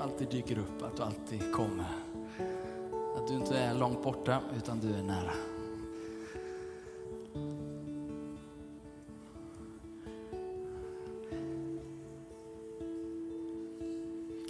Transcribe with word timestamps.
du 0.00 0.04
alltid 0.04 0.28
dyker 0.28 0.58
upp, 0.58 0.82
att 0.82 0.96
du 0.96 1.02
alltid 1.02 1.52
kommer. 1.52 1.86
Att 3.16 3.28
du 3.28 3.34
inte 3.34 3.58
är 3.58 3.74
långt 3.74 4.02
borta, 4.02 4.40
utan 4.56 4.80
du 4.80 4.94
är 4.94 5.02
nära. 5.02 5.32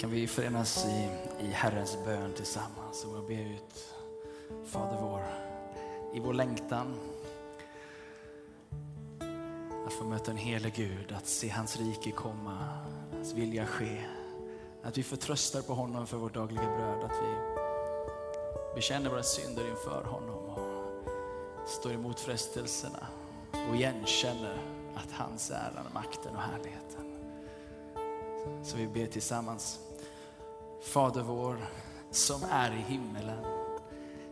Kan 0.00 0.10
vi 0.10 0.26
förenas 0.26 0.86
i, 0.86 1.08
i 1.44 1.50
Herrens 1.50 1.98
bön 2.04 2.32
tillsammans 2.32 3.04
och 3.04 3.24
be 3.24 3.34
ut 3.34 3.94
Fader 4.66 4.98
vår, 5.00 5.22
i 6.14 6.20
vår 6.20 6.34
längtan 6.34 6.94
att 9.86 9.92
få 9.92 10.04
möta 10.04 10.30
en 10.30 10.36
helig 10.36 10.74
Gud, 10.74 11.12
att 11.12 11.26
se 11.26 11.48
hans 11.48 11.76
rike 11.76 12.10
komma, 12.10 12.58
hans 13.12 13.34
vilja 13.34 13.66
ske. 13.66 14.19
Att 14.82 14.98
vi 14.98 15.02
förtröstar 15.02 15.62
på 15.62 15.74
honom 15.74 16.06
för 16.06 16.16
vårt 16.16 16.34
dagliga 16.34 16.76
bröd, 16.76 17.04
att 17.04 17.16
vi 17.22 17.60
bekänner 18.74 19.10
våra 19.10 19.22
synder 19.22 19.70
inför 19.70 20.04
honom 20.04 20.44
och 20.44 21.68
står 21.68 21.92
emot 21.92 22.20
frestelserna 22.20 23.06
och 23.68 23.76
igenkänner 23.76 24.62
att 24.94 25.12
hans 25.12 25.50
äran, 25.50 25.86
makten 25.94 26.36
och 26.36 26.42
härligheten. 26.42 27.10
Så 28.64 28.76
vi 28.76 28.86
ber 28.86 29.06
tillsammans. 29.06 29.78
Fader 30.82 31.22
vår 31.22 31.56
som 32.10 32.40
är 32.50 32.72
i 32.72 32.92
himmelen. 32.92 33.44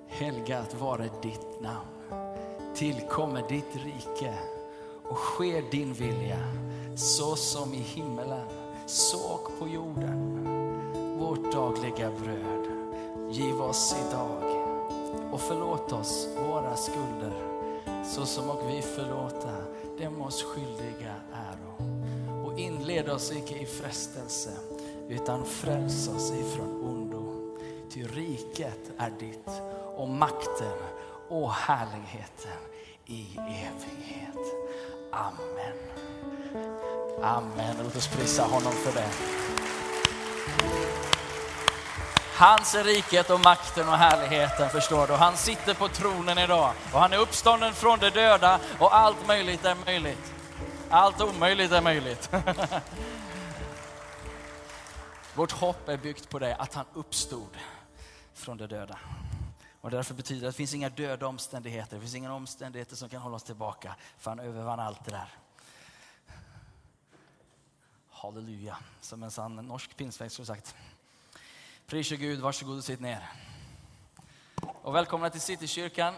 Helgat 0.06 0.74
vare 0.74 1.10
ditt 1.22 1.60
namn. 1.60 1.88
Tillkommer 2.74 3.48
ditt 3.48 3.76
rike 3.84 4.38
och 5.04 5.16
sker 5.16 5.70
din 5.70 5.92
vilja 5.92 6.38
så 6.96 7.36
som 7.36 7.74
i 7.74 7.80
himmelen, 7.80 8.48
så 8.86 9.32
och 9.32 9.58
på 9.58 9.68
jorden. 9.68 10.17
Vårt 11.28 11.52
dagliga 11.52 12.10
bröd 12.10 12.66
giv 13.30 13.62
oss 13.62 13.96
idag 14.08 14.42
och 15.32 15.40
förlåt 15.40 15.92
oss 15.92 16.28
våra 16.36 16.76
skulder 16.76 17.32
så 18.04 18.26
som 18.26 18.50
och 18.50 18.62
vi 18.68 18.82
förlåta 18.82 19.52
dem 19.98 20.22
oss 20.22 20.42
skyldiga 20.42 21.14
äro. 21.32 21.74
Och 22.44 22.58
inled 22.58 23.08
oss 23.08 23.32
icke 23.32 23.58
i 23.58 23.66
frestelse 23.66 24.50
utan 25.08 25.44
fräls 25.44 26.08
oss 26.08 26.32
ifrån 26.32 26.84
ondo. 26.84 27.56
Ty 27.90 28.04
riket 28.04 28.90
är 28.98 29.10
ditt 29.10 29.48
och 29.96 30.08
makten 30.08 30.78
och 31.28 31.52
härligheten 31.52 32.60
i 33.06 33.26
evighet. 33.36 34.54
Amen. 35.12 35.76
Amen. 37.22 37.76
Låt 37.84 37.96
oss 37.96 38.08
prisa 38.08 38.42
honom 38.42 38.72
för 38.72 38.92
det. 38.92 39.08
Hans 42.38 42.74
är 42.74 42.84
riket 42.84 43.30
och 43.30 43.40
makten 43.40 43.88
och 43.88 43.96
härligheten, 43.96 44.70
förstår 44.70 45.06
du. 45.06 45.12
Han 45.12 45.36
sitter 45.36 45.74
på 45.74 45.88
tronen 45.88 46.38
idag 46.38 46.72
och 46.92 47.00
han 47.00 47.12
är 47.12 47.18
uppstånden 47.18 47.72
från 47.72 47.98
de 47.98 48.10
döda 48.10 48.60
och 48.78 48.96
allt 48.96 49.26
möjligt 49.26 49.64
är 49.64 49.76
möjligt. 49.86 50.32
Allt 50.90 51.20
omöjligt 51.20 51.72
är 51.72 51.82
möjligt. 51.82 52.30
Vårt 55.34 55.52
hopp 55.52 55.88
är 55.88 55.96
byggt 55.96 56.28
på 56.28 56.38
det, 56.38 56.56
att 56.56 56.74
han 56.74 56.86
uppstod 56.94 57.56
från 58.34 58.56
de 58.56 58.66
döda. 58.66 58.98
Och 59.80 59.90
därför 59.90 60.14
betyder 60.14 60.42
det 60.42 60.48
att 60.48 60.54
det 60.54 60.56
finns 60.56 60.74
inga 60.74 60.88
döda 60.88 61.26
omständigheter, 61.26 61.96
det 61.96 62.00
finns 62.00 62.14
inga 62.14 62.34
omständigheter 62.34 62.96
som 62.96 63.08
kan 63.08 63.20
hålla 63.20 63.36
oss 63.36 63.42
tillbaka, 63.42 63.94
för 64.18 64.30
han 64.30 64.40
övervann 64.40 64.80
allt 64.80 65.04
det 65.04 65.10
där. 65.10 65.28
Halleluja, 68.10 68.76
som 69.00 69.22
en 69.22 69.30
sann 69.30 69.56
norsk 69.56 69.96
pinsväxt 69.96 70.34
skulle 70.34 70.46
sagt. 70.46 70.74
Prisa 71.88 72.16
Gud, 72.16 72.40
varsågod 72.40 72.78
och 72.78 72.84
sitt 72.84 73.00
ner. 73.00 73.30
Och 74.82 74.94
välkomna 74.94 75.30
till 75.30 75.40
Citykyrkan 75.40 76.14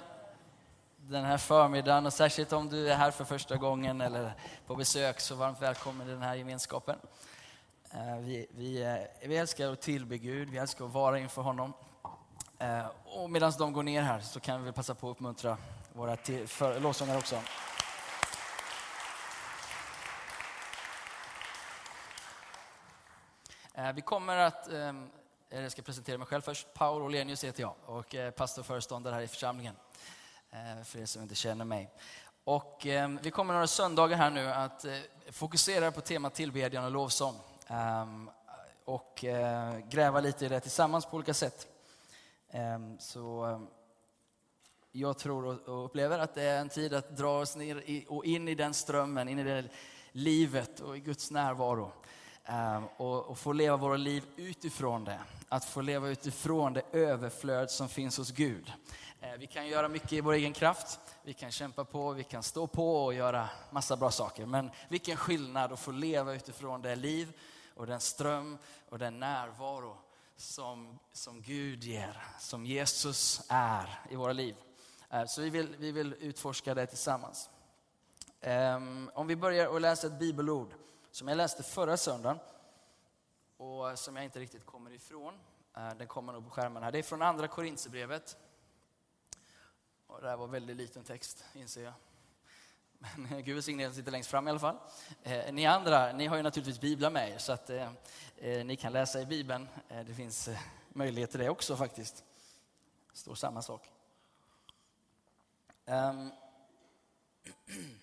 den 0.97 1.25
här 1.25 1.39
förmiddagen 1.39 2.07
och 2.07 2.13
särskilt 2.13 2.53
om 2.53 2.69
du 2.69 2.91
är 2.91 2.97
här 2.97 3.11
för 3.11 3.25
första 3.25 3.57
gången 3.57 4.01
eller 4.01 4.33
på 4.67 4.77
besök 4.77 5.21
så 5.21 5.35
varmt 5.35 5.63
välkommen 5.63 6.09
i 6.09 6.11
den 6.11 6.23
här 6.23 6.35
gemenskapen. 6.35 6.97
Eh, 7.91 8.17
vi, 8.21 8.47
vi, 8.51 8.83
eh, 8.83 9.29
vi 9.29 9.37
älskar 9.37 9.73
att 9.73 9.81
tillbe 9.81 10.19
Gud, 10.19 10.51
vi 10.51 10.59
älskar 10.59 10.85
att 10.85 10.93
vara 10.93 11.19
inför 11.19 11.43
honom. 11.43 11.73
Eh, 12.59 12.87
och 13.05 13.31
medan 13.31 13.53
de 13.59 13.73
går 13.73 13.83
ner 13.83 14.03
här 14.03 14.21
så 14.21 14.41
kan 14.41 14.65
vi 14.65 14.73
passa 14.73 14.95
på 14.95 15.11
att 15.11 15.17
uppmuntra 15.17 15.57
våra 15.93 16.17
lovsångare 16.79 17.19
också. 17.19 17.41
Vi 23.95 24.01
kommer 24.01 24.37
att, 24.37 24.69
ehm, 24.69 25.11
Eh, 25.53 25.63
jag 25.63 25.73
ska 25.73 25.83
presentera 25.83 26.19
mig 26.19 26.27
själv 26.27 26.41
först. 26.41 26.75
Paul 26.75 27.03
Olenius 27.03 27.45
heter 27.45 27.63
jag 27.63 27.75
och 27.87 28.15
är 28.15 28.31
pastor 28.31 28.63
och 28.63 28.67
föreståndare 28.67 29.15
här 29.15 29.23
i 29.23 29.29
församlingen. 29.29 29.75
Eh, 30.51 30.85
för 30.85 30.99
er 30.99 31.07
som 31.07 31.23
inte 31.23 31.35
känner 31.35 31.65
mig. 31.65 31.91
Och 32.45 32.87
ehm, 32.87 33.19
vi 33.23 33.31
kommer 33.31 33.55
några 33.55 33.67
söndagar 33.67 34.17
här 34.17 34.31
nu 34.31 34.47
att 34.47 34.85
fokusera 35.31 35.93
på 35.93 36.01
temat 36.01 36.35
tillbedjan 36.35 36.85
och 36.85 36.91
lovsång. 36.91 37.35
Ehm, 37.67 38.31
och 38.85 39.25
gräva 39.89 40.21
lite 40.21 40.47
i 40.47 40.49
det 40.49 40.61
tillsammans 40.61 41.07
på 41.07 41.17
olika 41.17 41.35
sätt. 41.35 41.67
Ehm, 42.51 42.99
så 42.99 43.61
jag 44.93 45.19
tror 45.19 45.69
och 45.69 45.85
upplever 45.85 46.19
att 46.19 46.35
det 46.35 46.43
är 46.43 46.61
en 46.61 46.69
tid 46.69 46.95
att 46.95 47.17
dra 47.17 47.41
oss 47.41 47.57
ner 47.57 48.05
och 48.09 48.25
in 48.25 48.49
i 48.49 48.55
den 48.55 48.75
strömmen, 48.75 49.29
in 49.29 49.39
i 49.39 49.45
det 49.45 49.65
livet 50.13 50.81
och 50.81 50.97
i 50.97 51.01
Guds 51.01 51.31
närvaro. 51.31 51.93
Ehm, 52.51 52.85
och 52.97 53.39
få 53.39 53.53
leva 53.53 53.77
våra 53.77 53.97
liv 53.97 54.25
utifrån 54.37 55.05
det. 55.05 55.21
Att 55.49 55.65
få 55.65 55.81
leva 55.81 56.09
utifrån 56.09 56.73
det 56.73 56.83
överflöd 56.93 57.71
som 57.71 57.89
finns 57.89 58.19
hos 58.19 58.31
Gud. 58.31 58.73
Ehm, 59.21 59.41
vi 59.41 59.47
kan 59.47 59.69
göra 59.69 59.89
mycket 59.89 60.13
i 60.13 60.21
vår 60.21 60.33
egen 60.33 60.53
kraft. 60.53 61.01
Vi 61.23 61.33
kan 61.33 61.51
kämpa 61.51 61.85
på, 61.85 62.13
vi 62.13 62.25
kan 62.25 62.43
stå 62.43 62.67
på 62.67 63.05
och 63.05 63.15
göra 63.15 63.49
massa 63.71 63.97
bra 63.97 64.11
saker. 64.11 64.47
Men 64.47 64.71
vilken 64.89 65.17
skillnad 65.17 65.73
att 65.73 65.81
få 65.81 65.91
leva 65.91 66.35
utifrån 66.35 66.83
det 66.83 66.97
liv 66.97 67.33
och 67.75 67.87
den 67.87 68.01
ström 68.01 68.59
och 68.89 68.99
den 68.99 69.21
närvaro 69.21 69.97
som, 70.37 70.99
som 71.13 71.43
Gud 71.43 71.85
ger, 71.85 72.23
som 72.39 72.67
Jesus 72.67 73.43
är 73.49 74.01
i 74.11 74.17
våra 74.17 74.33
liv. 74.33 74.57
Ehm, 75.11 75.29
så 75.29 75.43
vi 75.43 75.51
vill, 75.51 75.77
vi 75.79 75.93
vill 75.93 76.15
utforska 76.21 76.75
det 76.75 76.87
tillsammans. 76.87 77.51
Om 79.13 79.27
vi 79.27 79.37
börjar 79.37 79.67
och 79.67 79.81
läser 79.81 80.09
ett 80.09 80.19
bibelord 80.19 80.80
som 81.11 81.29
jag 81.29 81.37
läste 81.37 81.63
förra 81.63 81.97
söndagen 81.97 82.39
och 83.57 83.99
som 83.99 84.17
jag 84.17 84.25
inte 84.25 84.41
riktigt 84.41 84.67
kommer 84.67 84.91
ifrån. 84.91 85.35
Eh, 85.77 85.95
den 85.99 86.07
kommer 86.07 86.33
nog 86.33 86.45
på 86.45 86.51
skärmen 86.51 86.83
här. 86.83 86.93
Det 86.93 86.99
är 86.99 87.03
från 87.03 87.23
andra 87.23 87.49
Korinthierbrevet. 87.49 88.37
Och 90.07 90.23
det 90.23 90.29
här 90.29 90.37
var 90.37 90.47
väldigt 90.47 90.77
liten 90.77 91.05
text, 91.05 91.45
inser 91.55 91.85
jag. 91.85 91.93
Men 92.99 93.33
eh, 93.33 93.39
Gud 93.39 93.55
välsigne 93.55 93.93
sitter 93.93 94.13
längst 94.13 94.31
fram 94.31 94.49
i 94.49 94.51
alla 94.51 94.61
fall. 94.61 94.77
Eh, 95.23 95.53
ni 95.53 95.67
andra, 95.67 96.13
ni 96.13 96.27
har 96.27 96.37
ju 96.37 96.43
naturligtvis 96.43 96.81
biblar 96.81 97.11
med 97.11 97.31
er, 97.31 97.39
så 97.39 97.53
att 97.53 97.71
eh, 97.71 97.93
eh 98.37 98.65
ni 98.65 98.77
kan 98.77 98.93
läsa 98.93 99.21
i 99.21 99.27
bibeln. 99.27 99.69
Eh, 99.89 100.05
det 100.05 100.15
finns 100.15 100.49
eh, 100.49 100.59
möjlighet 100.89 101.31
till 101.31 101.41
det 101.41 101.51
också 101.51 101.77
faktiskt. 101.77 102.25
Det 103.13 103.19
står 103.19 103.35
samma 103.35 103.63
sak. 103.63 103.91
Um. 105.87 106.33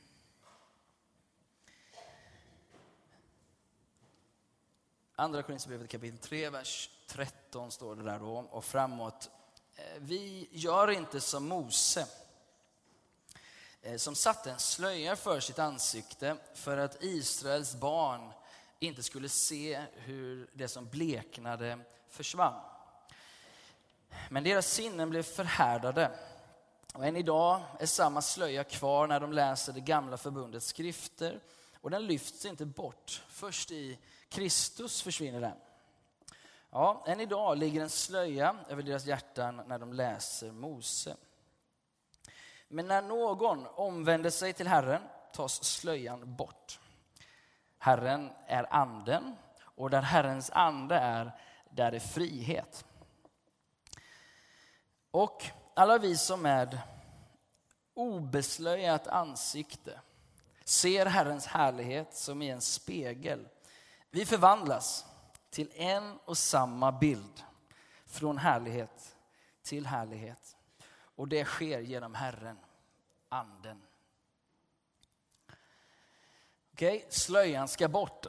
Andra 5.20 5.44
Korinthierbrevet 5.44 5.90
kapitel 5.90 6.20
3, 6.20 6.50
vers 6.50 6.90
13 7.08 7.72
står 7.72 7.96
det 7.96 8.04
där 8.04 8.20
då, 8.20 8.48
och 8.52 8.66
framåt. 8.66 9.30
Eh, 9.76 9.84
vi 10.00 10.50
gör 10.52 10.92
inte 10.92 11.22
som 11.22 11.48
Mose 11.48 12.08
eh, 13.82 13.98
som 13.98 14.16
satte 14.16 14.52
en 14.52 14.60
slöja 14.60 15.16
för 15.16 15.40
sitt 15.40 15.60
ansikte 15.60 16.38
för 16.54 16.78
att 16.78 17.04
Israels 17.04 17.76
barn 17.76 18.32
inte 18.80 19.04
skulle 19.04 19.30
se 19.30 19.86
hur 19.94 20.50
det 20.54 20.68
som 20.68 20.90
bleknade 20.90 21.80
försvann. 22.10 22.62
Men 24.30 24.44
deras 24.44 24.68
sinnen 24.68 25.10
blev 25.10 25.24
förhärdade. 25.24 26.12
Och 26.94 27.06
än 27.06 27.16
idag 27.16 27.62
är 27.80 27.86
samma 27.86 28.22
slöja 28.22 28.64
kvar 28.64 29.08
när 29.08 29.20
de 29.20 29.34
läser 29.34 29.74
det 29.74 29.82
gamla 29.82 30.18
förbundets 30.18 30.68
skrifter. 30.68 31.40
Och 31.82 31.90
den 31.90 32.06
lyfts 32.06 32.46
inte 32.46 32.66
bort. 32.66 33.24
Först 33.28 33.72
i 33.72 34.00
Kristus 34.30 35.02
försvinner 35.02 35.42
den. 35.42 35.58
Ja, 36.70 37.04
än 37.08 37.20
idag 37.20 37.58
ligger 37.58 37.82
en 37.82 37.90
slöja 37.90 38.56
över 38.70 38.84
deras 38.84 39.06
hjärtan 39.06 39.62
när 39.68 39.80
de 39.80 39.94
läser 39.94 40.52
Mose. 40.52 41.16
Men 42.68 42.88
när 42.88 43.02
någon 43.02 43.68
omvänder 43.68 44.30
sig 44.30 44.54
till 44.54 44.68
Herren 44.68 45.02
tas 45.34 45.64
slöjan 45.64 46.36
bort. 46.36 46.80
Herren 47.78 48.32
är 48.48 48.74
anden 48.74 49.36
och 49.60 49.90
där 49.90 50.02
Herrens 50.02 50.50
ande 50.50 50.96
är, 50.96 51.32
där 51.70 51.92
är 51.92 52.00
frihet. 52.00 52.86
Och 55.12 55.44
alla 55.74 55.98
vi 55.98 56.18
som 56.18 56.42
med 56.42 56.80
obeslöjat 57.94 59.08
ansikte 59.08 60.00
ser 60.64 61.06
Herrens 61.06 61.46
härlighet 61.46 62.16
som 62.16 62.42
i 62.42 62.50
en 62.50 62.62
spegel. 62.62 63.48
Vi 64.12 64.26
förvandlas 64.26 65.06
till 65.50 65.72
en 65.76 66.20
och 66.26 66.38
samma 66.38 66.92
bild. 66.92 67.44
Från 68.06 68.38
härlighet 68.38 69.18
till 69.68 69.86
härlighet. 69.86 70.58
Och 71.16 71.28
det 71.28 71.46
sker 71.46 71.80
genom 71.80 72.14
Herren, 72.14 72.58
Anden. 73.30 73.82
Okej, 76.74 76.98
okay, 76.98 77.10
slöjan 77.10 77.68
ska 77.68 77.88
bort. 77.88 78.26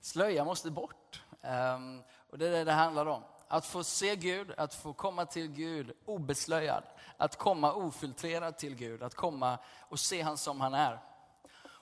Slöjan 0.00 0.46
måste 0.46 0.70
bort. 0.70 1.22
Um, 1.40 2.02
och 2.30 2.38
det 2.38 2.46
är 2.46 2.50
det 2.50 2.64
det 2.64 2.72
handlar 2.72 3.06
om. 3.06 3.22
Att 3.48 3.66
få 3.66 3.84
se 3.84 4.16
Gud, 4.16 4.52
att 4.56 4.74
få 4.74 4.92
komma 4.92 5.26
till 5.26 5.48
Gud 5.48 5.92
obeslöjad. 6.04 6.84
Att 7.16 7.36
komma 7.36 7.72
ofiltrerad 7.72 8.58
till 8.58 8.74
Gud, 8.74 9.02
att 9.02 9.14
komma 9.14 9.58
och 9.80 10.00
se 10.00 10.22
han 10.22 10.36
som 10.36 10.60
han 10.60 10.74
är. 10.74 10.98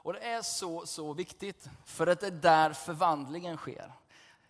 Och 0.02 0.12
det 0.12 0.18
är 0.18 0.42
så, 0.42 0.86
så 0.86 1.12
viktigt, 1.12 1.68
för 1.84 2.06
att 2.06 2.20
det 2.20 2.26
är 2.26 2.30
där 2.30 2.72
förvandlingen 2.72 3.56
sker. 3.56 3.92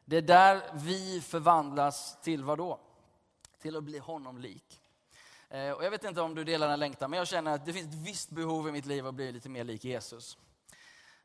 Det 0.04 0.16
är 0.16 0.22
där 0.22 0.62
vi 0.74 1.20
förvandlas 1.20 2.18
till 2.22 2.44
vad 2.44 2.58
då? 2.58 2.80
Till 3.60 3.76
att 3.76 3.84
bli 3.84 3.98
honom 3.98 4.38
lik. 4.38 4.80
Eh, 5.48 5.70
och 5.70 5.84
jag 5.84 5.90
vet 5.90 6.04
inte 6.04 6.20
om 6.20 6.34
du 6.34 6.44
delar 6.44 6.68
den 6.68 6.80
längtan, 6.80 7.10
men 7.10 7.18
jag 7.18 7.28
känner 7.28 7.54
att 7.54 7.66
det 7.66 7.72
finns 7.72 7.94
ett 7.94 8.06
visst 8.08 8.30
behov 8.30 8.68
i 8.68 8.72
mitt 8.72 8.86
liv 8.86 9.06
att 9.06 9.14
bli 9.14 9.32
lite 9.32 9.48
mer 9.48 9.64
lik 9.64 9.84
Jesus. 9.84 10.38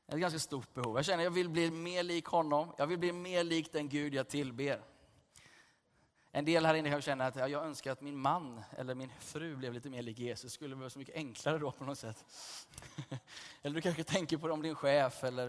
Ett 0.07 0.19
ganska 0.19 0.39
stort 0.39 0.73
behov. 0.73 0.95
Jag 0.95 1.05
känner 1.05 1.17
att 1.17 1.23
jag 1.23 1.31
vill 1.31 1.49
bli 1.49 1.71
mer 1.71 2.03
lik 2.03 2.25
honom. 2.25 2.73
Jag 2.77 2.87
vill 2.87 2.99
bli 2.99 3.11
mer 3.11 3.43
lik 3.43 3.73
den 3.73 3.89
Gud 3.89 4.13
jag 4.13 4.27
tillber. 4.27 4.81
En 6.35 6.45
del 6.45 6.65
här 6.65 6.73
inne 6.73 6.89
kan 6.89 7.01
känna 7.01 7.25
att 7.25 7.35
jag 7.35 7.65
önskar 7.65 7.91
att 7.91 8.01
min 8.01 8.17
man 8.17 8.63
eller 8.77 8.95
min 8.95 9.11
fru 9.19 9.55
blev 9.55 9.73
lite 9.73 9.89
mer 9.89 10.01
lik 10.01 10.19
Jesus. 10.19 10.51
Det 10.51 10.55
skulle 10.55 10.75
vara 10.75 10.89
så 10.89 10.99
mycket 10.99 11.15
enklare 11.15 11.57
då 11.57 11.71
på 11.71 11.83
något 11.83 11.99
sätt. 11.99 12.25
eller 13.61 13.75
du 13.75 13.81
kanske 13.81 14.03
tänker 14.03 14.37
på 14.37 14.47
om 14.47 14.61
din 14.61 14.75
chef 14.75 15.23
eller 15.23 15.47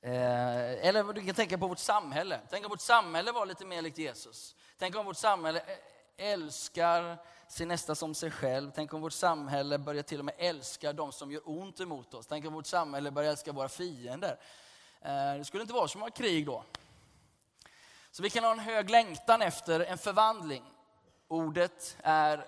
eh, 0.00 0.86
eller 0.86 1.12
du 1.12 1.26
kan 1.26 1.34
tänka 1.34 1.58
på 1.58 1.66
vårt 1.66 1.78
samhälle. 1.78 2.40
Tänk 2.50 2.64
om 2.64 2.70
vårt 2.70 2.80
samhälle 2.80 3.32
var 3.32 3.46
lite 3.46 3.64
mer 3.64 3.82
likt 3.82 3.98
Jesus. 3.98 4.56
Tänk 4.78 4.96
om 4.96 5.06
vårt 5.06 5.16
samhälle 5.16 5.58
eh, 5.58 6.32
älskar 6.32 7.18
sin 7.48 7.68
nästa 7.68 7.94
som 7.94 8.14
sig 8.14 8.30
själv. 8.30 8.70
Tänk 8.74 8.94
om 8.94 9.00
vårt 9.00 9.12
samhälle 9.12 9.78
börjar 9.78 10.02
till 10.02 10.18
och 10.18 10.24
med 10.24 10.34
älska 10.38 10.92
de 10.92 11.12
som 11.12 11.32
gör 11.32 11.42
ont 11.44 11.80
emot 11.80 12.14
oss. 12.14 12.26
Tänk 12.26 12.46
om 12.46 12.52
vårt 12.52 12.66
samhälle 12.66 13.10
börjar 13.10 13.30
älska 13.30 13.52
våra 13.52 13.68
fiender. 13.68 14.38
Eh, 15.00 15.34
det 15.38 15.44
skulle 15.44 15.62
inte 15.62 15.74
vara 15.74 15.88
så 15.88 15.98
många 15.98 16.10
krig 16.10 16.46
då. 16.46 16.64
Så 18.10 18.22
vi 18.22 18.30
kan 18.30 18.44
ha 18.44 18.52
en 18.52 18.58
hög 18.58 18.90
längtan 18.90 19.42
efter 19.42 19.80
en 19.80 19.98
förvandling. 19.98 20.64
Ordet 21.28 21.96
är 22.02 22.46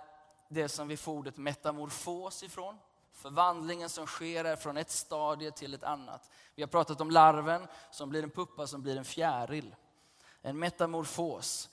det 0.49 0.69
som 0.69 0.88
vi 0.88 0.97
får 0.97 1.12
ordet 1.12 1.37
metamorfos 1.37 2.43
ifrån. 2.43 2.79
Förvandlingen 3.12 3.88
som 3.88 4.06
sker 4.06 4.44
är 4.44 4.56
från 4.56 4.76
ett 4.76 4.91
stadie 4.91 5.50
till 5.50 5.75
ett 5.75 5.82
annat. 5.82 6.31
Vi 6.55 6.62
har 6.62 6.69
pratat 6.69 7.00
om 7.00 7.11
larven 7.11 7.67
som 7.91 8.11
blir 8.11 8.23
en 8.23 8.31
puppa 8.31 8.67
som 8.67 8.82
blir 8.82 8.97
en 8.97 9.05
fjäril. 9.05 9.75
En 10.43 10.59
metamorfos. 10.59 11.69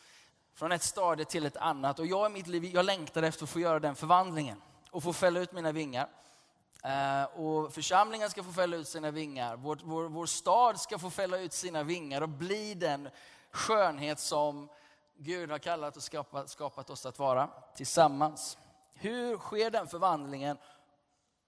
Från 0.54 0.72
ett 0.72 0.84
stadie 0.84 1.26
till 1.26 1.46
ett 1.46 1.58
annat. 1.58 2.00
Och 2.00 2.06
jag 2.06 2.32
i 2.32 2.34
mitt 2.34 2.48
liv, 2.48 2.66
jag 2.66 2.86
längtar 2.86 3.24
efter 3.24 3.44
att 3.44 3.50
få 3.50 3.60
göra 3.60 3.80
den 3.80 3.96
förvandlingen. 3.96 4.62
Och 4.92 5.04
få 5.04 5.14
fälla 5.14 5.40
ut 5.40 5.52
mina 5.52 5.72
vingar. 5.72 6.10
Eh, 6.84 7.24
och 7.24 7.74
församlingen 7.74 8.30
ska 8.30 8.44
få 8.44 8.52
fälla 8.52 8.78
ut 8.78 8.88
sina 8.88 9.12
vingar. 9.12 9.56
Vår, 9.56 9.80
vår, 9.84 10.04
vår 10.04 10.26
stad 10.26 10.80
ska 10.80 11.00
få 11.00 11.10
fälla 11.10 11.38
ut 11.38 11.54
sina 11.54 11.84
vingar 11.84 12.22
och 12.22 12.30
bli 12.30 12.74
den 12.74 13.10
skönhet 13.52 14.20
som 14.20 14.70
Gud 15.16 15.52
har 15.52 15.60
kallat 15.60 15.98
och 15.98 16.04
skapat, 16.04 16.50
skapat 16.50 16.90
oss 16.90 17.06
att 17.06 17.20
vara 17.20 17.50
tillsammans. 17.76 18.58
Hur 18.94 19.38
sker 19.38 19.72
den 19.72 19.88
förvandlingen? 19.88 20.58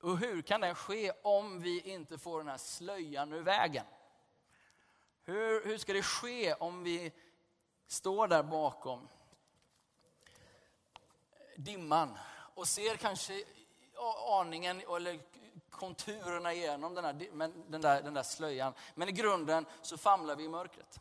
Och 0.02 0.18
hur 0.18 0.42
kan 0.42 0.62
den 0.62 0.76
ske 0.76 1.12
om 1.24 1.60
vi 1.62 1.80
inte 1.80 2.18
får 2.18 2.38
den 2.38 2.48
här 2.48 2.58
slöjan 2.58 3.34
ur 3.34 3.42
vägen? 3.42 3.86
Hur, 5.24 5.66
hur 5.66 5.78
ska 5.78 5.94
det 5.94 6.04
ske 6.04 6.54
om 6.54 6.84
vi 6.84 7.14
står 7.88 8.28
där 8.28 8.44
bakom 8.44 9.08
dimman 11.56 12.18
och 12.56 12.68
ser 12.68 12.96
kanske 12.96 13.44
aningen 14.30 14.82
eller 14.96 15.20
konturerna 15.70 16.54
igenom 16.54 16.96
den, 16.96 17.06
här, 17.06 17.14
den, 17.68 17.82
där, 17.82 18.02
den 18.02 18.14
där 18.14 18.24
slöjan. 18.24 18.74
Men 18.96 19.10
i 19.10 19.12
grunden 19.12 19.66
så 19.82 19.98
famlar 19.98 20.36
vi 20.36 20.44
i 20.44 20.50
mörkret. 20.50 21.00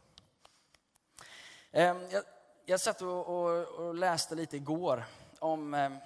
Ehm, 1.73 2.11
jag, 2.11 2.23
jag 2.65 2.81
satt 2.81 3.03
och, 3.03 3.29
och, 3.29 3.67
och, 3.67 3.95
läste 3.95 4.35
lite 4.35 4.57
igår 4.57 5.05
om, 5.39 5.75
ehm, 5.75 5.97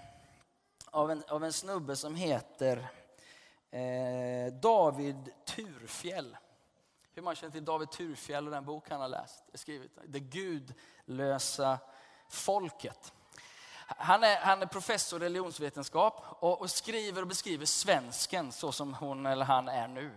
av, 0.91 1.11
en, 1.11 1.25
av 1.29 1.45
en 1.45 1.53
snubbe 1.53 1.97
som 1.97 2.15
heter 2.15 2.89
eh, 3.71 4.53
David 4.53 5.33
Turfjell. 5.45 6.37
Hur 7.15 7.23
man 7.23 7.35
känner 7.35 7.53
till 7.53 7.65
David 7.65 7.91
Turfjell 7.91 8.47
och 8.47 8.53
den 8.53 8.65
bok 8.65 8.91
han 8.91 9.01
har 9.01 9.09
läst, 9.09 9.45
skrivit. 9.55 9.99
Det 10.05 10.21
gudlösa 10.21 11.79
folket. 12.29 13.13
Han 13.87 14.25
är, 14.25 14.37
han 14.37 14.63
är 14.63 14.67
professor 14.67 15.23
i 15.23 15.25
religionsvetenskap 15.25 16.25
och, 16.29 16.61
och, 16.61 16.71
skriver 16.71 17.23
och 17.23 17.29
beskriver 17.29 17.67
svensken 17.67 18.53
så 18.53 18.73
som 18.73 18.95
hon 18.95 19.27
eller 19.27 19.45
han 19.45 19.69
är 19.69 19.89
nu. 19.89 20.11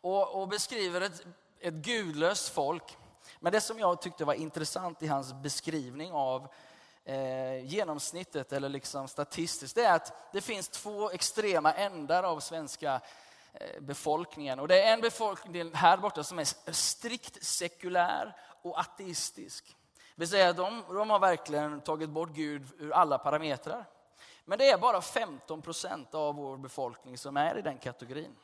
Och, 0.00 0.40
och 0.40 0.48
beskriver 0.48 1.00
ett, 1.00 1.26
ett 1.60 1.74
gudlöst 1.74 2.48
folk 2.48 2.96
men 3.42 3.52
det 3.52 3.60
som 3.60 3.78
jag 3.78 4.00
tyckte 4.00 4.24
var 4.24 4.34
intressant 4.34 5.02
i 5.02 5.06
hans 5.06 5.32
beskrivning 5.32 6.12
av 6.12 6.48
eh, 7.04 7.64
genomsnittet, 7.64 8.52
eller 8.52 8.68
liksom 8.68 9.08
statistiskt, 9.08 9.74
det 9.74 9.84
är 9.84 9.94
att 9.94 10.32
det 10.32 10.40
finns 10.40 10.68
två 10.68 11.10
extrema 11.10 11.72
ändar 11.72 12.22
av 12.22 12.40
svenska 12.40 13.00
eh, 13.52 13.80
befolkningen. 13.80 14.60
Och 14.60 14.68
det 14.68 14.82
är 14.82 14.92
en 14.92 15.00
befolkning 15.00 15.74
här 15.74 15.96
borta 15.96 16.24
som 16.24 16.38
är 16.38 16.72
strikt 16.72 17.44
sekulär 17.44 18.36
och 18.62 18.80
ateistisk. 18.80 19.76
Det 19.96 20.20
vill 20.20 20.28
säga, 20.28 20.52
de, 20.52 20.82
de 20.88 21.10
har 21.10 21.18
verkligen 21.18 21.80
tagit 21.80 22.10
bort 22.10 22.30
Gud 22.30 22.68
ur 22.78 22.92
alla 22.92 23.18
parametrar. 23.18 23.84
Men 24.44 24.58
det 24.58 24.68
är 24.68 24.78
bara 24.78 25.00
15 25.00 25.62
procent 25.62 26.14
av 26.14 26.34
vår 26.34 26.56
befolkning 26.56 27.18
som 27.18 27.36
är 27.36 27.58
i 27.58 27.62
den 27.62 27.78
kategorin. 27.78 28.36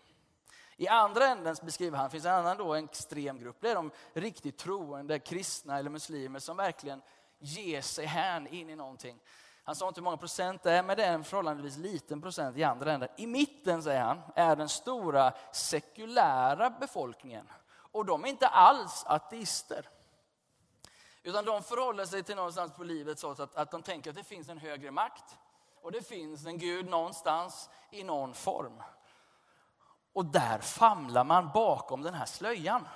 I 0.80 0.88
andra 0.88 1.26
änden 1.26 1.56
beskriver 1.62 1.98
han, 1.98 2.10
finns 2.10 2.24
en 2.24 2.34
annan 2.34 2.56
då, 2.56 2.74
en 2.74 2.84
extrem 2.84 3.38
grupp. 3.38 3.56
Det 3.60 3.70
är 3.70 3.74
de 3.74 3.90
riktigt 4.12 4.58
troende 4.58 5.18
kristna 5.18 5.78
eller 5.78 5.90
muslimer 5.90 6.38
som 6.38 6.56
verkligen 6.56 7.02
ger 7.38 7.80
sig 7.80 8.06
hän 8.06 8.46
in 8.46 8.70
i 8.70 8.76
någonting. 8.76 9.20
Han 9.64 9.74
sa 9.74 9.88
inte 9.88 10.00
hur 10.00 10.04
många 10.04 10.16
procent 10.16 10.62
det 10.62 10.72
är, 10.72 10.82
men 10.82 10.96
det 10.96 11.04
är 11.04 11.12
en 11.12 11.24
förhållandevis 11.24 11.76
liten 11.76 12.22
procent 12.22 12.56
i 12.56 12.64
andra 12.64 12.92
änden. 12.92 13.08
I 13.16 13.26
mitten, 13.26 13.82
säger 13.82 14.00
han, 14.00 14.20
är 14.34 14.56
den 14.56 14.68
stora 14.68 15.32
sekulära 15.52 16.70
befolkningen. 16.70 17.48
Och 17.70 18.04
de 18.04 18.24
är 18.24 18.28
inte 18.28 18.48
alls 18.48 19.04
ateister. 19.06 19.88
Utan 21.22 21.44
de 21.44 21.62
förhåller 21.62 22.04
sig 22.04 22.22
till 22.22 22.36
någonstans 22.36 22.72
på 22.72 22.84
livet 22.84 23.18
så 23.18 23.30
att, 23.30 23.56
att 23.56 23.70
de 23.70 23.82
tänker 23.82 24.10
att 24.10 24.16
det 24.16 24.24
finns 24.24 24.48
en 24.48 24.58
högre 24.58 24.90
makt. 24.90 25.36
Och 25.82 25.92
det 25.92 26.02
finns 26.02 26.46
en 26.46 26.58
Gud 26.58 26.88
någonstans 26.88 27.70
i 27.90 28.04
någon 28.04 28.34
form. 28.34 28.82
Och 30.18 30.26
där 30.26 30.58
famlar 30.58 31.24
man 31.24 31.50
bakom 31.54 32.02
den 32.02 32.14
här 32.14 32.26
slöjan. 32.26 32.88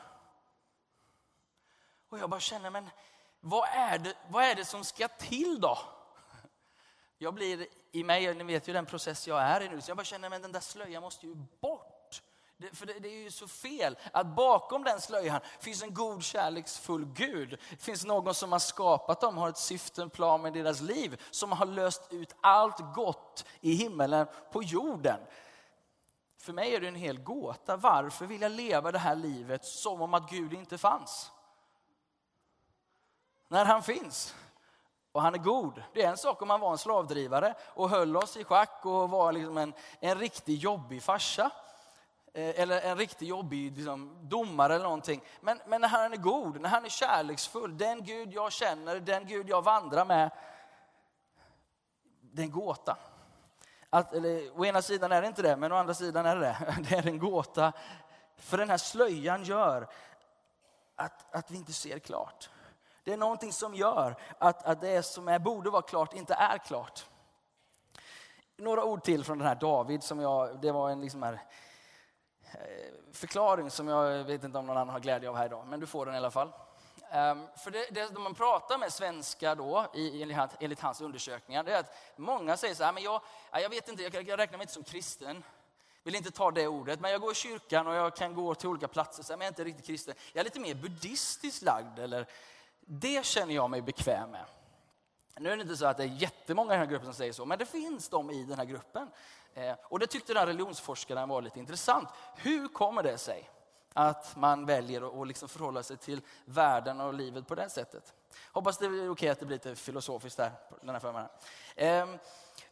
Och 2.09 2.19
jag 2.19 2.31
bara 2.31 2.41
känner, 2.41 2.71
men 2.71 2.91
vad 3.41 3.69
är 3.69 3.99
det, 3.99 4.15
vad 4.29 4.45
är 4.45 4.55
det 4.55 4.65
som 4.65 4.85
ska 4.85 5.09
till 5.09 5.61
då? 5.61 5.79
Jag 7.19 7.35
blir 7.35 7.67
i 7.93 8.05
mig, 8.05 8.35
ni 8.35 8.45
vet 8.45 8.69
ju 8.69 8.73
den 8.73 8.87
process 8.87 9.29
jag 9.29 9.43
är 9.43 9.61
i 9.61 9.69
nu, 9.69 9.81
så 9.81 9.91
jag 9.91 9.97
bara 9.97 10.05
känner, 10.05 10.31
men 10.31 10.43
den 10.43 10.53
där 10.53 10.61
slöjan 10.61 11.03
måste 11.03 11.27
ju 11.27 11.35
bort. 11.61 12.23
Det, 12.57 12.77
för 12.77 12.87
det, 12.87 12.99
det, 12.99 13.09
är 13.09 13.23
ju 13.23 13.31
så 13.31 13.49
fel 13.49 13.99
att 14.13 14.27
bakom 14.27 14.85
den 14.85 15.01
slöjan 15.01 15.41
finns 15.61 15.83
en 15.83 15.95
god 15.95 16.25
kärleksfull 16.25 17.05
Gud. 17.05 17.51
Det 17.71 17.83
finns 17.83 18.05
någon 18.05 18.35
som 18.35 18.53
har 18.53 18.59
skapat 18.59 19.21
dem, 19.21 19.39
har 19.39 19.49
ett 19.49 19.59
syfte, 19.59 20.03
en 20.03 20.11
plan 20.11 20.43
med 20.43 20.53
deras 20.53 20.81
liv. 20.81 21.21
Som 21.31 21.53
har 21.53 21.67
löst 21.67 22.03
ut 22.11 22.35
allt 22.41 22.95
gott 22.95 23.45
i 23.61 23.75
himmelen 23.75 24.27
på 24.53 24.63
jorden. 24.63 25.21
För 26.43 26.53
mig 26.53 26.75
är 26.75 26.81
det 26.81 26.89
en 26.89 26.95
hel 26.95 27.19
gåta. 27.19 27.77
Varför 27.77 28.27
vill 28.27 28.43
jag 28.43 28.53
leva 28.53 28.93
det 28.93 28.99
här 28.99 29.15
livet 29.15 29.65
som 29.65 30.03
om 30.03 30.15
att 30.15 30.31
Gud 30.31 30.53
inte 30.53 30.79
fanns? 30.79 31.33
När 33.49 33.65
han 33.65 33.83
finns. 33.83 34.35
Och 35.13 35.23
han 35.23 35.35
är 35.35 35.39
god. 35.39 35.83
Det 35.95 36.03
är 36.03 36.09
en 36.09 36.17
sak 36.17 36.43
om 36.43 36.51
han 36.51 36.61
var 36.61 36.73
en 36.73 36.79
slavdrivare 36.79 37.55
och 37.67 37.91
höll 37.91 38.17
oss 38.17 38.37
i 38.37 38.45
schack 38.45 38.87
och 38.87 39.11
var 39.11 39.33
liksom 39.33 39.59
en, 39.59 39.75
en 40.01 40.19
riktigt 40.19 40.63
jobbig 40.63 41.03
farsa. 41.03 41.51
Eh, 42.35 42.61
eller 42.61 42.81
en 42.81 42.99
riktigt 42.99 43.29
jobbig 43.29 43.77
liksom, 43.77 44.19
domare 44.23 44.75
eller 44.75 44.85
någonting. 44.85 45.23
Men, 45.41 45.61
men 45.67 45.81
när 45.81 45.89
han 45.89 46.13
är 46.13 46.17
god, 46.17 46.61
när 46.61 46.69
han 46.69 46.85
är 46.85 46.89
kärleksfull, 46.89 47.79
den 47.79 48.05
Gud 48.05 48.33
jag 48.33 48.53
känner, 48.53 49.01
den 49.01 49.27
Gud 49.27 49.49
jag 49.49 49.63
vandrar 49.63 50.05
med. 50.05 50.31
Det 52.21 52.43
är 52.43 52.47
en 52.47 52.53
gåta. 52.53 52.97
Att, 53.95 54.13
eller, 54.13 54.61
å 54.61 54.65
ena 54.65 54.83
sidan 54.83 55.13
är 55.13 55.23
det 55.23 55.29
inte 55.29 55.43
det, 55.43 55.57
men 55.57 55.73
å 55.73 55.77
andra 55.77 55.95
sidan 55.95 56.27
är 56.27 56.37
det 56.37 56.41
det. 56.41 56.77
Det 56.89 56.97
är 56.97 57.07
en 57.07 57.19
gåta. 57.19 57.73
För 58.37 58.59
den 58.59 58.71
här 58.71 58.79
slöjan 58.79 59.45
gör 59.45 59.89
att, 60.97 61.35
att 61.35 61.51
vi 61.51 61.57
inte 61.57 61.73
ser 61.73 61.99
klart. 61.99 62.51
Det 63.05 63.13
är 63.13 63.17
någonting 63.17 63.53
som 63.53 63.75
gör 63.75 64.17
att, 64.39 64.63
att 64.63 64.81
det 64.81 65.03
som 65.03 65.29
är, 65.29 65.39
borde 65.39 65.71
vara 65.71 65.83
klart 65.83 66.15
inte 66.15 66.35
är 66.35 66.59
klart. 66.59 67.07
Några 68.57 68.85
ord 68.85 69.03
till 69.03 69.25
från 69.25 69.39
den 69.39 69.47
här 69.47 69.55
David. 69.55 70.03
Som 70.03 70.21
jag, 70.21 70.61
det 70.61 70.73
var 70.73 70.91
en 70.91 71.01
liksom 71.01 71.23
här, 71.23 71.43
eh, 72.53 73.13
förklaring 73.13 73.71
som 73.71 73.89
jag 73.89 74.25
vet 74.25 74.45
inte 74.45 74.59
om 74.59 74.67
någon 74.67 74.77
annan 74.77 74.93
har 74.93 75.01
glädje 75.01 75.29
av 75.29 75.37
här 75.37 75.47
idag. 75.47 75.67
Men 75.67 75.81
du 75.81 75.87
får 75.87 76.07
den 76.07 76.15
i 76.15 76.19
alla 76.19 76.31
fall. 76.31 76.53
Ehm, 77.13 77.47
för 77.57 77.71
det, 77.71 77.87
det 77.91 78.19
man 78.19 78.35
pratar 78.35 78.79
med 78.79 78.93
svenskar 78.93 79.57
då, 79.57 79.87
i, 79.95 80.23
enligt, 80.23 80.39
enligt 80.61 80.81
hans 80.81 81.01
undersökningar, 81.01 81.63
det 81.63 81.73
är 81.73 81.81
att 81.81 81.95
många 82.17 82.57
säger 82.57 82.75
så 82.75 82.85
här, 82.85 82.93
men 82.93 83.03
jag, 83.03 83.21
jag 83.53 83.71
vet 83.71 83.89
inte, 83.89 84.03
jag, 84.03 84.29
jag 84.29 84.39
räknar 84.39 84.59
mig 84.59 84.65
inte 84.65 84.73
som 84.73 84.85
kristen. 84.85 85.45
Vill 86.03 86.15
inte 86.15 86.31
ta 86.31 86.51
det 86.51 86.67
ordet, 86.67 87.01
men 87.01 87.11
jag 87.11 87.21
går 87.21 87.33
i 87.33 87.35
kyrkan 87.35 87.87
och 87.87 87.95
jag 87.95 88.17
kan 88.17 88.35
gå 88.35 88.55
till 88.55 88.69
olika 88.69 88.89
platser, 88.89 89.23
så 89.23 89.33
här, 89.33 89.39
men 89.39 89.45
jag 89.45 89.49
är 89.49 89.53
inte 89.53 89.65
riktigt 89.65 89.87
kristen. 89.87 90.15
Jag 90.33 90.41
är 90.41 90.45
lite 90.45 90.61
mer 90.61 90.75
buddhistiskt 90.75 91.63
lagd, 91.63 91.99
eller 91.99 92.27
det 92.81 93.27
känner 93.27 93.55
jag 93.55 93.71
mig 93.71 93.83
bekväm 93.83 94.31
med. 94.31 94.45
Nu 95.37 95.51
är 95.51 95.57
det 95.57 95.63
inte 95.63 95.77
så 95.77 95.87
att 95.87 95.97
det 95.97 96.03
är 96.03 96.07
jättemånga 96.07 96.71
i 96.71 96.77
den 96.77 96.87
här 96.87 96.91
gruppen 96.91 97.07
som 97.07 97.15
säger 97.15 97.33
så, 97.33 97.45
men 97.45 97.59
det 97.59 97.67
finns 97.67 98.09
de 98.09 98.31
i 98.31 98.45
den 98.45 98.59
här 98.59 98.65
gruppen. 98.65 99.09
Ehm, 99.55 99.77
och 99.85 99.99
det 99.99 100.07
tyckte 100.07 100.35
den 100.35 100.47
religionsforskaren 100.47 101.29
var 101.29 101.43
lite 101.43 101.59
intressant. 101.59 102.09
Hur 102.37 102.69
kommer 102.69 103.03
det 103.03 103.19
sig 103.19 103.51
att 103.95 104.37
man 104.37 104.67
väljer 104.67 105.23
att 105.23 105.29
liksom 105.29 105.49
förhålla 105.49 105.83
sig 105.83 105.97
till 105.97 106.21
världen 106.45 107.01
och 107.01 107.15
livet 107.15 107.47
på 107.47 107.55
det 107.55 107.69
sättet? 107.69 108.15
Hoppas 108.53 108.79
det 108.79 108.87
är 108.87 108.89
okej 108.89 109.11
okay 109.11 109.29
att 109.29 109.41
det 109.41 109.47
blir 109.47 109.57
lite 109.57 109.77
filosofiskt 109.77 110.37
där 110.37 110.53
den 110.81 110.89
här 110.89 111.01
förmiddagen. 111.01 111.31
Ehm, 111.77 112.19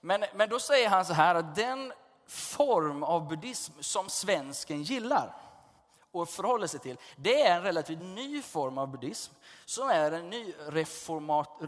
men, 0.00 0.24
men 0.34 0.48
då 0.48 0.60
säger 0.60 0.88
han 0.88 1.04
så 1.04 1.12
här 1.12 1.34
att 1.34 1.56
den 1.56 1.92
form 2.26 3.02
av 3.02 3.28
buddhism 3.28 3.72
som 3.80 4.08
svensken 4.08 4.82
gillar 4.82 5.36
och 6.12 6.28
förhåller 6.28 6.66
sig 6.66 6.80
till, 6.80 6.96
det 7.16 7.42
är 7.42 7.56
en 7.56 7.62
relativt 7.62 8.02
ny 8.02 8.42
form 8.42 8.78
av 8.78 8.88
buddhism 8.88 9.34
som 9.64 9.88
är 9.88 10.12
en 10.12 10.30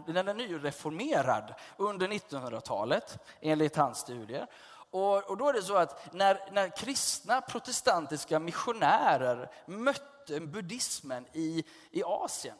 den 0.05 0.27
är 0.27 0.33
nyreformerad 0.33 1.53
under 1.77 2.07
1900-talet 2.07 3.17
enligt 3.41 3.75
hans 3.75 3.99
studier. 3.99 4.47
Och, 4.93 5.29
och, 5.29 5.37
då 5.37 5.49
är 5.49 5.53
det 5.53 5.63
så 5.63 5.75
att 5.75 6.13
när, 6.13 6.51
när 6.51 6.77
kristna 6.77 7.41
protestantiska 7.41 8.39
missionärer 8.39 9.51
mötte 9.65 10.39
buddhismen 10.39 11.25
i, 11.33 11.63
i 11.91 12.03
Asien, 12.03 12.55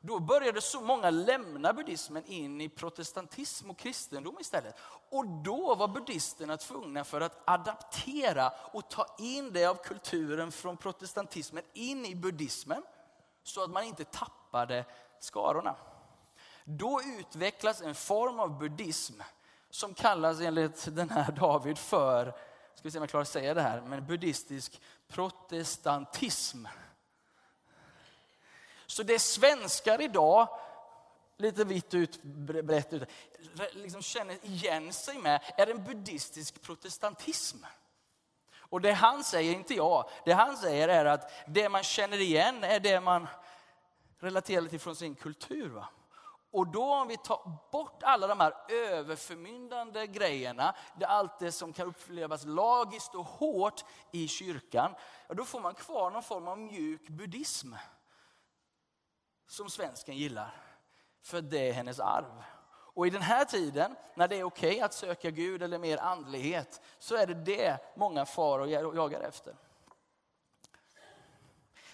då 0.00 0.20
började 0.20 0.60
så 0.60 0.80
många 0.80 1.10
lämna 1.10 1.72
buddhismen 1.72 2.24
in 2.26 2.60
i 2.60 2.68
protestantism 2.68 3.70
och 3.70 3.78
kristendom 3.78 4.36
istället. 4.40 4.76
Och 5.10 5.26
då 5.26 5.74
var 5.74 5.88
buddhisterna 5.88 6.56
tvungna 6.56 7.04
för 7.04 7.20
att 7.20 7.38
adaptera 7.44 8.52
och 8.72 8.90
ta 8.90 9.14
in 9.18 9.52
det 9.52 9.64
av 9.64 9.74
kulturen 9.74 10.52
från 10.52 10.76
protestantismen 10.76 11.64
in 11.72 12.06
i 12.06 12.14
buddhismen 12.14 12.82
så 13.42 13.64
att 13.64 13.70
man 13.70 13.84
inte 13.84 14.04
tappade 14.04 14.84
skarorna. 15.20 15.76
Då 16.64 17.00
utvecklas 17.18 17.82
en 17.82 17.94
form 17.94 18.40
av 18.40 18.58
buddhism 18.58 19.20
som 19.76 19.94
kallas 19.94 20.40
enligt 20.40 20.96
den 20.96 21.10
här 21.10 21.32
David 21.32 21.78
för, 21.78 22.24
ska 22.74 22.82
vi 22.82 22.90
se 22.90 22.98
om 22.98 23.02
jag 23.02 23.10
klarar 23.10 23.22
att 23.22 23.28
säga 23.28 23.54
det 23.54 23.62
här, 23.62 23.80
men 23.80 24.06
buddhistisk 24.06 24.80
protestantism. 25.08 26.66
Så 28.86 29.02
det 29.02 29.18
svenskar 29.18 30.00
idag, 30.00 30.48
lite 31.36 31.64
vitt 31.64 31.94
ut, 31.94 32.22
brett 32.22 32.92
ut, 32.92 33.08
liksom 33.72 34.02
känner 34.02 34.44
igen 34.44 34.92
sig 34.92 35.18
med 35.18 35.40
är 35.56 35.66
en 35.66 35.84
buddhistisk 35.84 36.62
protestantism. 36.62 37.58
Och 38.58 38.80
det 38.80 38.92
han 38.92 39.24
säger, 39.24 39.54
inte 39.54 39.74
jag, 39.74 40.10
det 40.24 40.32
han 40.32 40.56
säger 40.56 40.88
är 40.88 41.04
att 41.04 41.30
det 41.46 41.68
man 41.68 41.82
känner 41.82 42.20
igen 42.20 42.64
är 42.64 42.80
det 42.80 43.00
man 43.00 43.26
relaterar 44.18 44.66
till 44.66 44.80
från 44.80 44.96
sin 44.96 45.14
kultur. 45.14 45.68
Va? 45.68 45.88
Och 46.56 46.66
då 46.66 46.94
om 46.94 47.08
vi 47.08 47.16
tar 47.16 47.58
bort 47.72 48.02
alla 48.02 48.26
de 48.26 48.40
här 48.40 48.54
överförmyndande 48.68 50.06
grejerna, 50.06 50.74
det 50.98 51.06
allt 51.06 51.38
det 51.38 51.52
som 51.52 51.72
kan 51.72 51.88
upplevas 51.88 52.44
lagiskt 52.44 53.14
och 53.14 53.24
hårt 53.24 53.84
i 54.12 54.28
kyrkan, 54.28 54.94
då 55.28 55.44
får 55.44 55.60
man 55.60 55.74
kvar 55.74 56.10
någon 56.10 56.22
form 56.22 56.48
av 56.48 56.58
mjuk 56.58 57.08
buddhism. 57.08 57.74
Som 59.48 59.70
svensken 59.70 60.16
gillar. 60.16 60.54
För 61.22 61.40
det 61.40 61.68
är 61.68 61.72
hennes 61.72 62.00
arv. 62.00 62.42
Och 62.68 63.06
i 63.06 63.10
den 63.10 63.22
här 63.22 63.44
tiden, 63.44 63.96
när 64.14 64.28
det 64.28 64.36
är 64.36 64.44
okej 64.44 64.70
okay 64.70 64.80
att 64.80 64.94
söka 64.94 65.30
Gud 65.30 65.62
eller 65.62 65.78
mer 65.78 65.98
andlighet, 65.98 66.80
så 66.98 67.16
är 67.16 67.26
det 67.26 67.34
det 67.34 67.96
många 67.96 68.26
far 68.26 68.58
och 68.58 68.68
jagar 68.68 69.20
efter. 69.20 69.54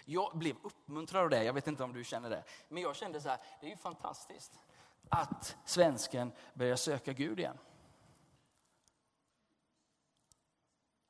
Jag 0.04 0.38
blev 0.38 0.56
uppmuntrad 0.62 1.22
av 1.22 1.30
det, 1.30 1.44
jag 1.44 1.52
vet 1.52 1.66
inte 1.66 1.84
om 1.84 1.92
du 1.92 2.04
känner 2.04 2.30
det. 2.30 2.44
Men 2.68 2.82
jag 2.82 2.96
kände 2.96 3.20
så 3.20 3.28
här, 3.28 3.38
det 3.60 3.66
är 3.66 3.70
ju 3.70 3.76
fantastiskt 3.76 4.52
att 5.08 5.56
svensken 5.64 6.32
börjar 6.54 6.76
söka 6.76 7.12
Gud 7.12 7.38
igen. 7.38 7.58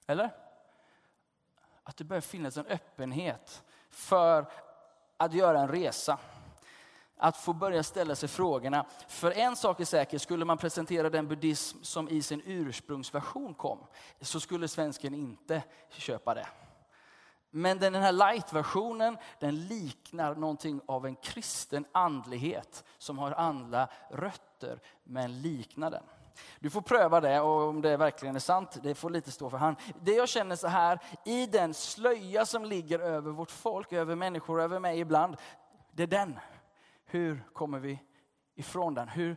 Eller? 0.06 0.30
Att 1.82 1.96
det 1.96 2.04
börjar 2.04 2.20
finnas 2.20 2.56
en 2.56 2.66
öppenhet 2.66 3.64
för 3.90 4.46
att 5.16 5.34
göra 5.34 5.60
en 5.60 5.68
resa. 5.68 6.18
Att 7.16 7.36
få 7.36 7.52
börja 7.52 7.82
ställa 7.82 8.14
sig 8.14 8.28
frågorna. 8.28 8.86
För 9.08 9.30
en 9.30 9.56
sak 9.56 9.80
är 9.80 9.84
säker, 9.84 10.18
skulle 10.18 10.44
man 10.44 10.58
presentera 10.58 11.10
den 11.10 11.28
buddhism 11.28 11.82
som 11.82 12.08
i 12.08 12.22
sin 12.22 12.42
ursprungsversion 12.44 13.54
kom, 13.54 13.86
så 14.20 14.40
skulle 14.40 14.68
svensken 14.68 15.14
inte 15.14 15.62
köpa 15.88 16.34
det. 16.34 16.48
Men 17.54 17.78
den 17.78 17.94
här 17.94 18.12
light-versionen, 18.12 19.18
den 19.38 19.66
liknar 19.66 20.34
någonting 20.34 20.80
av 20.86 21.06
en 21.06 21.16
kristen 21.16 21.84
andlighet 21.92 22.84
som 22.98 23.18
har 23.18 23.32
andra 23.32 23.88
rötter, 24.10 24.80
men 25.04 25.42
liknar 25.42 25.90
den. 25.90 26.04
Du 26.58 26.70
får 26.70 26.80
pröva 26.80 27.20
det 27.20 27.40
och 27.40 27.68
om 27.68 27.82
det 27.82 27.96
verkligen 27.96 28.36
är 28.36 28.40
sant, 28.40 28.78
det 28.82 28.94
får 28.94 29.10
lite 29.10 29.30
stå 29.30 29.50
för 29.50 29.56
hand. 29.56 29.76
Det 30.00 30.12
jag 30.12 30.28
känner 30.28 30.56
så 30.56 30.68
här, 30.68 30.98
i 31.24 31.46
den 31.46 31.74
slöja 31.74 32.46
som 32.46 32.64
ligger 32.64 32.98
över 32.98 33.30
vårt 33.30 33.50
folk, 33.50 33.92
över 33.92 34.14
människor, 34.14 34.60
över 34.60 34.78
mig 34.78 35.00
ibland, 35.00 35.36
det 35.92 36.02
är 36.02 36.06
den. 36.06 36.38
Hur 37.04 37.44
kommer 37.52 37.78
vi 37.78 37.98
ifrån 38.54 38.94
den? 38.94 39.08
Hur 39.08 39.36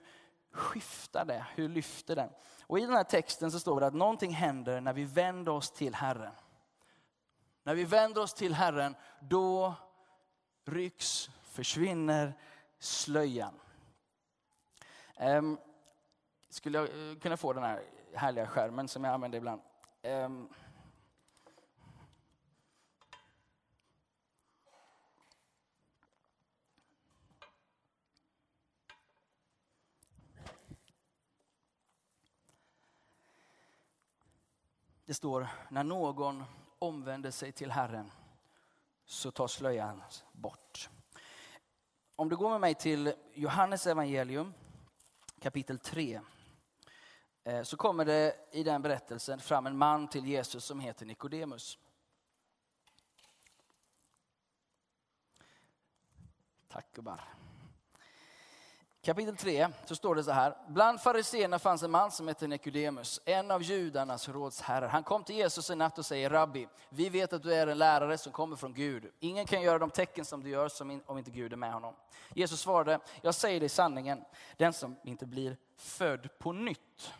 skiftar 0.51 1.25
det? 1.25 1.45
Hur 1.55 1.69
lyfter 1.69 2.15
den? 2.15 2.29
Och 2.67 2.79
i 2.79 2.81
den 2.81 2.95
här 2.95 3.03
texten 3.03 3.51
så 3.51 3.59
står 3.59 3.79
det 3.79 3.87
att 3.87 3.93
någonting 3.93 4.31
händer 4.31 4.81
när 4.81 4.93
vi 4.93 5.03
vänder 5.03 5.51
oss 5.51 5.71
till 5.71 5.95
Herren. 5.95 6.33
När 7.65 7.75
vi 7.75 7.83
vänder 7.83 8.21
oss 8.21 8.33
till 8.33 8.53
Herren, 8.53 8.95
då 9.19 9.73
rycks, 10.65 11.29
försvinner 11.43 12.33
slöjan. 12.79 13.59
Um, 15.19 15.57
skulle 16.49 16.77
jag 16.77 17.11
eh, 17.11 17.17
kunna 17.17 17.37
få 17.37 17.53
den 17.53 17.63
här 17.63 17.83
härliga 18.13 18.47
skärmen 18.47 18.87
som 18.87 19.03
jag 19.03 19.13
använder 19.13 19.37
ibland? 19.37 19.61
Um, 20.03 20.49
Det 35.05 35.13
står, 35.13 35.47
när 35.69 35.83
någon 35.83 36.43
omvänder 36.79 37.31
sig 37.31 37.51
till 37.51 37.71
Herren 37.71 38.11
så 39.05 39.31
tar 39.31 39.47
slöjan 39.47 40.03
bort. 40.31 40.89
Om 42.15 42.29
du 42.29 42.35
går 42.35 42.49
med 42.49 42.61
mig 42.61 42.75
till 42.75 43.13
Johannes 43.33 43.87
evangelium 43.87 44.53
kapitel 45.39 45.79
3 45.79 46.21
eh, 47.43 47.63
så 47.63 47.77
kommer 47.77 48.05
det 48.05 48.35
i 48.51 48.63
den 48.63 48.81
berättelsen 48.81 49.39
fram 49.39 49.65
en 49.67 49.77
man 49.77 50.07
till 50.07 50.25
Jesus 50.25 50.65
som 50.65 50.79
heter 50.79 51.05
Nikodemus. 51.05 51.77
Tack 56.67 56.93
gubbar 56.93 57.35
kapitel 59.05 59.35
3 59.35 59.67
så 59.85 59.95
står 59.95 60.15
det 60.15 60.23
så 60.23 60.31
här. 60.31 60.57
Bland 60.67 61.01
fariseerna 61.01 61.59
fanns 61.59 61.83
en 61.83 61.91
man 61.91 62.11
som 62.11 62.27
hette 62.27 62.47
Nikodemus, 62.47 63.21
en 63.25 63.51
av 63.51 63.63
judarnas 63.63 64.29
rådsherrar. 64.29 64.87
Han 64.87 65.03
kom 65.03 65.23
till 65.23 65.35
Jesus 65.35 65.69
en 65.69 65.77
natt 65.77 65.97
och 65.97 66.05
säger, 66.05 66.29
Rabbi, 66.29 66.67
vi 66.89 67.09
vet 67.09 67.33
att 67.33 67.43
du 67.43 67.53
är 67.53 67.67
en 67.67 67.77
lärare 67.77 68.17
som 68.17 68.31
kommer 68.31 68.55
från 68.55 68.73
Gud. 68.73 69.11
Ingen 69.19 69.45
kan 69.45 69.61
göra 69.61 69.79
de 69.79 69.89
tecken 69.89 70.25
som 70.25 70.43
du 70.43 70.49
gör 70.49 70.69
som 70.69 71.01
om 71.05 71.17
inte 71.17 71.31
Gud 71.31 71.53
är 71.53 71.57
med 71.57 71.73
honom. 71.73 71.95
Jesus 72.33 72.61
svarade, 72.61 72.99
jag 73.21 73.35
säger 73.35 73.59
dig 73.59 73.69
sanningen, 73.69 74.23
den 74.57 74.73
som 74.73 74.95
inte 75.03 75.25
blir 75.25 75.57
född 75.77 76.29
på 76.39 76.51
nytt 76.51 77.13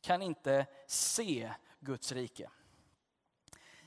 kan 0.00 0.22
inte 0.22 0.66
se 0.86 1.52
Guds 1.80 2.12
rike. 2.12 2.50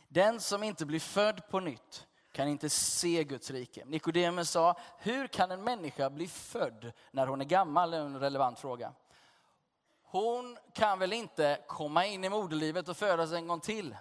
Den 0.08 0.40
som 0.40 0.64
inte 0.64 0.86
blir 0.86 1.00
född 1.00 1.50
på 1.50 1.60
nytt 1.60 2.08
kan 2.40 2.48
inte 2.48 2.70
se 2.70 3.24
Guds 3.24 3.52
rike. 3.52 3.86
Nikodemus 3.86 4.50
sa, 4.50 4.76
hur 4.98 5.28
kan 5.28 5.52
en 5.52 5.64
människa 5.64 6.10
bli 6.10 6.28
född 6.28 6.92
när 7.12 7.28
hon 7.28 7.42
är 7.42 7.46
gammal? 7.46 7.94
är 7.94 8.00
en 8.00 8.20
relevant 8.20 8.60
fråga. 8.60 8.94
Hon 10.04 10.58
kan 10.74 11.00
väl 11.00 11.14
inte 11.14 11.62
komma 11.68 12.06
in 12.06 12.24
i 12.24 12.30
moderlivet 12.30 12.90
och 12.90 12.98
födas 12.98 13.32
en 13.32 13.48
gång 13.48 13.60
till? 13.60 13.98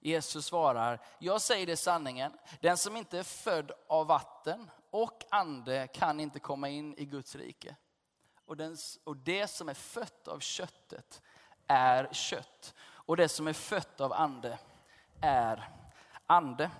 Jesus 0.00 0.46
svarar, 0.46 1.00
jag 1.18 1.40
säger 1.40 1.66
det 1.66 1.76
sanningen, 1.76 2.32
den 2.60 2.76
som 2.76 2.96
inte 2.96 3.18
är 3.18 3.22
född 3.22 3.72
av 3.88 4.06
vatten 4.06 4.70
och 4.90 5.24
ande 5.30 5.86
kan 5.86 6.20
inte 6.20 6.38
komma 6.38 6.68
in 6.68 6.94
i 6.98 7.04
Guds 7.04 7.36
rike. 7.36 7.76
Och, 8.46 8.56
den, 8.56 8.76
och 9.04 9.16
det 9.16 9.46
som 9.46 9.68
är 9.68 9.74
fött 9.74 10.28
av 10.28 10.40
köttet 10.40 11.22
är 11.66 12.08
kött. 12.12 12.74
Och 12.82 13.16
det 13.16 13.28
som 13.28 13.48
är 13.48 13.52
fött 13.52 14.00
av 14.00 14.12
ande 14.12 14.58
är 15.20 15.70
ande. 16.26 16.70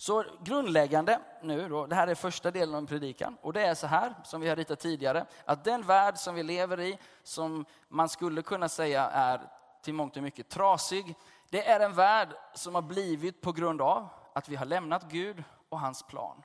Så 0.00 0.24
grundläggande 0.44 1.20
nu 1.42 1.68
då, 1.68 1.86
det 1.86 1.94
här 1.94 2.06
är 2.06 2.14
första 2.14 2.50
delen 2.50 2.74
av 2.74 2.86
predikan 2.86 3.36
och 3.40 3.52
det 3.52 3.62
är 3.62 3.74
så 3.74 3.86
här 3.86 4.14
som 4.24 4.40
vi 4.40 4.48
har 4.48 4.56
ritat 4.56 4.80
tidigare, 4.80 5.26
att 5.44 5.64
den 5.64 5.82
värld 5.82 6.16
som 6.16 6.34
vi 6.34 6.42
lever 6.42 6.80
i, 6.80 6.98
som 7.22 7.64
man 7.88 8.08
skulle 8.08 8.42
kunna 8.42 8.68
säga 8.68 9.10
är 9.10 9.40
till 9.82 9.94
mångt 9.94 10.16
och 10.16 10.22
mycket 10.22 10.48
trasig, 10.48 11.14
det 11.50 11.68
är 11.68 11.80
en 11.80 11.94
värld 11.94 12.28
som 12.54 12.74
har 12.74 12.82
blivit 12.82 13.40
på 13.40 13.52
grund 13.52 13.82
av 13.82 14.08
att 14.32 14.48
vi 14.48 14.56
har 14.56 14.66
lämnat 14.66 15.10
Gud 15.10 15.44
och 15.68 15.80
hans 15.80 16.02
plan. 16.02 16.42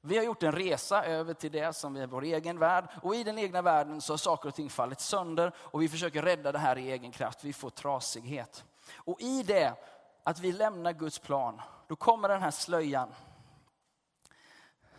Vi 0.00 0.16
har 0.16 0.24
gjort 0.24 0.42
en 0.42 0.52
resa 0.52 1.04
över 1.04 1.34
till 1.34 1.52
det 1.52 1.76
som 1.76 1.96
är 1.96 2.06
vår 2.06 2.24
egen 2.24 2.58
värld 2.58 2.84
och 3.02 3.14
i 3.14 3.24
den 3.24 3.38
egna 3.38 3.62
världen 3.62 4.00
så 4.00 4.12
har 4.12 4.18
saker 4.18 4.48
och 4.48 4.54
ting 4.54 4.70
fallit 4.70 5.00
sönder 5.00 5.52
och 5.56 5.82
vi 5.82 5.88
försöker 5.88 6.22
rädda 6.22 6.52
det 6.52 6.58
här 6.58 6.78
i 6.78 6.90
egen 6.90 7.12
kraft. 7.12 7.44
Vi 7.44 7.52
får 7.52 7.70
trasighet. 7.70 8.64
Och 8.96 9.20
i 9.20 9.42
det, 9.42 9.72
att 10.24 10.40
vi 10.40 10.52
lämnar 10.52 10.92
Guds 10.92 11.18
plan, 11.18 11.60
då 11.90 11.96
kommer 11.96 12.28
den 12.28 12.42
här 12.42 12.50
slöjan 12.50 13.14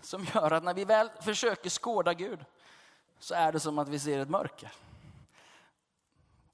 som 0.01 0.23
gör 0.23 0.51
att 0.51 0.63
när 0.63 0.73
vi 0.73 0.85
väl 0.85 1.09
försöker 1.21 1.69
skåda 1.69 2.13
Gud 2.13 2.45
så 3.19 3.33
är 3.33 3.51
det 3.51 3.59
som 3.59 3.79
att 3.79 3.89
vi 3.89 3.99
ser 3.99 4.19
ett 4.19 4.29
mörker. 4.29 4.73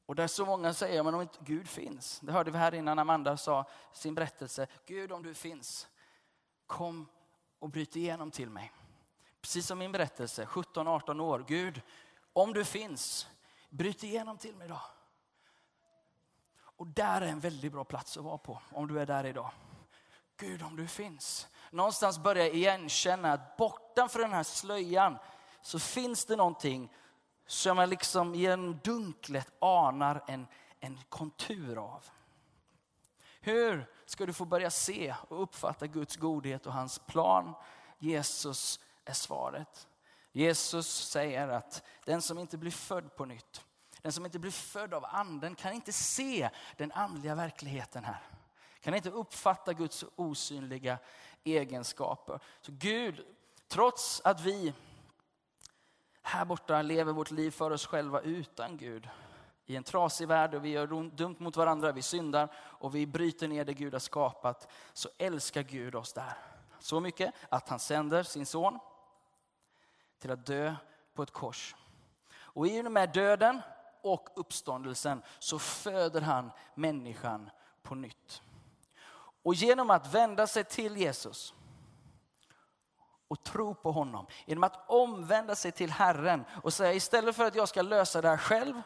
Och 0.05 0.15
där 0.15 0.27
så 0.27 0.45
många 0.45 0.73
säger, 0.73 1.03
men 1.03 1.13
om 1.13 1.21
inte 1.21 1.37
Gud 1.39 1.67
finns. 1.67 2.19
Det 2.19 2.31
hörde 2.31 2.51
vi 2.51 2.57
här 2.57 2.73
innan 2.73 2.99
Amanda 2.99 3.37
sa 3.37 3.65
sin 3.93 4.15
berättelse. 4.15 4.67
Gud 4.85 5.11
om 5.11 5.23
du 5.23 5.33
finns, 5.33 5.87
kom 6.67 7.07
och 7.59 7.69
bryt 7.69 7.95
igenom 7.95 8.31
till 8.31 8.49
mig. 8.49 8.71
Precis 9.41 9.67
som 9.67 9.79
min 9.79 9.91
berättelse, 9.91 10.45
17-18 10.45 11.21
år. 11.21 11.45
Gud, 11.47 11.81
om 12.33 12.53
du 12.53 12.65
finns, 12.65 13.27
bryt 13.69 14.03
igenom 14.03 14.37
till 14.37 14.55
mig 14.55 14.67
då. 14.67 14.81
Och 16.59 16.87
där 16.87 17.21
är 17.21 17.27
en 17.27 17.39
väldigt 17.39 17.71
bra 17.71 17.83
plats 17.83 18.17
att 18.17 18.23
vara 18.23 18.37
på, 18.37 18.61
om 18.71 18.87
du 18.87 18.99
är 18.99 19.05
där 19.05 19.25
idag. 19.25 19.51
Gud, 20.37 20.63
om 20.63 20.75
du 20.75 20.87
finns. 20.87 21.47
Någonstans 21.71 22.19
börja 22.19 22.47
igenkänna 22.47 23.33
att 23.33 23.57
bortanför 23.57 24.19
den 24.19 24.33
här 24.33 24.43
slöjan 24.43 25.17
så 25.61 25.79
finns 25.79 26.25
det 26.25 26.35
någonting 26.35 26.93
som 27.47 27.77
jag 27.77 27.89
liksom 27.89 28.35
genom 28.35 28.79
dunklet 28.83 29.51
anar 29.59 30.23
en, 30.27 30.47
en 30.79 30.99
kontur 31.09 31.77
av. 31.77 32.05
Hur 33.39 33.85
ska 34.05 34.25
du 34.25 34.33
få 34.33 34.45
börja 34.45 34.71
se 34.71 35.15
och 35.29 35.43
uppfatta 35.43 35.87
Guds 35.87 36.15
godhet 36.15 36.65
och 36.65 36.73
hans 36.73 36.99
plan? 36.99 37.53
Jesus 37.99 38.79
är 39.05 39.13
svaret. 39.13 39.87
Jesus 40.31 41.09
säger 41.09 41.47
att 41.47 41.83
den 42.05 42.21
som 42.21 42.39
inte 42.39 42.57
blir 42.57 42.71
född 42.71 43.15
på 43.15 43.25
nytt, 43.25 43.65
den 44.01 44.11
som 44.11 44.25
inte 44.25 44.39
blir 44.39 44.51
född 44.51 44.93
av 44.93 45.05
anden 45.05 45.55
kan 45.55 45.73
inte 45.73 45.93
se 45.93 46.49
den 46.77 46.91
andliga 46.91 47.35
verkligheten 47.35 48.03
här. 48.03 48.21
Kan 48.81 48.93
inte 48.93 49.09
uppfatta 49.09 49.73
Guds 49.73 50.05
osynliga 50.15 50.97
egenskaper. 51.43 52.39
Så 52.61 52.71
Gud, 52.75 53.25
trots 53.67 54.21
att 54.23 54.41
vi 54.41 54.73
här 56.21 56.45
borta 56.45 56.81
lever 56.81 57.13
vårt 57.13 57.31
liv 57.31 57.51
för 57.51 57.71
oss 57.71 57.85
själva 57.85 58.21
utan 58.21 58.77
Gud. 58.77 59.09
I 59.65 59.75
en 59.75 59.83
trasig 59.83 60.27
värld 60.27 60.53
och 60.55 60.65
vi 60.65 60.69
gör 60.69 61.09
dumt 61.15 61.35
mot 61.39 61.57
varandra, 61.57 61.91
vi 61.91 62.01
syndar 62.01 62.53
och 62.55 62.95
vi 62.95 63.07
bryter 63.07 63.47
ner 63.47 63.65
det 63.65 63.73
Gud 63.73 63.93
har 63.93 63.99
skapat. 63.99 64.71
Så 64.93 65.09
älskar 65.17 65.63
Gud 65.63 65.95
oss 65.95 66.13
där. 66.13 66.37
Så 66.79 66.99
mycket 66.99 67.33
att 67.49 67.69
han 67.69 67.79
sänder 67.79 68.23
sin 68.23 68.45
son 68.45 68.79
till 70.19 70.31
att 70.31 70.45
dö 70.45 70.75
på 71.13 71.23
ett 71.23 71.31
kors. 71.31 71.75
Och 72.35 72.67
i 72.67 72.81
och 72.81 72.91
med 72.91 73.13
döden 73.13 73.61
och 74.01 74.29
uppståndelsen 74.35 75.21
så 75.39 75.59
föder 75.59 76.21
han 76.21 76.51
människan 76.75 77.49
på 77.81 77.95
nytt. 77.95 78.41
Och 79.47 79.53
genom 79.53 79.89
att 79.89 80.13
vända 80.13 80.47
sig 80.47 80.63
till 80.63 80.97
Jesus 80.97 81.53
och 83.27 83.43
tro 83.43 83.75
på 83.75 83.91
honom. 83.91 84.27
Genom 84.45 84.63
att 84.63 84.89
omvända 84.89 85.55
sig 85.55 85.71
till 85.71 85.91
Herren 85.91 86.45
och 86.63 86.73
säga 86.73 86.93
istället 86.93 87.35
för 87.35 87.45
att 87.45 87.55
jag 87.55 87.69
ska 87.69 87.81
lösa 87.81 88.21
det 88.21 88.29
här 88.29 88.37
själv 88.37 88.81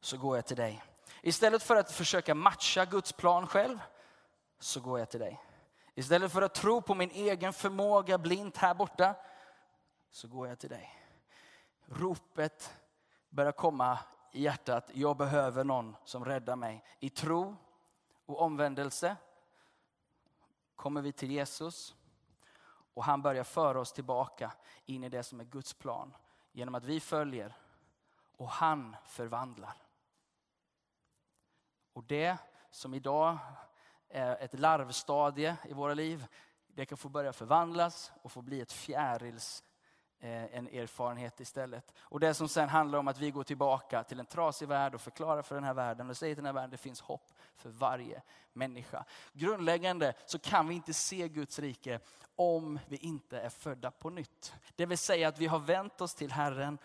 så 0.00 0.16
går 0.16 0.36
jag 0.36 0.46
till 0.46 0.56
dig. 0.56 0.82
Istället 1.20 1.62
för 1.62 1.76
att 1.76 1.92
försöka 1.92 2.34
matcha 2.34 2.84
Guds 2.84 3.12
plan 3.12 3.46
själv 3.46 3.78
så 4.58 4.80
går 4.80 4.98
jag 4.98 5.10
till 5.10 5.20
dig. 5.20 5.40
Istället 5.94 6.32
för 6.32 6.42
att 6.42 6.54
tro 6.54 6.82
på 6.82 6.94
min 6.94 7.10
egen 7.10 7.52
förmåga 7.52 8.18
blint 8.18 8.56
här 8.56 8.74
borta 8.74 9.14
så 10.10 10.28
går 10.28 10.48
jag 10.48 10.58
till 10.58 10.70
dig. 10.70 10.98
Ropet 11.86 12.74
börjar 13.28 13.52
komma 13.52 13.98
i 14.32 14.42
hjärtat. 14.42 14.90
Jag 14.92 15.16
behöver 15.16 15.64
någon 15.64 15.96
som 16.04 16.24
räddar 16.24 16.56
mig. 16.56 16.84
I 17.00 17.10
tro 17.10 17.56
och 18.26 18.40
omvändelse 18.40 19.16
kommer 20.82 21.02
vi 21.02 21.12
till 21.12 21.30
Jesus 21.30 21.94
och 22.94 23.04
han 23.04 23.22
börjar 23.22 23.44
föra 23.44 23.80
oss 23.80 23.92
tillbaka 23.92 24.52
in 24.84 25.04
i 25.04 25.08
det 25.08 25.22
som 25.22 25.40
är 25.40 25.44
Guds 25.44 25.74
plan. 25.74 26.14
Genom 26.52 26.74
att 26.74 26.84
vi 26.84 27.00
följer 27.00 27.56
och 28.36 28.48
han 28.48 28.96
förvandlar. 29.04 29.76
Och 31.92 32.04
det 32.04 32.38
som 32.70 32.94
idag 32.94 33.38
är 34.08 34.36
ett 34.36 34.60
larvstadie 34.60 35.56
i 35.64 35.72
våra 35.72 35.94
liv, 35.94 36.26
det 36.66 36.86
kan 36.86 36.98
få 36.98 37.08
börja 37.08 37.32
förvandlas 37.32 38.12
och 38.22 38.32
få 38.32 38.42
bli 38.42 38.60
ett 38.60 38.72
fjärils 38.72 39.64
Eh, 40.24 40.56
en 40.56 40.68
erfarenhet 40.68 41.40
istället. 41.40 41.92
Och 42.00 42.20
det 42.20 42.34
som 42.34 42.48
sen 42.48 42.68
handlar 42.68 42.98
om 42.98 43.08
att 43.08 43.18
vi 43.18 43.30
går 43.30 43.44
tillbaka 43.44 44.04
till 44.04 44.20
en 44.20 44.26
trasig 44.26 44.68
värld 44.68 44.94
och 44.94 45.00
förklarar 45.00 45.42
för 45.42 45.54
den 45.54 45.64
här 45.64 45.74
världen 45.74 46.10
och 46.10 46.16
säger 46.16 46.34
till 46.34 46.44
den 46.44 46.46
här 46.46 46.52
världen 46.52 46.70
det 46.70 46.76
finns 46.76 47.00
hopp 47.00 47.32
för 47.56 47.70
varje 47.70 48.22
människa. 48.52 49.04
Grundläggande 49.32 50.14
så 50.26 50.38
kan 50.38 50.68
vi 50.68 50.74
inte 50.74 50.94
se 50.94 51.28
Guds 51.28 51.58
rike 51.58 52.00
om 52.36 52.78
vi 52.88 52.96
inte 52.96 53.40
är 53.40 53.48
födda 53.48 53.90
på 53.90 54.10
nytt. 54.10 54.54
Det 54.76 54.86
vill 54.86 54.98
säga 54.98 55.28
att 55.28 55.38
vi 55.38 55.46
har 55.46 55.58
vänt 55.58 56.00
oss 56.00 56.14
till 56.14 56.32
Herren 56.32 56.78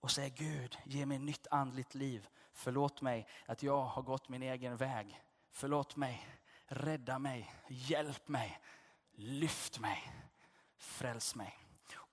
och 0.00 0.10
säger 0.10 0.30
Gud, 0.30 0.78
ge 0.84 1.06
mig 1.06 1.18
nytt 1.18 1.46
andligt 1.50 1.94
liv. 1.94 2.28
Förlåt 2.52 3.02
mig 3.02 3.26
att 3.46 3.62
jag 3.62 3.82
har 3.82 4.02
gått 4.02 4.28
min 4.28 4.42
egen 4.42 4.76
väg. 4.76 5.22
Förlåt 5.50 5.96
mig, 5.96 6.26
rädda 6.66 7.18
mig, 7.18 7.52
hjälp 7.68 8.28
mig, 8.28 8.60
lyft 9.14 9.78
mig, 9.78 10.12
fräls 10.78 11.34
mig. 11.34 11.69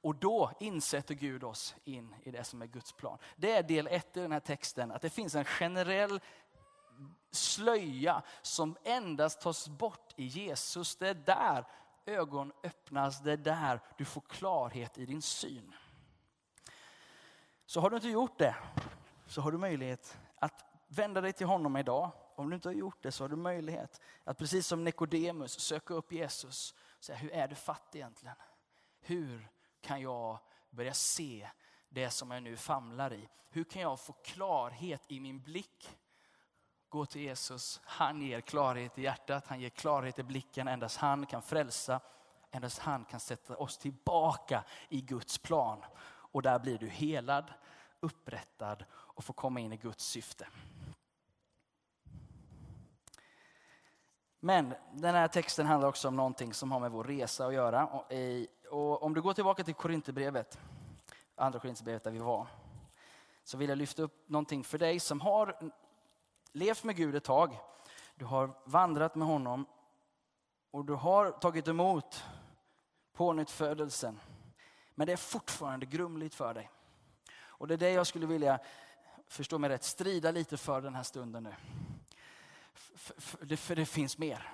Och 0.08 0.16
då 0.16 0.52
insätter 0.60 1.16
Gud 1.16 1.44
oss 1.44 1.76
in 1.84 2.16
i 2.24 2.32
det 2.32 2.44
som 2.44 2.62
är 2.62 2.66
Guds 2.66 2.92
plan. 2.92 3.18
Det 3.36 3.52
är 3.52 3.64
del 3.64 3.88
ett 3.88 4.18
i 4.18 4.20
den 4.20 4.32
här 4.32 4.40
texten, 4.40 4.92
att 4.92 5.02
det 5.02 5.10
finns 5.10 5.36
en 5.36 5.46
generell 5.46 6.20
slöja 7.32 8.22
som 8.42 8.78
endast 8.84 9.42
tas 9.42 9.68
bort 9.68 10.14
i 10.16 10.26
Jesus. 10.26 10.96
Det 10.96 11.10
är 11.10 11.14
där 11.14 11.66
ögon 12.06 12.52
öppnas, 12.64 13.20
det 13.20 13.32
är 13.32 13.38
där 13.38 13.82
du 13.98 14.06
får 14.06 14.22
klarhet 14.22 14.98
i 14.98 15.06
din 15.06 15.22
syn. 15.22 15.76
Så 17.66 17.82
har 17.82 17.90
du 17.90 17.96
inte 17.96 18.10
gjort 18.10 18.38
det, 18.38 18.56
så 19.26 19.42
har 19.42 19.52
du 19.52 19.58
möjlighet 19.58 20.18
att 20.36 20.66
vända 20.88 21.22
dig 21.22 21.34
till 21.34 21.48
honom 21.48 21.78
idag. 21.78 22.12
Om 22.36 22.50
du 22.50 22.56
inte 22.56 22.70
har 22.70 22.74
gjort 22.74 23.04
det 23.04 23.12
så 23.12 23.24
har 23.24 23.30
du 23.30 23.36
möjlighet 23.36 24.02
att 24.24 24.38
precis 24.38 24.68
som 24.68 24.84
Nikodemus 24.84 25.60
söka 25.60 25.94
upp 25.94 26.12
Jesus 26.12 26.76
och 26.98 27.04
säga, 27.04 27.18
hur 27.18 27.32
är 27.32 27.48
du 27.48 27.56
fattig 27.56 28.00
egentligen? 28.00 28.36
Hur 29.00 29.57
kan 29.82 30.02
jag 30.02 30.40
börja 30.70 30.94
se 30.94 31.50
det 31.90 32.10
som 32.10 32.32
jag 32.32 32.44
nu 32.44 32.58
famlar 32.58 33.14
i? 33.14 33.30
Hur 33.50 33.64
kan 33.64 33.82
jag 33.82 34.00
få 34.00 34.14
klarhet 34.14 35.02
i 35.08 35.20
min 35.20 35.40
blick? 35.40 35.98
Gå 36.90 37.06
till 37.06 37.22
Jesus, 37.22 37.82
han 37.84 38.22
ger 38.22 38.42
klarhet 38.42 38.98
i 38.98 39.02
hjärtat, 39.02 39.48
han 39.48 39.60
ger 39.60 39.70
klarhet 39.70 40.20
i 40.20 40.24
blicken. 40.24 40.68
Endast 40.68 40.98
han 40.98 41.26
kan 41.26 41.42
frälsa, 41.42 42.00
endast 42.52 42.80
han 42.80 43.06
kan 43.06 43.20
sätta 43.20 43.58
oss 43.58 43.78
tillbaka 43.78 44.64
i 44.90 45.02
Guds 45.02 45.38
plan. 45.38 45.84
Och 46.06 46.42
där 46.42 46.60
blir 46.60 46.78
du 46.78 46.88
helad, 46.88 47.54
upprättad 48.00 48.86
och 48.92 49.24
får 49.24 49.34
komma 49.34 49.60
in 49.60 49.74
i 49.74 49.78
Guds 49.78 50.06
syfte. 50.06 50.48
Men 54.40 54.74
den 54.94 55.16
här 55.16 55.28
texten 55.28 55.66
handlar 55.66 55.90
också 55.90 56.08
om 56.08 56.16
någonting 56.16 56.54
som 56.54 56.72
har 56.72 56.80
med 56.80 56.92
vår 56.92 57.04
resa 57.04 57.46
att 57.48 57.54
göra. 57.54 58.04
Och 58.70 59.04
om 59.04 59.14
du 59.14 59.22
går 59.22 59.34
tillbaka 59.34 59.64
till 59.64 59.74
Korinthierbrevet, 59.74 60.60
andra 61.36 61.60
Korinthierbrevet 61.60 62.04
där 62.04 62.12
vi 62.12 62.20
var, 62.20 62.48
så 63.44 63.58
vill 63.58 63.70
jag 63.70 63.78
lyfta 63.78 64.04
upp 64.04 64.30
någonting 64.30 64.64
för 64.64 64.78
dig 64.78 65.00
som 65.00 65.22
har 65.22 65.72
levt 66.52 66.84
med 66.84 66.96
Gud 66.96 67.16
ett 67.16 67.24
tag. 67.24 67.60
Du 68.16 68.26
har 68.26 68.52
vandrat 68.66 69.16
med 69.16 69.28
honom 69.28 69.66
och 70.72 70.86
du 70.86 70.94
har 70.94 71.32
tagit 71.32 71.68
emot 71.68 72.24
pånyttfödelsen. 73.14 74.20
Men 74.96 75.08
det 75.08 75.14
är 75.14 75.18
fortfarande 75.18 75.86
grumligt 75.86 76.36
för 76.36 76.54
dig. 76.54 76.70
Och 77.40 77.68
det 77.68 77.74
är 77.74 77.78
det 77.78 77.92
jag 77.92 78.08
skulle 78.08 78.26
vilja, 78.28 78.60
förstå 79.28 79.58
mig 79.58 79.70
rätt, 79.70 79.84
strida 79.84 80.32
lite 80.32 80.58
för 80.58 80.82
den 80.82 80.96
här 80.96 81.04
stunden 81.04 81.44
nu. 81.44 81.56
För 82.96 83.46
det, 83.46 83.58
för 83.58 83.76
det 83.76 83.86
finns 83.86 84.18
mer. 84.18 84.54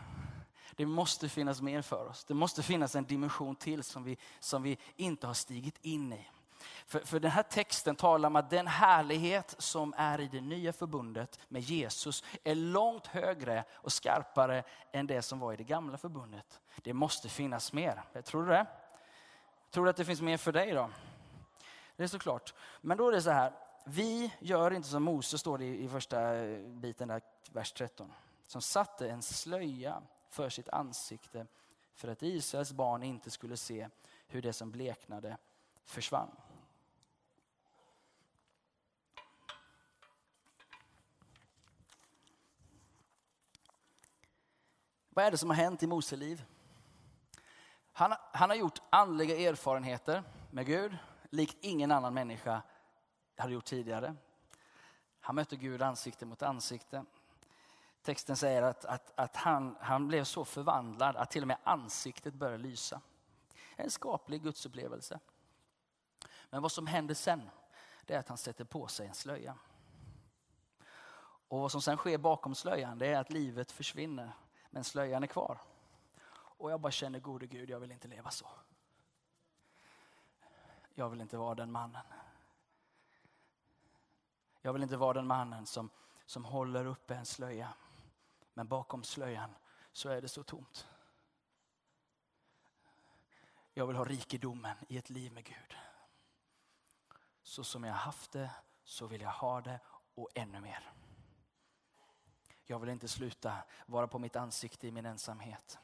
Det 0.76 0.86
måste 0.86 1.30
finnas 1.30 1.62
mer 1.62 1.82
för 1.82 2.06
oss. 2.06 2.24
Det 2.24 2.34
måste 2.34 2.64
finnas 2.64 2.96
en 2.96 3.06
dimension 3.06 3.56
till 3.56 3.84
som 3.84 4.04
vi, 4.04 4.18
som 4.40 4.64
vi 4.64 4.78
inte 4.96 5.28
har 5.28 5.34
stigit 5.34 5.78
in 5.82 6.14
i. 6.14 6.30
För, 6.86 7.00
för 7.00 7.20
den 7.20 7.32
här 7.32 7.44
texten 7.44 7.96
talar 7.96 8.28
om 8.28 8.36
att 8.36 8.50
den 8.50 8.68
härlighet 8.68 9.56
som 9.58 9.94
är 9.98 10.22
i 10.22 10.28
det 10.28 10.42
nya 10.42 10.74
förbundet 10.74 11.40
med 11.48 11.62
Jesus 11.62 12.24
är 12.44 12.56
långt 12.56 13.08
högre 13.08 13.64
och 13.74 13.94
skarpare 13.94 14.64
än 14.92 15.08
det 15.08 15.22
som 15.22 15.40
var 15.40 15.54
i 15.54 15.56
det 15.56 15.64
gamla 15.64 15.98
förbundet. 15.98 16.62
Det 16.84 16.94
måste 16.94 17.30
finnas 17.30 17.74
mer. 17.74 18.04
Tror 18.26 18.44
du 18.44 18.50
det? 18.50 18.66
Tror 19.72 19.84
du 19.84 19.90
att 19.90 19.98
det 19.98 20.06
finns 20.06 20.22
mer 20.22 20.38
för 20.38 20.52
dig 20.52 20.72
då? 20.72 20.90
Det 21.96 22.04
är 22.04 22.08
såklart. 22.08 22.54
Men 22.82 22.98
då 22.98 23.08
är 23.08 23.12
det 23.12 23.22
så 23.22 23.32
här, 23.32 23.54
vi 23.86 24.34
gör 24.40 24.74
inte 24.74 24.88
som 24.88 25.04
Mose 25.04 25.38
står 25.38 25.58
det 25.58 25.66
i 25.66 25.90
första 25.90 26.18
biten, 26.66 27.08
där, 27.08 27.22
vers 27.52 27.72
13. 27.72 28.14
Som 28.48 28.62
satte 28.62 29.10
en 29.10 29.22
slöja 29.22 30.02
för 30.34 30.50
sitt 30.50 30.70
ansikte 30.70 31.48
för 31.94 32.08
att 32.08 32.24
Israels 32.24 32.72
barn 32.72 33.04
inte 33.04 33.32
skulle 33.32 33.58
se 33.58 33.90
hur 34.28 34.42
det 34.42 34.54
som 34.54 34.72
bleknade 34.72 35.38
försvann. 35.86 36.36
Vad 45.10 45.26
är 45.26 45.32
det 45.32 45.38
som 45.38 45.50
har 45.50 45.58
hänt 45.58 45.84
i 45.84 45.88
Mose 45.88 46.16
liv? 46.16 46.46
Han, 47.92 48.14
han 48.34 48.50
har 48.50 48.58
gjort 48.58 48.82
andliga 48.90 49.50
erfarenheter 49.50 50.24
med 50.52 50.66
Gud, 50.66 50.98
likt 51.30 51.58
ingen 51.62 51.92
annan 51.92 52.14
människa 52.14 52.62
hade 53.38 53.54
gjort 53.54 53.66
tidigare. 53.66 54.16
Han 55.20 55.36
mötte 55.36 55.56
Gud 55.56 55.82
ansikte 55.82 56.26
mot 56.26 56.42
ansikte. 56.42 57.06
Texten 58.04 58.38
säger 58.38 58.62
att, 58.62 58.86
att, 58.86 59.14
att 59.16 59.36
han, 59.36 59.76
han 59.80 60.08
blev 60.08 60.24
så 60.24 60.46
förvandlad 60.46 61.16
att 61.16 61.32
till 61.32 61.42
och 61.42 61.48
med 61.48 61.58
ansiktet 61.64 62.34
började 62.34 62.64
lysa. 62.64 63.02
En 63.76 63.92
skaplig 63.92 64.44
gudsupplevelse. 64.44 65.20
Men 66.50 66.62
vad 66.62 66.72
som 66.72 66.88
händer 66.88 67.16
sen, 67.16 67.50
det 68.06 68.14
är 68.14 68.20
att 68.20 68.28
han 68.28 68.38
sätter 68.38 68.66
på 68.66 68.88
sig 68.88 69.08
en 69.08 69.14
slöja. 69.14 69.58
Och 71.48 71.60
vad 71.60 71.72
som 71.72 71.82
sen 71.82 71.98
sker 71.98 72.18
bakom 72.18 72.56
slöjan, 72.56 72.98
det 72.98 73.08
är 73.08 73.20
att 73.20 73.30
livet 73.30 73.72
försvinner, 73.72 74.32
men 74.70 74.84
slöjan 74.84 75.24
är 75.24 75.28
kvar. 75.28 75.62
Och 76.32 76.72
jag 76.72 76.80
bara 76.80 76.92
känner, 76.92 77.20
gode 77.20 77.48
Gud, 77.48 77.70
jag 77.70 77.80
vill 77.80 77.92
inte 77.92 78.08
leva 78.08 78.32
så. 78.32 78.48
Jag 80.94 81.10
vill 81.10 81.22
inte 81.22 81.38
vara 81.38 81.56
den 81.56 81.72
mannen. 81.72 82.06
Jag 84.62 84.74
vill 84.74 84.84
inte 84.84 84.98
vara 84.98 85.14
den 85.14 85.28
mannen 85.28 85.66
som, 85.66 85.90
som 86.26 86.46
håller 86.46 86.86
uppe 86.86 87.16
en 87.16 87.26
slöja. 87.26 87.74
Men 88.54 88.68
bakom 88.68 89.04
slöjan 89.04 89.56
så 89.92 90.10
är 90.10 90.22
det 90.22 90.28
så 90.28 90.44
tomt. 90.44 90.88
Jag 93.74 93.88
vill 93.88 93.96
ha 93.96 94.06
rikedomen 94.06 94.78
i 94.88 94.98
ett 94.98 95.10
liv 95.10 95.34
med 95.34 95.46
Gud. 95.46 95.78
Så 97.42 97.64
som 97.64 97.84
jag 97.84 97.94
haft 97.94 98.32
det, 98.32 98.52
så 98.84 99.08
vill 99.08 99.22
jag 99.22 99.32
ha 99.32 99.62
det 99.62 99.80
och 100.16 100.30
ännu 100.36 100.60
mer. 100.60 100.94
Jag 102.66 102.80
vill 102.80 102.90
inte 102.90 103.08
sluta 103.08 103.64
vara 103.86 104.08
på 104.08 104.20
mitt 104.20 104.36
ansikte 104.36 104.88
i 104.88 104.92
min 104.92 105.06
ensamhet. 105.06 105.80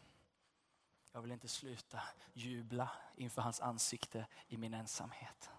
Jag 1.12 1.22
vill 1.22 1.32
inte 1.32 1.48
sluta 1.48 2.02
jubla 2.34 2.92
inför 3.16 3.42
hans 3.42 3.62
ansikte 3.62 4.28
i 4.48 4.58
min 4.58 4.74
ensamhet. 4.74 5.50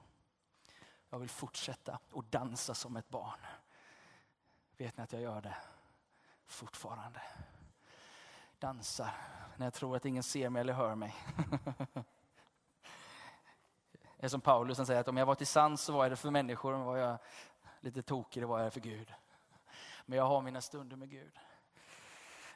Jag 1.09 1.19
vill 1.19 1.29
fortsätta 1.29 1.99
och 2.11 2.25
dansa 2.25 2.75
som 2.75 2.97
ett 2.97 3.09
barn. 3.09 3.47
Vet 4.77 4.97
ni 4.97 5.03
att 5.03 5.13
jag 5.13 5.23
gör 5.23 5.41
det 5.41 5.57
fortfarande? 6.53 7.23
Dansar 8.59 9.11
när 9.57 9.67
jag 9.67 9.75
tror 9.75 9.97
att 9.97 10.05
ingen 10.05 10.23
ser 10.23 10.51
mig 10.51 10.61
eller 10.61 10.73
hör 10.73 10.95
mig. 10.95 11.15
Det 14.17 14.27
är 14.27 14.29
som 14.29 14.41
Paulus 14.41 14.77
som 14.77 14.87
säger 14.87 15.01
att 15.01 15.09
om 15.09 15.17
jag 15.17 15.27
var 15.27 15.35
till 15.35 15.47
sans 15.47 15.83
så 15.83 15.93
var 15.93 16.05
jag 16.05 16.13
det 16.13 16.17
för 16.17 16.31
människor, 16.31 16.73
om 16.73 16.85
var 16.85 16.97
jag 16.97 17.19
lite 17.81 18.03
tokig, 18.03 18.43
det 18.43 18.47
var 18.47 18.61
jag 18.61 18.73
för 18.73 18.81
Gud. 18.81 19.15
Men 20.07 20.19
jag 20.19 20.25
har 20.25 20.43
mina 20.43 20.61
stunder 20.61 20.97
med 20.97 21.11
Gud. 21.11 21.39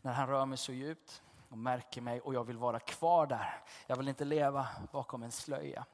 När 0.02 0.12
han 0.12 0.28
rör 0.28 0.46
mig 0.46 0.58
så 0.58 0.72
djupt 0.72 1.22
och 1.48 1.58
märker 1.58 2.00
mig 2.00 2.20
och 2.20 2.34
jag 2.34 2.44
vill 2.44 2.58
vara 2.58 2.80
kvar 2.80 3.26
där. 3.26 3.62
Jag 3.86 3.96
vill 3.96 4.08
inte 4.08 4.24
leva 4.24 4.68
bakom 4.92 5.22
en 5.22 5.32
slöja. 5.32 5.84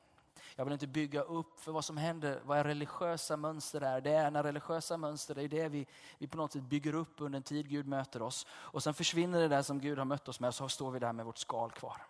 Jag 0.57 0.65
vill 0.65 0.73
inte 0.73 0.87
bygga 0.87 1.23
upp 1.23 1.61
för 1.61 1.73
vad 1.73 1.85
som 1.85 1.97
händer, 1.97 2.41
vad 2.45 2.67
religiösa 2.67 3.37
mönster 3.37 3.81
är. 3.81 4.01
Det 4.01 4.11
är 4.11 4.31
när 4.31 4.43
religiösa 4.43 4.97
mönster, 4.97 5.35
det 5.35 5.43
är 5.43 5.49
det 5.49 5.69
vi, 5.69 5.87
vi 6.19 6.27
på 6.27 6.37
något 6.37 6.53
sätt 6.53 6.63
bygger 6.63 6.95
upp 6.95 7.21
under 7.21 7.37
en 7.37 7.43
tid 7.43 7.69
Gud 7.69 7.87
möter 7.87 8.23
oss. 8.23 8.47
Och 8.51 8.83
sen 8.83 8.95
försvinner 8.95 9.41
det 9.41 9.49
där 9.49 9.63
som 9.63 9.81
Gud 9.81 9.99
har 9.99 10.05
mött 10.05 10.29
oss 10.29 10.41
med 10.41 10.49
och 10.49 10.55
så 10.55 10.69
står 10.69 10.91
vi 10.91 10.99
där 10.99 11.13
med 11.13 11.27
vårt 11.27 11.39
skal 11.39 11.71
kvar. 11.71 12.07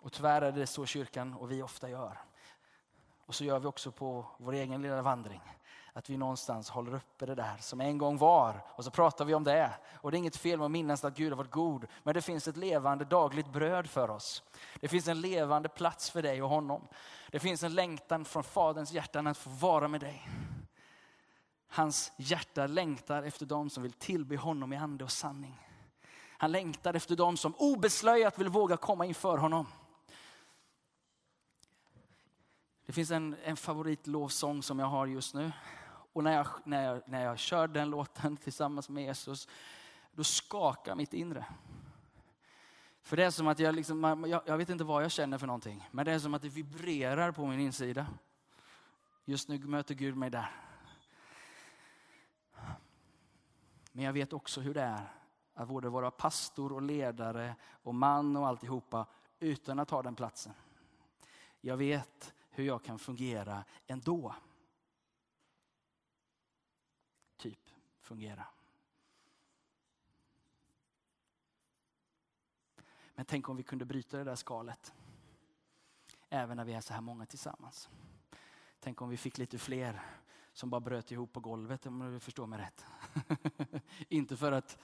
Och 0.00 0.12
tyvärr 0.12 0.42
är 0.42 0.52
det 0.52 0.66
så 0.66 0.86
kyrkan 0.86 1.34
och 1.34 1.50
vi 1.50 1.62
ofta 1.62 1.90
gör. 1.90 2.18
Och 3.26 3.34
så 3.34 3.44
gör 3.44 3.58
vi 3.58 3.66
också 3.66 3.92
på 3.92 4.26
vår 4.38 4.52
egen 4.52 4.82
lilla 4.82 5.02
vandring. 5.02 5.42
Att 5.96 6.10
vi 6.10 6.16
någonstans 6.16 6.70
håller 6.70 6.94
uppe 6.94 7.26
det 7.26 7.34
där 7.34 7.56
som 7.60 7.80
en 7.80 7.98
gång 7.98 8.18
var 8.18 8.64
och 8.68 8.84
så 8.84 8.90
pratar 8.90 9.24
vi 9.24 9.34
om 9.34 9.44
det. 9.44 9.70
Och 10.00 10.10
det 10.10 10.16
är 10.16 10.18
inget 10.18 10.36
fel 10.36 10.58
med 10.58 10.64
att 10.64 10.70
minnas 10.70 11.04
att 11.04 11.16
Gud 11.16 11.32
har 11.32 11.36
varit 11.36 11.50
god. 11.50 11.86
Men 12.02 12.14
det 12.14 12.22
finns 12.22 12.48
ett 12.48 12.56
levande 12.56 13.04
dagligt 13.04 13.52
bröd 13.52 13.90
för 13.90 14.10
oss. 14.10 14.42
Det 14.80 14.88
finns 14.88 15.08
en 15.08 15.20
levande 15.20 15.68
plats 15.68 16.10
för 16.10 16.22
dig 16.22 16.42
och 16.42 16.48
honom. 16.48 16.88
Det 17.30 17.38
finns 17.38 17.62
en 17.62 17.74
längtan 17.74 18.24
från 18.24 18.44
Faderns 18.44 18.92
hjärtan 18.92 19.26
att 19.26 19.38
få 19.38 19.50
vara 19.50 19.88
med 19.88 20.00
dig. 20.00 20.28
Hans 21.68 22.12
hjärta 22.16 22.66
längtar 22.66 23.22
efter 23.22 23.46
dem 23.46 23.70
som 23.70 23.82
vill 23.82 23.92
tillbe 23.92 24.36
honom 24.36 24.72
i 24.72 24.76
ande 24.76 25.04
och 25.04 25.12
sanning. 25.12 25.58
Han 26.38 26.52
längtar 26.52 26.94
efter 26.94 27.16
dem 27.16 27.36
som 27.36 27.54
obeslöjat 27.54 28.38
vill 28.38 28.48
våga 28.48 28.76
komma 28.76 29.06
inför 29.06 29.38
honom. 29.38 29.66
Det 32.86 32.92
finns 32.92 33.10
en, 33.10 33.36
en 33.44 33.56
favoritlovsång 33.56 34.62
som 34.62 34.78
jag 34.78 34.86
har 34.86 35.06
just 35.06 35.34
nu. 35.34 35.52
Och 36.14 36.24
när 36.24 36.32
jag, 36.32 36.46
när, 36.64 36.84
jag, 36.84 37.02
när 37.06 37.24
jag 37.24 37.38
kör 37.38 37.68
den 37.68 37.90
låten 37.90 38.36
tillsammans 38.36 38.88
med 38.88 39.04
Jesus, 39.04 39.48
då 40.12 40.24
skakar 40.24 40.94
mitt 40.94 41.14
inre. 41.14 41.46
För 43.02 43.16
det 43.16 43.24
är 43.24 43.30
som 43.30 43.48
att 43.48 43.58
jag, 43.58 43.74
liksom, 43.74 44.24
jag, 44.28 44.42
jag 44.46 44.56
vet 44.56 44.68
inte 44.68 44.84
vad 44.84 45.04
jag 45.04 45.10
känner 45.10 45.38
för 45.38 45.46
någonting, 45.46 45.88
men 45.90 46.04
det 46.04 46.12
är 46.12 46.18
som 46.18 46.34
att 46.34 46.42
det 46.42 46.48
vibrerar 46.48 47.32
på 47.32 47.46
min 47.46 47.60
insida. 47.60 48.06
Just 49.24 49.48
nu 49.48 49.58
möter 49.58 49.94
Gud 49.94 50.16
mig 50.16 50.30
där. 50.30 50.50
Men 53.92 54.04
jag 54.04 54.12
vet 54.12 54.32
också 54.32 54.60
hur 54.60 54.74
det 54.74 54.82
är 54.82 55.12
att 55.54 55.68
både 55.68 55.88
vara 55.88 56.10
pastor 56.10 56.72
och 56.72 56.82
ledare 56.82 57.56
och 57.82 57.94
man 57.94 58.36
och 58.36 58.48
alltihopa 58.48 59.06
utan 59.40 59.78
att 59.78 59.90
ha 59.90 60.02
den 60.02 60.14
platsen. 60.14 60.52
Jag 61.60 61.76
vet 61.76 62.34
hur 62.50 62.64
jag 62.64 62.84
kan 62.84 62.98
fungera 62.98 63.64
ändå. 63.86 64.34
Fungera. 68.04 68.46
Men 73.14 73.24
tänk 73.24 73.48
om 73.48 73.56
vi 73.56 73.62
kunde 73.62 73.84
bryta 73.84 74.16
det 74.16 74.24
där 74.24 74.36
skalet. 74.36 74.92
Även 76.28 76.56
när 76.56 76.64
vi 76.64 76.72
är 76.72 76.80
så 76.80 76.94
här 76.94 77.00
många 77.00 77.26
tillsammans. 77.26 77.88
Tänk 78.80 79.02
om 79.02 79.08
vi 79.08 79.16
fick 79.16 79.38
lite 79.38 79.58
fler 79.58 80.00
som 80.52 80.70
bara 80.70 80.80
bröt 80.80 81.12
ihop 81.12 81.32
på 81.32 81.40
golvet 81.40 81.86
om 81.86 82.12
du 82.12 82.20
förstår 82.20 82.46
mig 82.46 82.58
rätt. 82.58 82.84
Inte 84.08 84.36
för 84.36 84.52
att 84.52 84.78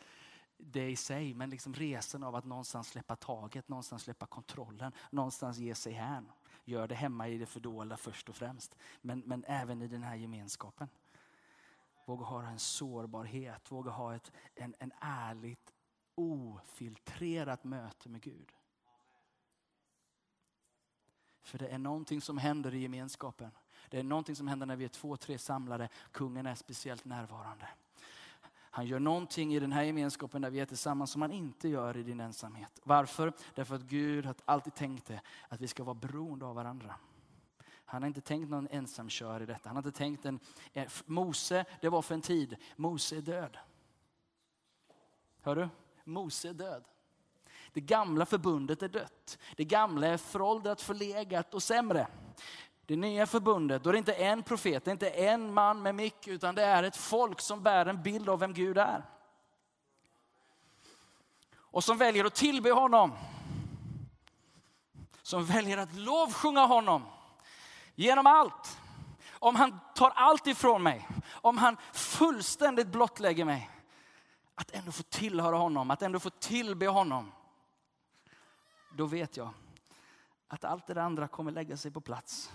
det 0.57 0.91
i 0.91 0.97
sig, 0.97 1.35
men 1.35 1.51
liksom 1.51 1.75
resan 1.75 2.23
av 2.23 2.35
att 2.35 2.45
någonstans 2.45 2.89
släppa 2.89 3.17
taget, 3.17 3.69
någonstans 3.69 4.03
släppa 4.03 4.27
kontrollen, 4.27 4.93
någonstans 5.11 5.59
ge 5.59 5.75
sig 5.75 5.93
hän. 5.93 6.33
Gör 6.65 6.89
det 6.89 6.95
hemma 6.95 7.29
i 7.29 7.39
det 7.39 7.47
fördolda 7.47 7.97
först 7.97 8.29
och 8.29 8.37
främst, 8.37 8.77
men, 9.01 9.21
men 9.21 9.45
även 9.49 9.83
i 9.83 9.89
den 9.89 10.03
här 10.03 10.17
gemenskapen. 10.17 10.89
Våga 12.11 12.25
ha 12.25 12.42
en 12.42 12.59
sårbarhet, 12.59 13.73
våga 13.73 13.90
ha 13.90 14.14
ett 14.14 14.33
en, 14.55 14.75
en 14.79 14.92
ärligt 15.01 15.75
ofiltrerat 16.14 17.64
möte 17.64 18.09
med 18.09 18.20
Gud. 18.20 18.53
För 21.42 21.59
det 21.59 21.68
är 21.68 21.79
någonting 21.79 22.20
som 22.20 22.38
händer 22.38 22.75
i 22.75 22.79
gemenskapen. 22.79 23.51
Det 23.88 23.99
är 23.99 24.03
någonting 24.03 24.37
som 24.37 24.49
händer 24.49 24.66
när 24.66 24.77
vi 24.77 24.85
är 24.85 24.88
två, 24.88 25.16
tre 25.16 25.38
samlade. 25.38 25.88
Kungen 26.12 26.46
är 26.46 26.55
speciellt 26.55 27.05
närvarande. 27.05 27.68
Han 28.53 28.87
gör 28.87 29.01
någonting 29.01 29.55
i 29.55 29.61
den 29.61 29.73
här 29.73 29.83
gemenskapen 29.83 30.42
där 30.42 30.51
vi 30.51 30.61
är 30.61 30.66
tillsammans 30.66 31.11
som 31.11 31.23
han 31.23 31.33
inte 31.33 31.68
gör 31.68 31.96
i 31.96 32.03
din 32.03 32.20
ensamhet. 32.20 32.81
Varför? 32.85 33.33
Därför 33.55 33.75
att 33.75 33.83
Gud 33.83 34.27
har 34.27 34.35
alltid 34.44 34.75
tänkt 34.75 35.07
det, 35.07 35.20
att 35.49 35.61
vi 35.61 35.68
ska 35.68 35.85
vara 35.85 35.94
beroende 35.94 36.46
av 36.46 36.55
varandra. 36.55 36.94
Han 37.90 38.03
har 38.03 38.07
inte 38.07 38.20
tänkt 38.20 38.50
någon 38.50 38.68
ensamkör 38.70 39.42
i 39.42 39.46
detta. 39.46 39.68
Han 39.68 39.76
har 39.76 39.83
inte 39.83 39.98
tänkt 39.98 40.26
en... 40.26 40.40
Eh, 40.72 40.88
Mose, 41.07 41.64
det 41.81 41.88
var 41.88 42.03
för 42.03 42.14
en 42.14 42.20
tid. 42.20 42.57
Mose 42.76 43.16
är 43.16 43.20
död. 43.20 43.59
Hör 45.40 45.57
du? 45.57 45.68
Mose 46.05 46.48
är 46.48 46.53
död. 46.53 46.85
Det 47.72 47.81
gamla 47.81 48.26
förbundet 48.26 48.83
är 48.83 48.88
dött. 48.88 49.38
Det 49.57 49.64
gamla 49.64 50.07
är 50.07 50.16
föråldrat, 50.16 50.81
förlegat 50.81 51.55
och 51.55 51.62
sämre. 51.62 52.07
Det 52.87 52.96
nya 52.96 53.26
förbundet, 53.26 53.83
då 53.83 53.88
är 53.88 53.92
det 53.92 53.98
inte 53.98 54.14
en 54.14 54.42
profet, 54.42 54.85
det 54.85 54.90
är 54.90 54.92
inte 54.92 55.11
en 55.11 55.55
man 55.55 55.83
med 55.83 55.94
mick, 55.94 56.29
utan 56.29 56.55
det 56.55 56.64
är 56.64 56.83
ett 56.83 56.96
folk 56.96 57.40
som 57.40 57.62
bär 57.62 57.87
en 57.87 58.03
bild 58.03 58.29
av 58.29 58.38
vem 58.38 58.53
Gud 58.53 58.79
är. 58.79 59.05
Och 61.55 61.85
som 61.85 61.98
väljer 61.98 62.24
att 62.24 62.35
tillbe 62.35 62.70
honom. 62.70 63.12
Som 65.22 65.44
väljer 65.44 65.79
att 65.79 65.94
lovsjunga 65.94 66.66
honom 66.66 67.03
genom 68.01 68.27
allt, 68.27 68.81
om 69.33 69.57
han 69.57 69.81
tar 69.95 70.11
allt 70.11 70.47
ifrån 70.47 70.83
mig, 70.83 71.09
om 71.33 71.59
han 71.59 71.77
fullständigt 71.93 72.87
blottlägger 72.87 73.45
mig, 73.45 73.71
att 74.55 74.71
ändå 74.71 74.93
få 74.93 75.03
tillhöra 75.03 75.57
honom, 75.57 75.91
att 75.91 76.03
ändå 76.03 76.21
få 76.21 76.31
tillbe 76.31 76.87
honom. 76.87 77.33
Då 78.97 79.07
vet 79.07 79.37
jag 79.37 79.51
att 80.49 80.65
allt 80.65 80.87
det 80.87 81.03
andra 81.03 81.29
kommer 81.29 81.53
lägga 81.53 81.77
sig 81.77 81.91
på 81.91 82.01
plats. 82.01 82.53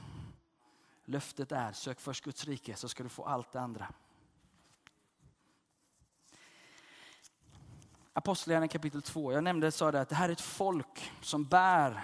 Löftet 1.05 1.51
är, 1.51 1.71
sök 1.71 1.99
först 1.99 2.23
Guds 2.23 2.45
rike 2.45 2.75
så 2.75 2.89
ska 2.89 3.03
du 3.03 3.09
få 3.09 3.25
allt 3.25 3.51
det 3.51 3.61
andra. 3.61 3.87
Apostlagärningarna 8.13 8.71
kapitel 8.71 9.01
2. 9.01 9.33
Jag 9.33 9.43
nämnde 9.43 9.71
sa 9.71 9.91
det 9.91 10.01
att 10.01 10.09
det 10.09 10.15
här 10.15 10.29
är 10.29 10.33
ett 10.33 10.41
folk 10.41 11.11
som 11.21 11.43
bär 11.43 12.03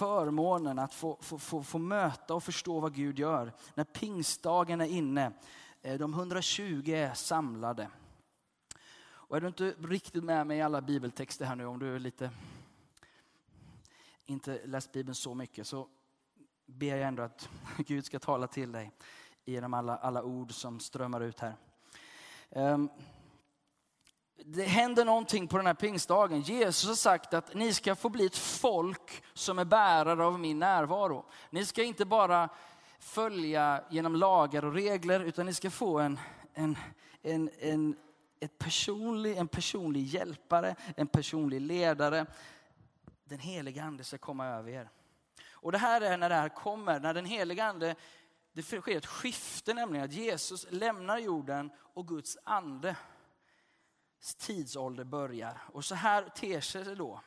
förmånen 0.00 0.78
att 0.78 0.94
få, 0.94 1.18
få, 1.20 1.38
få, 1.38 1.62
få 1.62 1.78
möta 1.78 2.34
och 2.34 2.42
förstå 2.42 2.80
vad 2.80 2.94
Gud 2.94 3.18
gör. 3.18 3.52
När 3.74 3.84
pingstdagen 3.84 4.80
är 4.80 4.86
inne, 4.86 5.32
eh, 5.82 5.98
de 5.98 6.14
120 6.14 6.90
är 6.90 7.14
samlade. 7.14 7.88
Och 9.02 9.36
är 9.36 9.40
du 9.40 9.46
inte 9.46 9.74
riktigt 9.78 10.24
med 10.24 10.46
mig 10.46 10.58
i 10.58 10.62
alla 10.62 10.80
bibeltexter 10.80 11.44
här 11.44 11.56
nu, 11.56 11.66
om 11.66 11.78
du 11.78 11.94
är 11.94 11.98
lite 11.98 12.30
inte 14.26 14.60
läst 14.66 14.92
Bibeln 14.92 15.14
så 15.14 15.34
mycket, 15.34 15.66
så 15.66 15.88
ber 16.66 16.96
jag 16.96 17.08
ändå 17.08 17.22
att 17.22 17.48
Gud 17.78 18.04
ska 18.04 18.18
tala 18.18 18.46
till 18.46 18.72
dig 18.72 18.92
genom 19.44 19.74
alla, 19.74 19.96
alla 19.96 20.22
ord 20.22 20.52
som 20.52 20.80
strömmar 20.80 21.20
ut 21.20 21.40
här. 21.40 21.54
Um, 22.50 22.90
det 24.44 24.64
händer 24.64 25.04
någonting 25.04 25.48
på 25.48 25.56
den 25.56 25.66
här 25.66 25.74
pingstdagen. 25.74 26.40
Jesus 26.40 26.88
har 26.88 26.94
sagt 26.94 27.34
att 27.34 27.54
ni 27.54 27.74
ska 27.74 27.94
få 27.94 28.08
bli 28.08 28.26
ett 28.26 28.36
folk 28.36 29.22
som 29.34 29.58
är 29.58 29.64
bärare 29.64 30.24
av 30.24 30.40
min 30.40 30.58
närvaro. 30.58 31.24
Ni 31.50 31.66
ska 31.66 31.82
inte 31.82 32.04
bara 32.04 32.48
följa 32.98 33.84
genom 33.90 34.16
lagar 34.16 34.64
och 34.64 34.74
regler, 34.74 35.20
utan 35.20 35.46
ni 35.46 35.54
ska 35.54 35.70
få 35.70 35.98
en, 35.98 36.20
en, 36.54 36.78
en, 37.22 37.50
en, 37.58 37.96
ett 38.40 38.58
personlig, 38.58 39.36
en 39.36 39.48
personlig 39.48 40.02
hjälpare, 40.02 40.74
en 40.96 41.06
personlig 41.06 41.60
ledare. 41.60 42.26
Den 43.24 43.38
heliga 43.38 43.82
ande 43.84 44.04
ska 44.04 44.18
komma 44.18 44.46
över 44.46 44.70
er. 44.70 44.90
Och 45.50 45.72
det 45.72 45.78
här 45.78 46.00
är 46.00 46.18
när 46.18 46.28
det 46.28 46.34
här 46.34 46.48
kommer, 46.48 47.00
när 47.00 47.14
den 47.14 47.24
heliga 47.24 47.64
ande, 47.64 47.94
det 48.52 48.62
sker 48.62 48.96
ett 48.96 49.06
skifte 49.06 49.74
nämligen, 49.74 50.04
att 50.04 50.12
Jesus 50.12 50.66
lämnar 50.70 51.18
jorden 51.18 51.70
och 51.94 52.08
Guds 52.08 52.38
ande 52.44 52.96
tidsålder 54.20 55.04
börjar. 55.04 55.62
Och 55.72 55.84
så 55.84 55.94
här 55.94 56.28
ter 56.28 56.60
sig 56.60 56.84
det 56.84 56.94
då. 56.94 57.20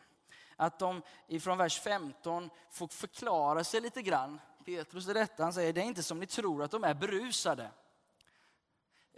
Att 0.55 0.79
de 0.79 1.01
ifrån 1.27 1.57
vers 1.57 1.79
15 1.81 2.49
får 2.69 2.87
förklara 2.87 3.63
sig 3.63 3.81
lite 3.81 4.01
grann. 4.01 4.39
Petrus 4.65 5.07
är 5.07 5.13
detta, 5.13 5.43
han 5.43 5.53
säger 5.53 5.73
det 5.73 5.81
är 5.81 5.85
inte 5.85 6.03
som 6.03 6.19
ni 6.19 6.25
tror 6.25 6.63
att 6.63 6.71
de 6.71 6.83
är 6.83 6.93
berusade. 6.93 7.71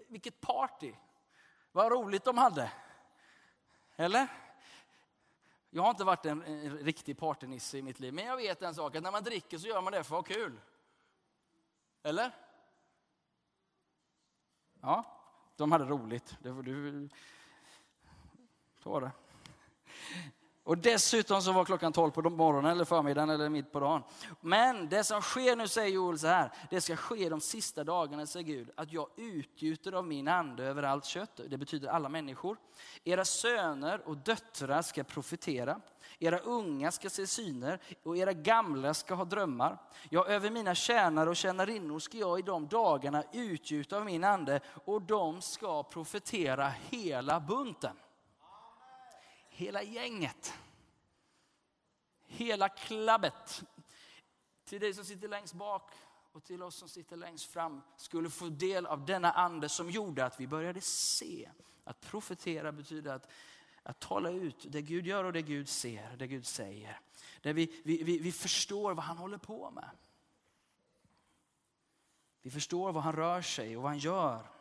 Vilket 0.08 0.42
party! 0.42 0.94
Vad 1.72 1.92
roligt 1.92 2.24
de 2.24 2.38
hade. 2.38 2.72
Eller? 3.96 4.28
Jag 5.70 5.84
har 5.84 5.90
inte 5.90 6.04
varit 6.04 6.26
en, 6.26 6.42
en 6.42 6.78
riktig 6.78 7.18
partynisse 7.18 7.78
i 7.78 7.82
mitt 7.82 8.00
liv, 8.00 8.14
men 8.14 8.26
jag 8.26 8.38
vet 8.38 8.62
en 8.62 8.76
sak, 8.76 8.96
att 8.96 9.04
när 9.04 9.12
man 9.12 9.24
dricker 9.24 9.58
så 9.58 9.68
gör 9.68 9.82
man 9.82 9.94
det 9.94 10.04
för 10.04 10.20
att 10.20 10.28
ha 10.28 10.36
kul. 10.36 10.60
Eller? 12.04 12.32
Ja, 14.82 15.04
de 15.56 15.72
hade 15.72 15.86
roligt. 15.86 16.38
Det, 16.40 16.62
du, 16.62 17.10
så 18.86 18.92
var 18.92 19.02
det. 19.02 19.12
Och 20.64 20.78
dessutom 20.78 21.42
så 21.42 21.52
var 21.52 21.66
klockan 21.66 21.94
12 21.94 22.12
på 22.12 22.30
morgonen 22.30 22.72
eller 22.72 22.86
förmiddagen 22.86 23.30
eller 23.30 23.50
mitt 23.50 23.72
på 23.72 23.80
dagen. 23.80 24.04
Men 24.42 24.90
det 24.90 25.04
som 25.04 25.22
sker 25.22 25.56
nu 25.56 25.68
säger 25.68 25.90
Joel 25.90 26.20
så 26.20 26.28
här, 26.28 26.52
det 26.70 26.82
ska 26.82 26.96
ske 26.96 27.30
de 27.30 27.42
sista 27.42 27.84
dagarna 27.84 28.26
säger 28.26 28.46
Gud, 28.46 28.70
att 28.76 28.92
jag 28.92 29.08
utgjuter 29.16 29.92
av 29.92 30.06
min 30.06 30.28
ande 30.28 30.64
över 30.64 30.84
allt 30.84 31.06
kött. 31.06 31.40
Det 31.48 31.58
betyder 31.58 31.88
alla 31.88 32.10
människor. 32.10 32.58
Era 33.04 33.26
söner 33.26 34.08
och 34.08 34.18
döttrar 34.18 34.82
ska 34.82 35.04
profetera. 35.04 35.82
Era 36.20 36.40
unga 36.40 36.92
ska 36.92 37.10
se 37.10 37.28
syner 37.28 37.80
och 38.04 38.18
era 38.18 38.34
gamla 38.34 38.94
ska 38.94 39.14
ha 39.14 39.26
drömmar. 39.26 39.78
Ja, 40.10 40.26
över 40.26 40.50
mina 40.50 40.76
tjänare 40.76 41.30
och 41.30 41.36
tjänarinnor 41.36 42.00
ska 42.00 42.18
jag 42.18 42.40
i 42.40 42.42
de 42.42 42.68
dagarna 42.68 43.24
utgjuta 43.34 43.98
av 43.98 44.06
min 44.06 44.24
ande 44.24 44.60
och 44.86 45.02
de 45.02 45.42
ska 45.42 45.84
profetera 45.84 46.72
hela 46.90 47.40
bunten 47.40 47.96
hela 49.56 49.84
gänget. 49.84 50.54
Hela 52.26 52.70
klabbet. 52.70 53.64
Till 54.66 54.80
dig 54.80 54.94
som 54.94 55.06
sitter 55.06 55.28
längst 55.28 55.54
bak 55.54 55.92
och 56.32 56.44
till 56.44 56.64
oss 56.64 56.76
som 56.76 56.90
sitter 56.90 57.18
längst 57.18 57.46
fram 57.46 57.82
skulle 57.98 58.30
få 58.30 58.50
del 58.50 58.86
av 58.86 59.06
denna 59.06 59.32
ande 59.32 59.70
som 59.70 59.90
gjorde 59.90 60.26
att 60.26 60.40
vi 60.40 60.48
började 60.48 60.82
se. 60.82 61.50
Att 61.84 62.02
profetera 62.02 62.72
betyder 62.72 63.14
att, 63.14 63.30
att 63.84 64.00
tala 64.00 64.30
ut 64.30 64.66
det 64.70 64.82
Gud 64.82 65.08
gör 65.08 65.24
och 65.24 65.34
det 65.34 65.42
Gud 65.42 65.70
ser, 65.70 66.18
det 66.18 66.28
Gud 66.28 66.46
säger. 66.46 67.00
Där 67.42 67.54
vi, 67.54 67.82
vi, 67.84 68.04
vi, 68.04 68.18
vi 68.18 68.32
förstår 68.32 68.94
vad 68.94 69.06
han 69.06 69.18
håller 69.18 69.38
på 69.38 69.72
med. 69.72 69.90
Vi 72.42 72.52
förstår 72.52 72.92
vad 72.92 73.04
han 73.04 73.16
rör 73.16 73.42
sig 73.42 73.78
och 73.78 73.84
vad 73.84 73.92
han 73.92 74.00
gör. 74.00 74.52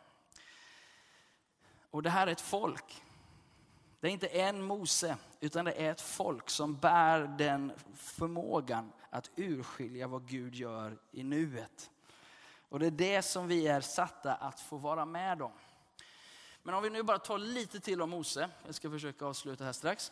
Och 1.89 2.03
det 2.03 2.09
här 2.09 2.27
är 2.27 2.31
ett 2.31 2.41
folk 2.41 3.04
det 4.05 4.09
är 4.09 4.13
inte 4.13 4.27
en 4.27 4.61
Mose, 4.61 5.17
utan 5.39 5.65
det 5.65 5.71
är 5.71 5.91
ett 5.91 6.01
folk 6.01 6.49
som 6.49 6.75
bär 6.75 7.19
den 7.19 7.71
förmågan 7.95 8.91
att 9.09 9.29
urskilja 9.35 10.07
vad 10.07 10.27
Gud 10.27 10.55
gör 10.55 10.97
i 11.11 11.23
nuet. 11.23 11.89
Och 12.69 12.79
det 12.79 12.87
är 12.87 12.91
det 12.91 13.21
som 13.21 13.47
vi 13.47 13.67
är 13.67 13.81
satta 13.81 14.33
att 14.35 14.59
få 14.59 14.77
vara 14.77 15.05
med 15.05 15.41
om. 15.41 15.51
Men 16.63 16.75
om 16.75 16.83
vi 16.83 16.89
nu 16.89 17.03
bara 17.03 17.19
tar 17.19 17.37
lite 17.37 17.79
till 17.79 18.01
om 18.01 18.09
Mose, 18.09 18.49
jag 18.65 18.75
ska 18.75 18.89
försöka 18.89 19.25
avsluta 19.25 19.63
här 19.63 19.71
strax. 19.71 20.11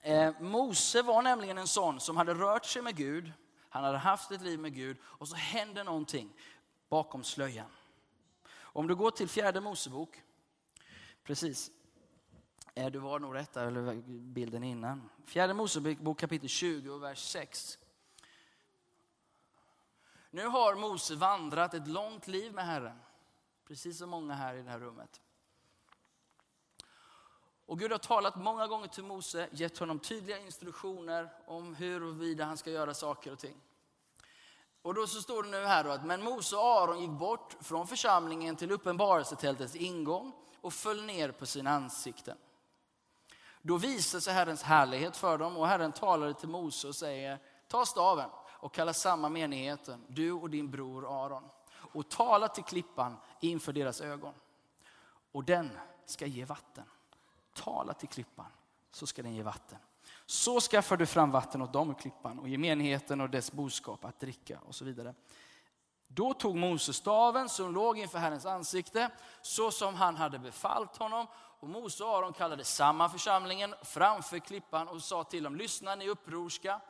Eh, 0.00 0.40
Mose 0.40 1.02
var 1.02 1.22
nämligen 1.22 1.58
en 1.58 1.66
sån 1.66 2.00
som 2.00 2.16
hade 2.16 2.34
rört 2.34 2.64
sig 2.66 2.82
med 2.82 2.96
Gud, 2.96 3.32
han 3.68 3.84
hade 3.84 3.98
haft 3.98 4.30
ett 4.30 4.42
liv 4.42 4.58
med 4.58 4.74
Gud 4.74 4.96
och 5.02 5.28
så 5.28 5.36
hände 5.36 5.84
någonting 5.84 6.32
bakom 6.88 7.24
slöjan. 7.24 7.70
Om 8.56 8.86
du 8.86 8.94
går 8.94 9.10
till 9.10 9.28
fjärde 9.28 9.60
Mosebok, 9.60 10.22
precis, 11.24 11.70
Eh, 12.74 12.86
du 12.90 12.98
var 12.98 13.18
nog 13.18 13.34
rätt 13.34 13.56
eller 13.56 13.94
bilden 14.20 14.64
innan. 14.64 15.10
Fjärde 15.26 15.54
Mosebok 15.54 16.18
kapitel 16.18 16.48
20 16.48 16.90
och 16.90 17.02
vers 17.02 17.18
6. 17.18 17.78
Nu 20.30 20.46
har 20.46 20.74
Mose 20.74 21.14
vandrat 21.14 21.74
ett 21.74 21.88
långt 21.88 22.26
liv 22.26 22.54
med 22.54 22.66
Herren. 22.66 22.98
Precis 23.66 23.98
som 23.98 24.10
många 24.10 24.34
här 24.34 24.54
i 24.54 24.62
det 24.62 24.70
här 24.70 24.78
rummet. 24.78 25.20
Och 27.66 27.78
Gud 27.78 27.92
har 27.92 27.98
talat 27.98 28.36
många 28.36 28.66
gånger 28.66 28.88
till 28.88 29.04
Mose, 29.04 29.48
gett 29.52 29.78
honom 29.78 29.98
tydliga 29.98 30.38
instruktioner 30.38 31.32
om 31.46 31.74
huruvida 31.74 32.44
han 32.44 32.56
ska 32.56 32.70
göra 32.70 32.94
saker 32.94 33.32
och 33.32 33.38
ting. 33.38 33.56
Och 34.82 34.94
då 34.94 35.06
så 35.06 35.22
står 35.22 35.42
det 35.42 35.48
nu 35.48 35.64
här 35.64 35.84
då 35.84 35.90
att 35.90 36.06
men 36.06 36.22
Mose 36.22 36.56
och 36.56 36.62
Aron 36.62 37.00
gick 37.00 37.10
bort 37.10 37.56
från 37.60 37.86
församlingen 37.86 38.56
till 38.56 38.72
uppenbarelsetältets 38.72 39.76
ingång 39.76 40.32
och 40.60 40.72
föll 40.72 41.04
ner 41.04 41.32
på 41.32 41.46
sina 41.46 41.70
ansikten. 41.70 42.36
Då 43.66 43.76
visade 43.76 44.20
sig 44.20 44.34
Herrens 44.34 44.62
härlighet 44.62 45.16
för 45.16 45.38
dem 45.38 45.56
och 45.56 45.66
Herren 45.66 45.92
talade 45.92 46.34
till 46.34 46.48
Mose 46.48 46.88
och 46.88 46.94
säger, 46.94 47.38
ta 47.68 47.86
staven 47.86 48.30
och 48.46 48.74
kalla 48.74 48.92
samman 48.92 49.32
menigheten, 49.32 50.04
du 50.08 50.32
och 50.32 50.50
din 50.50 50.70
bror 50.70 51.24
Aron. 51.24 51.42
Och 51.70 52.08
tala 52.08 52.48
till 52.48 52.64
klippan 52.64 53.16
inför 53.40 53.72
deras 53.72 54.00
ögon. 54.00 54.34
Och 55.32 55.44
den 55.44 55.70
ska 56.06 56.26
ge 56.26 56.44
vatten. 56.44 56.84
Tala 57.54 57.94
till 57.94 58.08
klippan, 58.08 58.46
så 58.90 59.06
ska 59.06 59.22
den 59.22 59.34
ge 59.34 59.42
vatten. 59.42 59.78
Så 60.26 60.60
skaffar 60.60 60.96
du 60.96 61.06
fram 61.06 61.30
vatten 61.30 61.62
åt 61.62 61.72
dem 61.72 61.90
och 61.90 62.00
klippan 62.00 62.38
och 62.38 62.48
ger 62.48 62.58
menigheten 62.58 63.20
och 63.20 63.30
dess 63.30 63.52
boskap 63.52 64.04
att 64.04 64.20
dricka 64.20 64.58
och 64.66 64.74
så 64.74 64.84
vidare. 64.84 65.14
Då 66.14 66.34
tog 66.34 66.56
Mose 66.56 66.92
staven 66.92 67.48
som 67.48 67.74
låg 67.74 67.98
inför 67.98 68.18
Herrens 68.18 68.46
ansikte, 68.46 69.10
så 69.42 69.70
som 69.70 69.94
han 69.94 70.16
hade 70.16 70.38
befallt 70.38 70.96
honom. 70.96 71.26
Och 71.60 71.68
Mose 71.68 72.04
och 72.04 72.16
Aron 72.16 72.32
kallade 72.32 72.64
samman 72.64 73.10
församlingen 73.10 73.74
framför 73.82 74.38
klippan 74.38 74.88
och 74.88 75.02
sa 75.02 75.24
till 75.24 75.42
dem, 75.42 75.56
lyssna 75.56 75.94
ni 75.94 76.08
upprorska, 76.08 76.80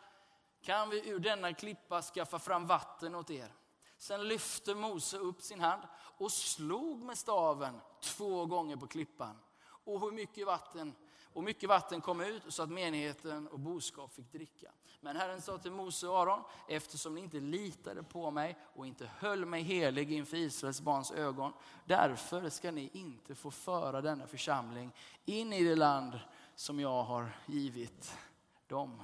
kan 0.63 0.91
vi 0.91 1.09
ur 1.09 1.19
denna 1.19 1.53
klippa 1.53 2.03
skaffa 2.03 2.39
fram 2.39 2.67
vatten 2.67 3.15
åt 3.15 3.31
er? 3.31 3.53
Sen 3.99 4.29
lyfte 4.29 4.75
Mose 4.75 5.19
upp 5.19 5.43
sin 5.43 5.61
hand 5.61 5.83
och 6.19 6.33
slog 6.33 7.03
med 7.03 7.19
staven 7.19 7.81
två 8.01 8.47
gånger 8.47 8.77
på 8.77 8.87
klippan. 8.87 9.39
Och 9.85 10.01
hur 10.01 10.13
mycket 10.13 10.47
vatten 10.47 10.95
och 11.35 11.45
mycket 11.45 11.69
vatten 11.69 12.01
kom 12.01 12.21
ut 12.21 12.43
så 12.49 12.63
att 12.63 12.71
menigheten 12.71 13.47
och 13.47 13.61
boskap 13.61 14.15
fick 14.15 14.33
dricka. 14.33 14.73
Men 15.01 15.17
Herren 15.17 15.43
sa 15.43 15.59
till 15.59 15.73
Mose 15.73 16.09
och 16.09 16.19
Aron, 16.19 16.43
eftersom 16.69 17.15
ni 17.15 17.21
inte 17.21 17.41
litade 17.41 18.03
på 18.03 18.31
mig 18.31 18.59
och 18.75 18.87
inte 18.87 19.11
höll 19.19 19.45
mig 19.45 19.63
helig 19.63 20.13
inför 20.13 20.37
Israels 20.37 20.81
barns 20.81 21.13
ögon, 21.13 21.53
därför 21.85 22.49
ska 22.49 22.71
ni 22.71 22.91
inte 22.93 23.35
få 23.35 23.51
föra 23.51 24.01
denna 24.01 24.27
församling 24.27 24.93
in 25.25 25.53
i 25.53 25.65
det 25.65 25.77
land 25.77 26.21
som 26.55 26.81
jag 26.81 27.03
har 27.03 27.37
givit 27.47 28.19
dem. 28.67 29.03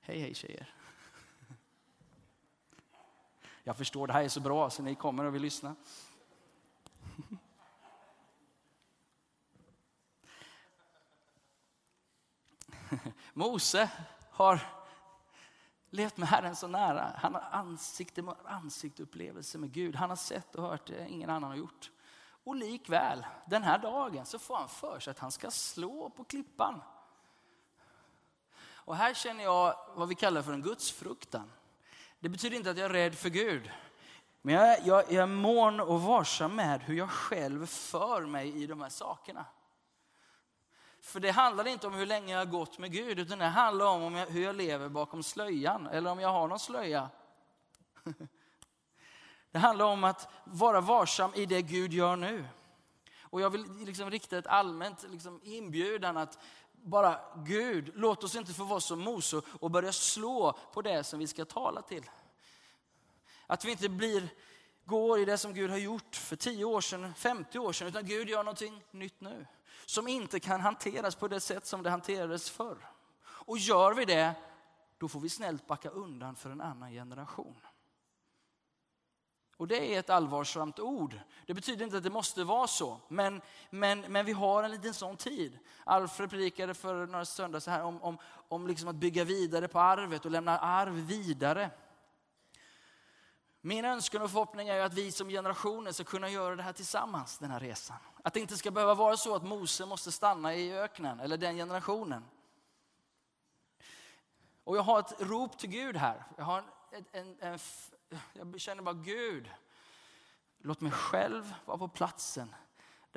Hej 0.00 0.20
hej 0.20 0.34
tjejer. 0.34 0.74
Jag 3.64 3.76
förstår, 3.76 4.06
det 4.06 4.12
här 4.12 4.24
är 4.24 4.28
så 4.28 4.40
bra 4.40 4.70
så 4.70 4.82
ni 4.82 4.94
kommer 4.94 5.24
och 5.24 5.34
vill 5.34 5.42
lyssna. 5.42 5.76
Mose 13.32 13.90
har 14.30 14.60
levt 15.90 16.16
med 16.16 16.28
Herren 16.28 16.56
så 16.56 16.66
nära. 16.66 17.12
Han 17.16 17.34
har 17.34 17.48
ansikte 17.50 18.22
mot 18.22 18.36
ansikte 18.44 19.02
upplevelse 19.02 19.58
med 19.58 19.72
Gud. 19.72 19.96
Han 19.96 20.08
har 20.08 20.16
sett 20.16 20.54
och 20.54 20.62
hört 20.62 20.86
det 20.86 21.08
ingen 21.08 21.30
annan 21.30 21.50
har 21.50 21.56
gjort. 21.56 21.90
Och 22.44 22.56
likväl, 22.56 23.26
den 23.46 23.62
här 23.62 23.78
dagen 23.78 24.26
så 24.26 24.38
får 24.38 24.56
han 24.56 24.68
för 24.68 25.00
sig 25.00 25.10
att 25.10 25.18
han 25.18 25.32
ska 25.32 25.50
slå 25.50 26.10
på 26.10 26.24
klippan. 26.24 26.80
Och 28.60 28.96
här 28.96 29.14
känner 29.14 29.44
jag 29.44 29.74
vad 29.94 30.08
vi 30.08 30.14
kallar 30.14 30.42
för 30.42 30.52
en 30.52 30.62
gudsfruktan. 30.62 31.52
Det 32.20 32.28
betyder 32.28 32.56
inte 32.56 32.70
att 32.70 32.78
jag 32.78 32.84
är 32.84 32.92
rädd 32.92 33.14
för 33.14 33.28
Gud. 33.28 33.70
Men 34.42 34.54
jag, 34.54 34.86
jag, 34.86 35.12
jag 35.12 35.22
är 35.22 35.26
mån 35.26 35.80
och 35.80 36.02
varsam 36.02 36.56
med 36.56 36.82
hur 36.82 36.94
jag 36.94 37.10
själv 37.10 37.66
för 37.66 38.26
mig 38.26 38.62
i 38.62 38.66
de 38.66 38.80
här 38.80 38.88
sakerna. 38.88 39.44
För 41.08 41.20
det 41.20 41.30
handlar 41.30 41.66
inte 41.66 41.86
om 41.86 41.94
hur 41.94 42.06
länge 42.06 42.32
jag 42.32 42.38
har 42.38 42.46
gått 42.46 42.78
med 42.78 42.92
Gud, 42.92 43.18
utan 43.18 43.38
det 43.38 43.44
handlar 43.44 43.86
om 43.86 44.14
hur 44.14 44.42
jag 44.42 44.56
lever 44.56 44.88
bakom 44.88 45.22
slöjan, 45.22 45.86
eller 45.86 46.10
om 46.10 46.20
jag 46.20 46.28
har 46.28 46.48
någon 46.48 46.58
slöja. 46.58 47.10
Det 49.50 49.58
handlar 49.58 49.84
om 49.84 50.04
att 50.04 50.28
vara 50.44 50.80
varsam 50.80 51.34
i 51.34 51.46
det 51.46 51.62
Gud 51.62 51.92
gör 51.92 52.16
nu. 52.16 52.44
Och 53.22 53.40
jag 53.40 53.50
vill 53.50 53.64
liksom 53.86 54.10
rikta 54.10 54.38
ett 54.38 54.46
allmänt 54.46 55.04
liksom 55.10 55.40
inbjudan 55.42 56.16
att 56.16 56.38
bara 56.72 57.20
Gud, 57.36 57.92
låt 57.94 58.24
oss 58.24 58.36
inte 58.36 58.52
få 58.52 58.64
vara 58.64 58.80
som 58.80 59.00
Mose 59.00 59.42
och 59.60 59.70
börja 59.70 59.92
slå 59.92 60.58
på 60.72 60.82
det 60.82 61.04
som 61.04 61.18
vi 61.18 61.26
ska 61.26 61.44
tala 61.44 61.82
till. 61.82 62.10
Att 63.46 63.64
vi 63.64 63.70
inte 63.70 63.88
blir, 63.88 64.28
går 64.84 65.18
i 65.18 65.24
det 65.24 65.38
som 65.38 65.54
Gud 65.54 65.70
har 65.70 65.78
gjort 65.78 66.16
för 66.16 66.36
10 66.36 66.64
år 66.64 66.80
sedan, 66.80 67.14
50 67.14 67.58
år 67.58 67.72
sedan, 67.72 67.88
utan 67.88 68.06
Gud 68.06 68.28
gör 68.28 68.44
någonting 68.44 68.84
nytt 68.90 69.20
nu. 69.20 69.46
Som 69.88 70.08
inte 70.08 70.40
kan 70.40 70.60
hanteras 70.60 71.14
på 71.14 71.28
det 71.28 71.40
sätt 71.40 71.66
som 71.66 71.82
det 71.82 71.90
hanterades 71.90 72.50
förr. 72.50 72.78
Och 73.24 73.58
gör 73.58 73.94
vi 73.94 74.04
det, 74.04 74.34
då 74.98 75.08
får 75.08 75.20
vi 75.20 75.28
snällt 75.28 75.66
backa 75.66 75.88
undan 75.88 76.36
för 76.36 76.50
en 76.50 76.60
annan 76.60 76.90
generation. 76.90 77.60
Och 79.56 79.68
det 79.68 79.94
är 79.94 79.98
ett 79.98 80.10
allvarsamt 80.10 80.78
ord. 80.78 81.20
Det 81.46 81.54
betyder 81.54 81.84
inte 81.84 81.96
att 81.96 82.02
det 82.02 82.10
måste 82.10 82.44
vara 82.44 82.66
så. 82.66 83.00
Men, 83.08 83.40
men, 83.70 84.00
men 84.00 84.26
vi 84.26 84.32
har 84.32 84.62
en 84.62 84.70
liten 84.70 84.94
sån 84.94 85.16
tid. 85.16 85.58
Alfred 85.84 86.30
predikade 86.30 86.74
för 86.74 87.06
några 87.06 87.24
söndagar 87.24 87.60
så 87.60 87.70
här 87.70 87.82
om, 87.82 88.02
om, 88.02 88.18
om 88.48 88.66
liksom 88.66 88.88
att 88.88 88.96
bygga 88.96 89.24
vidare 89.24 89.68
på 89.68 89.80
arvet 89.80 90.24
och 90.24 90.30
lämna 90.30 90.58
arv 90.58 90.94
vidare. 90.94 91.70
Min 93.60 93.84
önskan 93.84 94.22
och 94.22 94.30
förhoppning 94.30 94.68
är 94.68 94.80
att 94.80 94.94
vi 94.94 95.12
som 95.12 95.28
generationer 95.28 95.92
ska 95.92 96.04
kunna 96.04 96.28
göra 96.28 96.56
det 96.56 96.62
här 96.62 96.72
tillsammans, 96.72 97.38
den 97.38 97.50
här 97.50 97.60
resan. 97.60 97.96
Att 98.22 98.34
det 98.34 98.40
inte 98.40 98.56
ska 98.56 98.70
behöva 98.70 98.94
vara 98.94 99.16
så 99.16 99.34
att 99.34 99.42
Mose 99.42 99.86
måste 99.86 100.12
stanna 100.12 100.54
i 100.54 100.78
öknen, 100.78 101.20
eller 101.20 101.36
den 101.36 101.56
generationen. 101.56 102.24
Och 104.64 104.76
jag 104.76 104.82
har 104.82 105.00
ett 105.00 105.20
rop 105.20 105.58
till 105.58 105.70
Gud 105.70 105.96
här. 105.96 106.24
Jag 106.36 106.44
har 106.44 106.64
en, 106.90 107.04
en, 107.12 107.36
en 107.40 107.58
jag 108.32 108.60
känner 108.60 108.82
bara 108.82 108.94
Gud, 108.94 109.50
låt 110.58 110.80
mig 110.80 110.92
själv 110.92 111.54
vara 111.64 111.78
på 111.78 111.88
platsen 111.88 112.54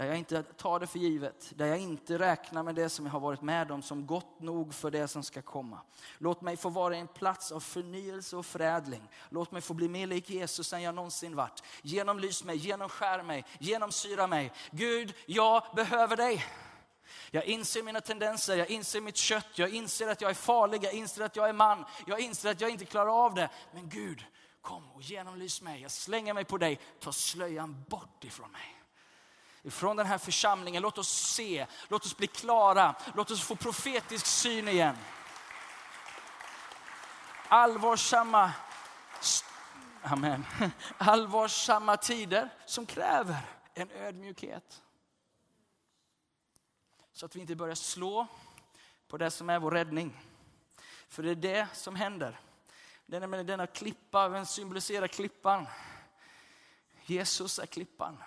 där 0.02 0.08
jag 0.08 0.18
inte 0.18 0.44
tar 0.44 0.80
det 0.80 0.88
för 0.88 1.00
givet, 1.00 1.52
där 1.56 1.66
jag 1.66 1.78
inte 1.78 2.20
räknar 2.20 2.64
med 2.64 2.76
det 2.76 2.90
som 2.90 3.06
jag 3.06 3.14
har 3.14 3.20
varit 3.20 3.42
med 3.42 3.72
om 3.72 3.82
som 3.82 4.08
gott 4.08 4.40
nog 4.40 4.74
för 4.74 4.92
det 4.92 5.08
som 5.08 5.24
ska 5.24 5.42
komma. 5.42 5.82
Låt 6.18 6.42
mig 6.42 6.58
få 6.58 6.70
vara 6.70 6.96
en 6.96 7.08
plats 7.08 7.52
av 7.52 7.60
förnyelse 7.60 8.38
och 8.38 8.46
förädling. 8.46 9.02
Låt 9.30 9.52
mig 9.52 9.62
få 9.62 9.74
bli 9.74 9.90
mer 9.90 10.08
lik 10.08 10.30
Jesus 10.30 10.74
än 10.74 10.82
jag 10.82 10.96
någonsin 10.96 11.36
varit. 11.36 11.64
Genomlys 11.82 12.44
mig, 12.44 12.58
genomskär 12.58 13.24
mig, 13.24 13.46
genomsyra 13.60 14.28
mig. 14.28 14.52
Gud, 14.72 15.14
jag 15.26 15.64
behöver 15.76 16.18
dig. 16.18 16.46
Jag 17.32 17.46
inser 17.46 17.84
mina 17.84 18.02
tendenser, 18.02 18.56
jag 18.56 18.70
inser 18.70 19.02
mitt 19.02 19.18
kött, 19.18 19.48
jag 19.56 19.70
inser 19.70 20.08
att 20.08 20.22
jag 20.22 20.30
är 20.30 20.36
farlig, 20.36 20.84
jag 20.84 20.94
inser 20.94 21.24
att 21.24 21.36
jag 21.36 21.50
är 21.50 21.54
man, 21.54 21.86
jag 22.08 22.20
inser 22.20 22.52
att 22.52 22.62
jag 22.62 22.70
inte 22.70 22.86
klarar 22.86 23.26
av 23.26 23.34
det. 23.34 23.50
Men 23.74 23.90
Gud, 23.90 24.26
Kom 24.62 24.92
och 24.92 25.02
genomlys 25.02 25.62
mig. 25.62 25.82
Jag 25.82 25.92
slänger 25.92 26.34
mig 26.34 26.46
på 26.46 26.58
dig. 26.58 26.80
Ta 27.00 27.12
slöjan 27.12 27.84
bort 27.90 28.24
ifrån 28.24 28.52
mig. 28.52 28.81
Ifrån 29.64 29.98
den 29.98 30.06
här 30.06 30.18
församlingen. 30.18 30.82
Låt 30.82 30.98
oss 30.98 31.10
se. 31.10 31.68
Låt 31.88 32.06
oss 32.06 32.18
bli 32.18 32.28
klara. 32.28 32.96
Låt 33.16 33.32
oss 33.32 33.42
få 33.42 33.56
profetisk 33.56 34.26
syn 34.26 34.68
igen. 34.68 34.98
Allvarsamma 37.48 38.52
Amen. 40.04 40.46
Allvarsamma 40.98 41.98
tider 41.98 42.50
som 42.66 42.86
kräver 42.86 43.38
en 43.74 43.92
ödmjukhet. 43.92 44.82
Så 47.14 47.26
att 47.26 47.36
vi 47.36 47.40
inte 47.40 47.56
börjar 47.56 47.76
slå 47.76 48.28
på 49.08 49.18
det 49.18 49.32
som 49.32 49.50
är 49.50 49.60
vår 49.60 49.72
räddning. 49.72 50.20
För 51.08 51.24
det 51.24 51.30
är 51.30 51.36
det 51.36 51.68
som 51.74 51.96
händer 51.96 52.40
Denna, 53.06 53.44
denna 53.44 53.68
klippa, 53.68 54.30
vem 54.30 54.46
symboliserar 54.46 55.08
klippan? 55.08 55.68
Jesus 57.06 57.60
är 57.60 57.66
klippan. 57.66 58.18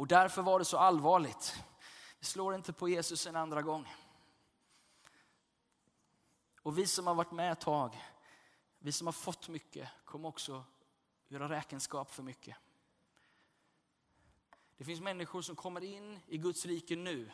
Och 0.00 0.06
därför 0.06 0.42
var 0.42 0.58
det 0.58 0.64
så 0.64 0.78
allvarligt. 0.78 1.62
Vi 2.18 2.26
slår 2.26 2.54
inte 2.54 2.72
på 2.72 2.88
Jesus 2.88 3.26
en 3.26 3.36
andra 3.36 3.62
gång. 3.62 3.94
Och 6.62 6.78
vi 6.78 6.86
som 6.86 7.06
har 7.06 7.14
varit 7.14 7.32
med 7.32 7.52
ett 7.52 7.60
tag, 7.60 8.02
vi 8.78 8.92
som 8.92 9.06
har 9.06 9.12
fått 9.12 9.48
mycket, 9.48 9.88
kommer 10.04 10.28
också 10.28 10.64
göra 11.28 11.48
räkenskap 11.48 12.10
för 12.10 12.22
mycket. 12.22 12.56
Det 14.76 14.84
finns 14.84 15.00
människor 15.00 15.42
som 15.42 15.56
kommer 15.56 15.84
in 15.84 16.20
i 16.26 16.38
Guds 16.38 16.66
rike 16.66 16.96
nu. 16.96 17.30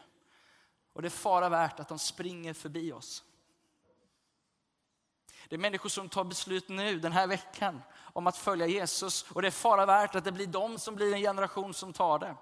Och 0.92 1.02
det 1.02 1.08
är 1.08 1.10
fara 1.10 1.48
värt 1.48 1.80
att 1.80 1.88
de 1.88 1.98
springer 1.98 2.54
förbi 2.54 2.92
oss. 2.92 3.24
Det 5.48 5.56
är 5.56 5.60
människor 5.60 5.88
som 5.88 6.08
tar 6.08 6.24
beslut 6.24 6.68
nu, 6.68 6.98
den 6.98 7.12
här 7.12 7.26
veckan, 7.26 7.82
om 8.12 8.26
att 8.26 8.36
följa 8.36 8.66
Jesus. 8.66 9.30
Och 9.30 9.42
det 9.42 9.48
är 9.48 9.52
fara 9.52 9.86
värt 9.86 10.14
att 10.14 10.24
det 10.24 10.32
blir 10.32 10.46
de 10.46 10.78
som 10.78 10.94
blir 10.94 11.14
en 11.14 11.20
generation 11.20 11.74
som 11.74 11.92
tar 11.92 12.18
det. 12.18 12.36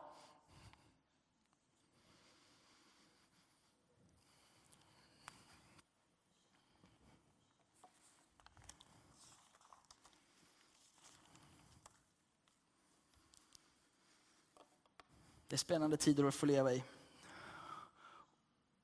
Det 15.55 15.57
är 15.57 15.59
spännande 15.59 15.97
tider 15.97 16.25
att 16.25 16.35
få 16.35 16.47
leva 16.47 16.73
i. 16.73 16.85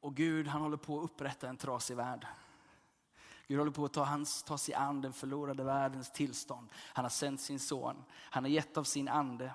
Och 0.01 0.15
Gud 0.15 0.47
han 0.47 0.63
håller 0.63 0.77
på 0.77 0.99
att 0.99 1.05
upprätta 1.05 1.49
en 1.49 1.57
trasig 1.57 1.97
värld. 1.97 2.27
Gud 3.47 3.59
håller 3.59 3.73
på 3.73 3.85
att 3.85 3.93
ta, 3.93 4.05
hans, 4.05 4.43
ta 4.43 4.59
sig 4.59 4.75
an 4.75 5.01
den 5.01 5.13
förlorade 5.13 5.65
världens 5.65 6.13
tillstånd. 6.13 6.69
Han 6.75 7.05
har 7.05 7.11
sänt 7.11 7.41
sin 7.41 7.61
son. 7.61 8.05
Han 8.11 8.45
har 8.45 8.49
gett 8.49 8.77
av 8.77 8.85
sin 8.85 9.09
ande. 9.09 9.53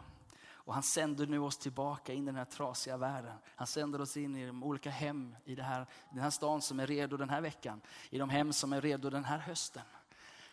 Och 0.47 0.73
han 0.73 0.83
sänder 0.83 1.27
nu 1.27 1.39
oss 1.39 1.57
tillbaka 1.57 2.13
in 2.13 2.23
i 2.23 2.25
den 2.25 2.35
här 2.35 2.45
trasiga 2.45 2.97
världen. 2.97 3.37
Han 3.55 3.67
sänder 3.67 4.01
oss 4.01 4.17
in 4.17 4.35
i 4.35 4.45
de 4.45 4.63
olika 4.63 4.89
hem 4.89 5.35
i 5.45 5.55
det 5.55 5.63
här, 5.63 5.87
den 6.11 6.19
här 6.19 6.29
stan 6.29 6.61
som 6.61 6.79
är 6.79 6.87
redo 6.87 7.17
den 7.17 7.29
här 7.29 7.41
veckan. 7.41 7.81
I 8.09 8.17
de 8.17 8.29
hem 8.29 8.53
som 8.53 8.73
är 8.73 8.81
redo 8.81 9.09
den 9.09 9.25
här 9.25 9.37
hösten. 9.37 9.83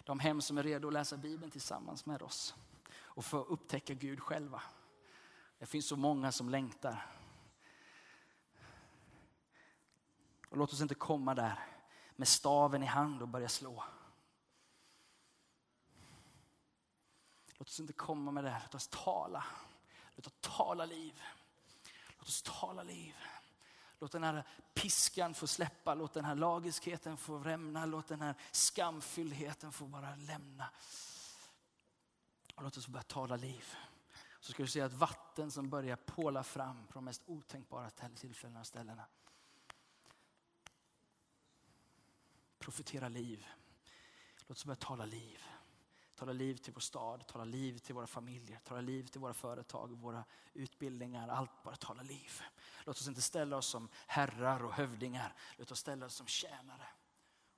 De 0.04 0.20
hem 0.20 0.40
som 0.40 0.58
är 0.58 0.62
redo 0.62 0.88
att 0.88 0.94
läsa 0.94 1.16
Bibeln 1.16 1.50
tillsammans 1.50 2.06
med 2.06 2.22
oss. 2.22 2.54
Och 2.94 3.24
få 3.24 3.38
upptäcka 3.38 3.94
Gud 3.94 4.20
själva. 4.20 4.62
Det 5.62 5.66
finns 5.66 5.86
så 5.86 5.96
många 5.96 6.32
som 6.32 6.48
längtar. 6.48 7.06
Och 10.48 10.56
låt 10.56 10.72
oss 10.72 10.80
inte 10.80 10.94
komma 10.94 11.34
där 11.34 11.58
med 12.16 12.28
staven 12.28 12.82
i 12.82 12.86
hand 12.86 13.22
och 13.22 13.28
börja 13.28 13.48
slå. 13.48 13.84
Låt 17.58 17.68
oss 17.68 17.80
inte 17.80 17.92
komma 17.92 18.30
med 18.30 18.44
det, 18.44 18.50
här. 18.50 18.60
låt 18.62 18.74
oss 18.74 18.88
tala. 18.88 19.44
Låt 20.16 20.26
oss 20.26 20.32
tala 20.40 20.84
liv. 20.84 21.22
Låt 22.18 22.28
oss 22.28 22.42
tala 22.42 22.82
liv. 22.82 23.16
Låt 23.98 24.12
den 24.12 24.24
här 24.24 24.44
piskan 24.74 25.34
få 25.34 25.46
släppa, 25.46 25.94
låt 25.94 26.12
den 26.12 26.24
här 26.24 26.34
lagiskheten 26.34 27.16
få 27.16 27.38
rämna, 27.38 27.86
låt 27.86 28.08
den 28.08 28.20
här 28.20 28.34
skamfylldheten 28.50 29.72
få 29.72 29.86
bara 29.86 30.16
lämna. 30.16 30.70
Och 32.54 32.62
låt 32.62 32.76
oss 32.76 32.88
börja 32.88 33.02
tala 33.02 33.36
liv. 33.36 33.76
Så 34.42 34.52
ska 34.52 34.62
du 34.62 34.68
se 34.68 34.80
att 34.80 34.92
vatten 34.92 35.50
som 35.50 35.70
börjar 35.70 35.96
påla 35.96 36.42
fram 36.42 36.86
på 36.86 36.92
de 36.92 37.04
mest 37.04 37.22
otänkbara 37.26 37.90
tillfällena 37.90 38.60
och 38.60 38.66
ställena. 38.66 39.04
profetera 42.62 43.08
liv. 43.08 43.46
Låt 44.46 44.58
oss 44.58 44.64
börja 44.64 44.76
tala 44.76 45.04
liv. 45.04 45.44
Tala 46.14 46.32
liv 46.32 46.56
till 46.56 46.72
vår 46.72 46.80
stad, 46.80 47.26
tala 47.26 47.44
liv 47.44 47.78
till 47.78 47.94
våra 47.94 48.06
familjer, 48.06 48.58
tala 48.64 48.80
liv 48.80 49.06
till 49.06 49.20
våra 49.20 49.34
företag, 49.34 49.90
våra 49.90 50.24
utbildningar. 50.52 51.28
Allt 51.28 51.62
bara 51.62 51.76
tala 51.76 52.02
liv. 52.02 52.40
Låt 52.84 52.96
oss 52.96 53.08
inte 53.08 53.22
ställa 53.22 53.56
oss 53.56 53.66
som 53.66 53.88
herrar 54.06 54.64
och 54.64 54.72
hövdingar. 54.72 55.34
Låt 55.56 55.70
oss 55.70 55.78
ställa 55.78 56.06
oss 56.06 56.14
som 56.14 56.26
tjänare 56.26 56.88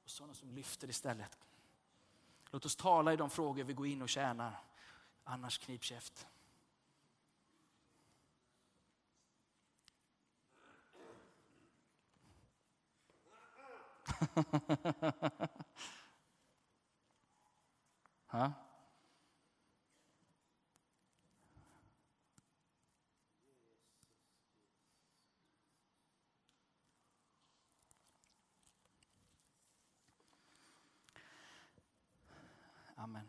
och 0.04 0.10
sådana 0.10 0.34
som 0.34 0.50
lyfter 0.50 0.90
istället. 0.90 1.38
Låt 2.50 2.64
oss 2.64 2.76
tala 2.76 3.12
i 3.12 3.16
de 3.16 3.30
frågor 3.30 3.64
vi 3.64 3.72
går 3.72 3.86
in 3.86 4.02
och 4.02 4.08
tjänar. 4.08 4.64
Annars 5.24 5.58
knip 5.58 5.84
käft. 5.84 6.26
Ha? 18.26 18.52
Amen. 32.96 33.28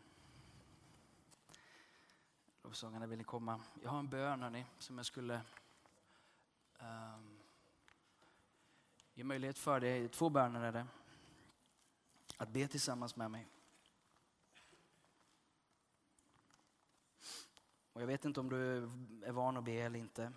Lovsångarna 2.62 3.06
vill 3.06 3.18
ni 3.18 3.24
komma. 3.24 3.60
Jag 3.82 3.90
har 3.90 3.98
en 3.98 4.08
bön 4.08 4.42
hörni, 4.42 4.66
som 4.78 4.96
jag 4.96 5.06
skulle 5.06 5.40
um, 6.78 7.35
ge 9.16 9.24
möjlighet 9.24 9.58
för 9.58 9.80
dig. 9.80 10.08
Två 10.08 10.28
böner 10.28 10.60
är 10.60 10.72
det. 10.72 10.86
Att 12.36 12.48
be 12.48 12.68
tillsammans 12.68 13.16
med 13.16 13.30
mig. 13.30 13.48
Och 17.92 18.02
jag 18.02 18.06
vet 18.06 18.24
inte 18.24 18.40
om 18.40 18.48
du 18.48 18.76
är 19.24 19.32
van 19.32 19.56
att 19.56 19.64
be 19.64 19.72
eller 19.72 19.98
inte. 19.98 20.32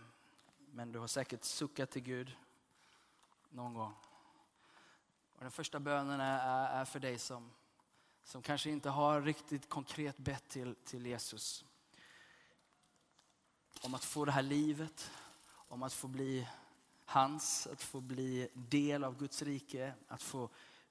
Men 0.57 0.91
du 0.91 0.99
har 0.99 1.07
säkert 1.07 1.43
suckat 1.43 1.91
till 1.91 2.01
Gud 2.01 2.37
någon 3.49 3.73
gång. 3.73 3.93
Och 5.35 5.41
den 5.41 5.51
första 5.51 5.79
bönen 5.79 6.19
är, 6.19 6.69
är 6.81 6.85
för 6.85 6.99
dig 6.99 7.19
som 7.19 7.51
som 8.23 8.41
kanske 8.41 8.69
inte 8.69 8.89
har 8.89 9.21
riktigt 9.21 9.69
konkret 9.69 10.17
bett 10.17 10.49
till, 10.49 10.75
till 10.75 11.05
Jesus. 11.05 11.65
Om 13.81 13.93
att 13.93 14.03
få 14.03 14.25
det 14.25 14.31
här 14.31 14.41
livet, 14.41 15.11
om 15.47 15.83
att 15.83 15.93
få 15.93 16.07
bli 16.07 16.47
hans, 17.09 17.67
att 17.67 17.81
få 17.81 18.01
bli 18.01 18.49
del 18.53 19.03
av 19.03 19.17
Guds 19.17 19.41
rike, 19.41 19.93
att 20.07 20.23
få 20.23 20.49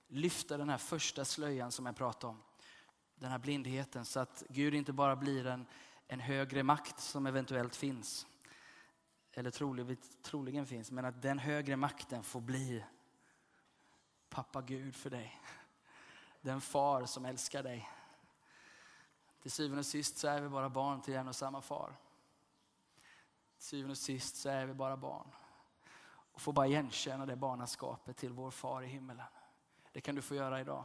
lyfta 0.08 0.56
den 0.56 0.68
här 0.68 0.78
första 0.78 1.24
slöjan 1.24 1.72
som 1.72 1.86
jag 1.86 1.96
pratade 1.96 2.30
om. 2.30 2.42
Den 3.14 3.30
här 3.30 3.38
blindheten 3.38 4.04
så 4.04 4.20
att 4.20 4.42
Gud 4.48 4.74
inte 4.74 4.92
bara 4.92 5.16
blir 5.16 5.46
en, 5.46 5.66
en 6.08 6.20
högre 6.20 6.62
makt 6.62 7.00
som 7.00 7.26
eventuellt 7.26 7.76
finns. 7.76 8.26
Eller 9.32 9.50
troligt, 9.50 10.22
troligen 10.22 10.66
finns, 10.66 10.90
men 10.90 11.04
att 11.04 11.22
den 11.22 11.38
högre 11.38 11.76
makten 11.76 12.22
får 12.22 12.40
bli 12.40 12.84
pappa 14.28 14.62
Gud 14.62 14.96
för 14.96 15.10
dig 15.10 15.40
den 16.40 16.60
far 16.60 17.06
som 17.06 17.24
älskar 17.24 17.62
dig. 17.62 17.88
Till 19.42 19.50
syvende 19.50 19.78
och 19.78 19.86
sist 19.86 20.18
så 20.18 20.28
är 20.28 20.40
vi 20.40 20.48
bara 20.48 20.68
barn 20.68 21.02
till 21.02 21.14
en 21.14 21.28
och 21.28 21.36
samma 21.36 21.60
far. 21.60 21.96
Till 23.56 23.66
syvende 23.66 23.90
och 23.90 23.98
sist 23.98 24.36
så 24.36 24.48
är 24.48 24.66
vi 24.66 24.74
bara 24.74 24.96
barn. 24.96 25.30
Och 26.38 26.42
får 26.42 26.52
bara 26.52 26.66
igenkänna 26.66 27.26
det 27.26 27.36
barnaskapet 27.36 28.16
till 28.16 28.32
vår 28.32 28.50
far 28.50 28.82
i 28.82 28.86
himmelen. 28.86 29.26
Det 29.92 30.00
kan 30.00 30.14
du 30.14 30.22
få 30.22 30.34
göra 30.34 30.60
idag. 30.60 30.84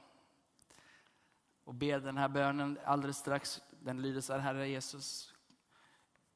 Och 1.64 1.74
be 1.74 2.00
den 2.00 2.18
här 2.18 2.30
bönen 2.30 2.80
alldeles 2.86 3.18
strax. 3.18 3.62
Den 3.80 4.02
lyder 4.02 4.22
så 4.22 4.34
här, 4.34 4.40
Herre 4.40 4.70
Jesus. 4.70 5.34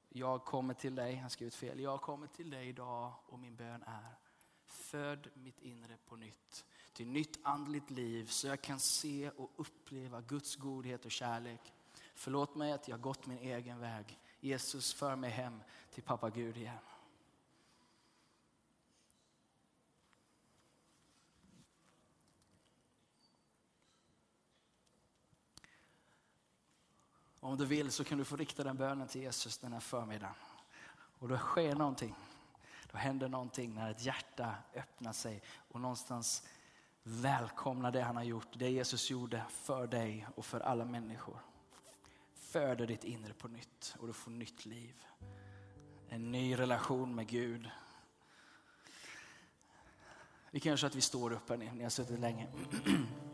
Jag 0.10 0.46
kommer 0.46 0.74
till 0.74 0.96
dig, 0.96 1.16
han 1.16 1.30
skrivit 1.30 1.56
fel. 1.56 1.80
Jag 1.80 2.02
kommer 2.02 2.28
till 2.28 2.50
dig 2.50 2.70
idag 2.70 3.14
och 3.26 3.40
min 3.40 3.56
bön 3.56 3.84
är 3.84 4.16
Föd 4.66 5.30
mitt 5.34 5.60
inre 5.60 5.98
på 6.06 6.16
nytt 6.16 6.66
till 6.94 7.08
nytt 7.08 7.40
andligt 7.44 7.90
liv 7.90 8.26
så 8.26 8.48
jag 8.48 8.62
kan 8.62 8.80
se 8.80 9.30
och 9.30 9.52
uppleva 9.56 10.22
Guds 10.22 10.56
godhet 10.56 11.06
och 11.06 11.12
kärlek. 11.12 11.74
Förlåt 12.16 12.56
mig 12.56 12.72
att 12.72 12.88
jag 12.88 13.02
gått 13.02 13.26
min 13.26 13.40
egen 13.40 13.80
väg. 13.80 14.20
Jesus, 14.40 14.94
för 14.94 15.16
mig 15.16 15.30
hem 15.30 15.60
till 15.94 16.04
pappa 16.04 16.30
Gud 16.30 16.58
igen. 16.58 16.78
Om 27.48 27.58
du 27.58 27.66
vill 27.66 27.92
så 27.92 28.04
kan 28.04 28.18
du 28.18 28.26
få 28.26 28.36
rikta 28.36 28.64
den 28.64 28.78
bönen 28.78 29.08
till 29.08 29.22
Jesus 29.22 29.58
den 29.58 29.74
här 29.74 29.80
förmiddagen. 29.80 30.36
Och 31.20 31.28
då 31.28 31.38
sker 31.38 31.76
någonting. 31.76 32.16
Då 32.92 32.98
händer 32.98 33.30
någonting 33.30 33.76
när 33.76 33.92
ett 33.92 34.06
hjärta 34.06 34.56
öppnar 34.76 35.14
sig 35.14 35.42
och 35.72 35.82
någonstans 35.82 36.48
välkomnar 37.04 37.92
det 37.92 38.02
han 38.02 38.16
har 38.16 38.24
gjort, 38.24 38.48
det 38.54 38.70
Jesus 38.70 39.10
gjorde 39.10 39.44
för 39.50 39.88
dig 39.88 40.28
och 40.36 40.46
för 40.46 40.60
alla 40.60 40.86
människor. 40.86 41.40
Föder 42.34 42.88
ditt 42.88 43.04
inre 43.04 43.34
på 43.34 43.48
nytt 43.48 43.96
och 44.00 44.08
du 44.08 44.14
får 44.14 44.32
nytt 44.32 44.66
liv. 44.66 45.06
En 46.10 46.32
ny 46.32 46.60
relation 46.60 47.16
med 47.16 47.28
Gud. 47.28 47.70
Vi 50.52 50.60
kan 50.60 50.70
göra 50.70 50.78
så 50.78 50.88
att 50.88 50.96
vi 50.96 51.02
står 51.02 51.34
upp 51.34 51.50
här, 51.50 51.58
ni 51.58 51.84
har 51.84 51.90
suttit 51.90 52.20
länge. 52.20 52.48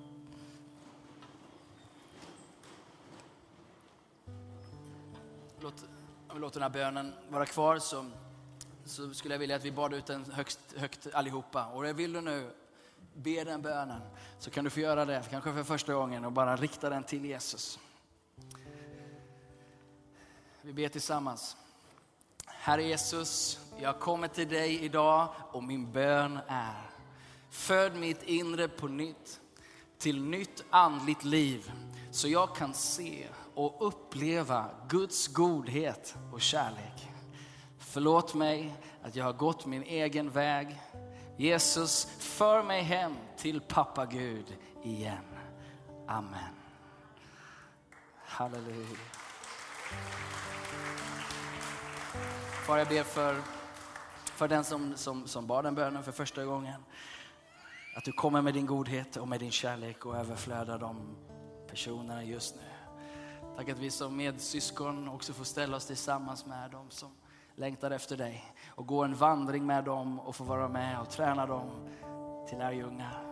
Låt, 5.64 5.86
om 6.28 6.36
vi 6.36 6.40
låter 6.40 6.60
den 6.60 6.72
här 6.72 6.80
bönen 6.80 7.14
vara 7.30 7.46
kvar 7.46 7.80
så, 7.80 8.06
så 8.86 9.14
skulle 9.14 9.34
jag 9.34 9.40
vilja 9.40 9.56
att 9.56 9.66
vi 9.66 9.72
bad 9.72 9.94
ut 9.94 10.06
den 10.06 10.32
högst, 10.32 10.60
högt 10.78 11.08
allihopa. 11.14 11.66
Och 11.66 11.84
det 11.84 11.94
vill 11.94 12.14
du 12.14 12.22
nu 12.22 12.50
be 13.14 13.44
den 13.44 13.62
bönen 13.62 14.02
så 14.40 14.50
kan 14.50 14.64
du 14.64 14.70
få 14.70 14.80
göra 14.80 15.06
det, 15.06 15.24
kanske 15.30 15.54
för 15.54 15.64
första 15.64 15.94
gången 15.94 16.26
och 16.26 16.32
bara 16.32 16.56
rikta 16.56 16.90
den 16.90 17.04
till 17.04 17.26
Jesus. 17.26 17.80
Vi 20.62 20.74
ber 20.74 20.90
tillsammans. 20.90 21.58
Herre 22.46 22.84
Jesus, 22.84 23.60
jag 23.80 24.00
kommer 24.00 24.28
till 24.28 24.50
dig 24.50 24.80
idag 24.80 25.28
och 25.52 25.64
min 25.64 25.92
bön 25.92 26.40
är 26.48 26.90
Föd 27.50 27.96
mitt 27.96 28.24
inre 28.24 28.68
på 28.68 28.88
nytt 28.88 29.42
till 29.98 30.22
nytt 30.22 30.64
andligt 30.70 31.24
liv 31.24 31.72
så 32.12 32.28
jag 32.28 32.56
kan 32.56 32.74
se 32.74 33.28
och 33.56 33.88
uppleva 33.88 34.70
Guds 34.88 35.28
godhet 35.28 36.16
och 36.34 36.42
kärlek. 36.42 37.10
Förlåt 37.78 38.34
mig 38.34 38.76
att 39.02 39.16
jag 39.16 39.26
har 39.26 39.34
gått 39.34 39.66
min 39.66 39.84
egen 39.84 40.30
väg 40.30 40.80
Jesus, 41.38 42.06
för 42.20 42.64
mig 42.64 42.82
hem 42.82 43.16
till 43.38 43.62
pappa 43.62 44.06
Gud 44.06 44.58
igen. 44.84 45.26
Amen. 46.08 46.54
Halleluja. 48.26 48.98
Far, 52.66 52.78
jag 52.78 52.88
ber 52.88 53.04
för, 53.04 53.42
för 54.16 54.48
den 54.48 54.64
som, 54.64 54.98
som, 54.98 55.28
som 55.28 55.48
bad 55.48 55.66
den 55.66 55.76
bönen 55.76 56.04
för 56.04 56.12
första 56.12 56.46
gången. 56.46 56.84
Att 57.96 58.04
du 58.04 58.12
kommer 58.12 58.42
med 58.42 58.54
din 58.54 58.66
godhet 58.66 59.18
och 59.18 59.28
med 59.28 59.40
din 59.40 59.52
kärlek 59.52 60.06
och 60.06 60.18
överflödar 60.18 60.80
de 60.80 61.16
personerna 61.68 62.24
just 62.24 62.56
nu. 62.56 62.73
Tack 63.56 63.70
att 63.70 63.80
vi 63.80 63.92
som 63.92 64.18
medsyskon 64.18 65.10
också 65.10 65.34
får 65.34 65.46
ställa 65.46 65.78
oss 65.78 65.86
tillsammans 65.86 66.46
med 66.46 66.72
dem 66.72 66.86
som 66.90 67.10
längtar 67.56 67.92
efter 67.92 68.18
dig 68.18 68.54
och 68.68 68.88
gå 68.88 69.04
en 69.04 69.16
vandring 69.16 69.66
med 69.66 69.84
dem 69.84 70.20
och 70.20 70.36
få 70.36 70.44
vara 70.44 70.68
med 70.68 71.00
och 71.00 71.10
träna 71.10 71.46
dem 71.46 71.70
till 72.50 72.58
lärjungar. 72.58 73.24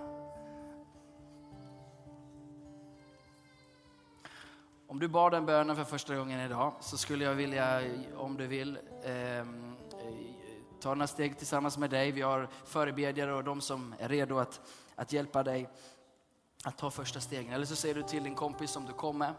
Om 4.88 5.00
du 5.00 5.08
bad 5.08 5.32
den 5.32 5.46
bönen 5.46 5.76
för 5.76 5.84
första 5.84 6.16
gången 6.16 6.40
idag 6.40 6.74
så 6.80 6.98
skulle 6.98 7.26
jag 7.26 7.36
vilja, 7.36 7.82
om 8.18 8.38
du 8.38 8.48
vill, 8.48 8.78
eh, 9.04 9.46
ta 10.82 10.94
några 10.94 11.08
steg 11.08 11.38
tillsammans 11.38 11.78
med 11.78 11.90
dig. 11.90 12.12
Vi 12.12 12.22
har 12.22 12.50
förebedjare 12.66 13.34
och 13.34 13.44
de 13.44 13.62
som 13.62 13.96
är 14.00 14.10
redo 14.10 14.38
att, 14.38 14.62
att 14.96 15.14
hjälpa 15.14 15.44
dig 15.44 15.70
att 16.64 16.78
ta 16.78 16.92
första 16.92 17.20
stegen. 17.20 17.54
Eller 17.54 17.66
så 17.66 17.76
säger 17.76 17.96
du 17.96 18.04
till 18.04 18.24
din 18.24 18.36
kompis 18.36 18.72
som 18.72 18.86
du 18.86 18.94
kommer 18.94 19.34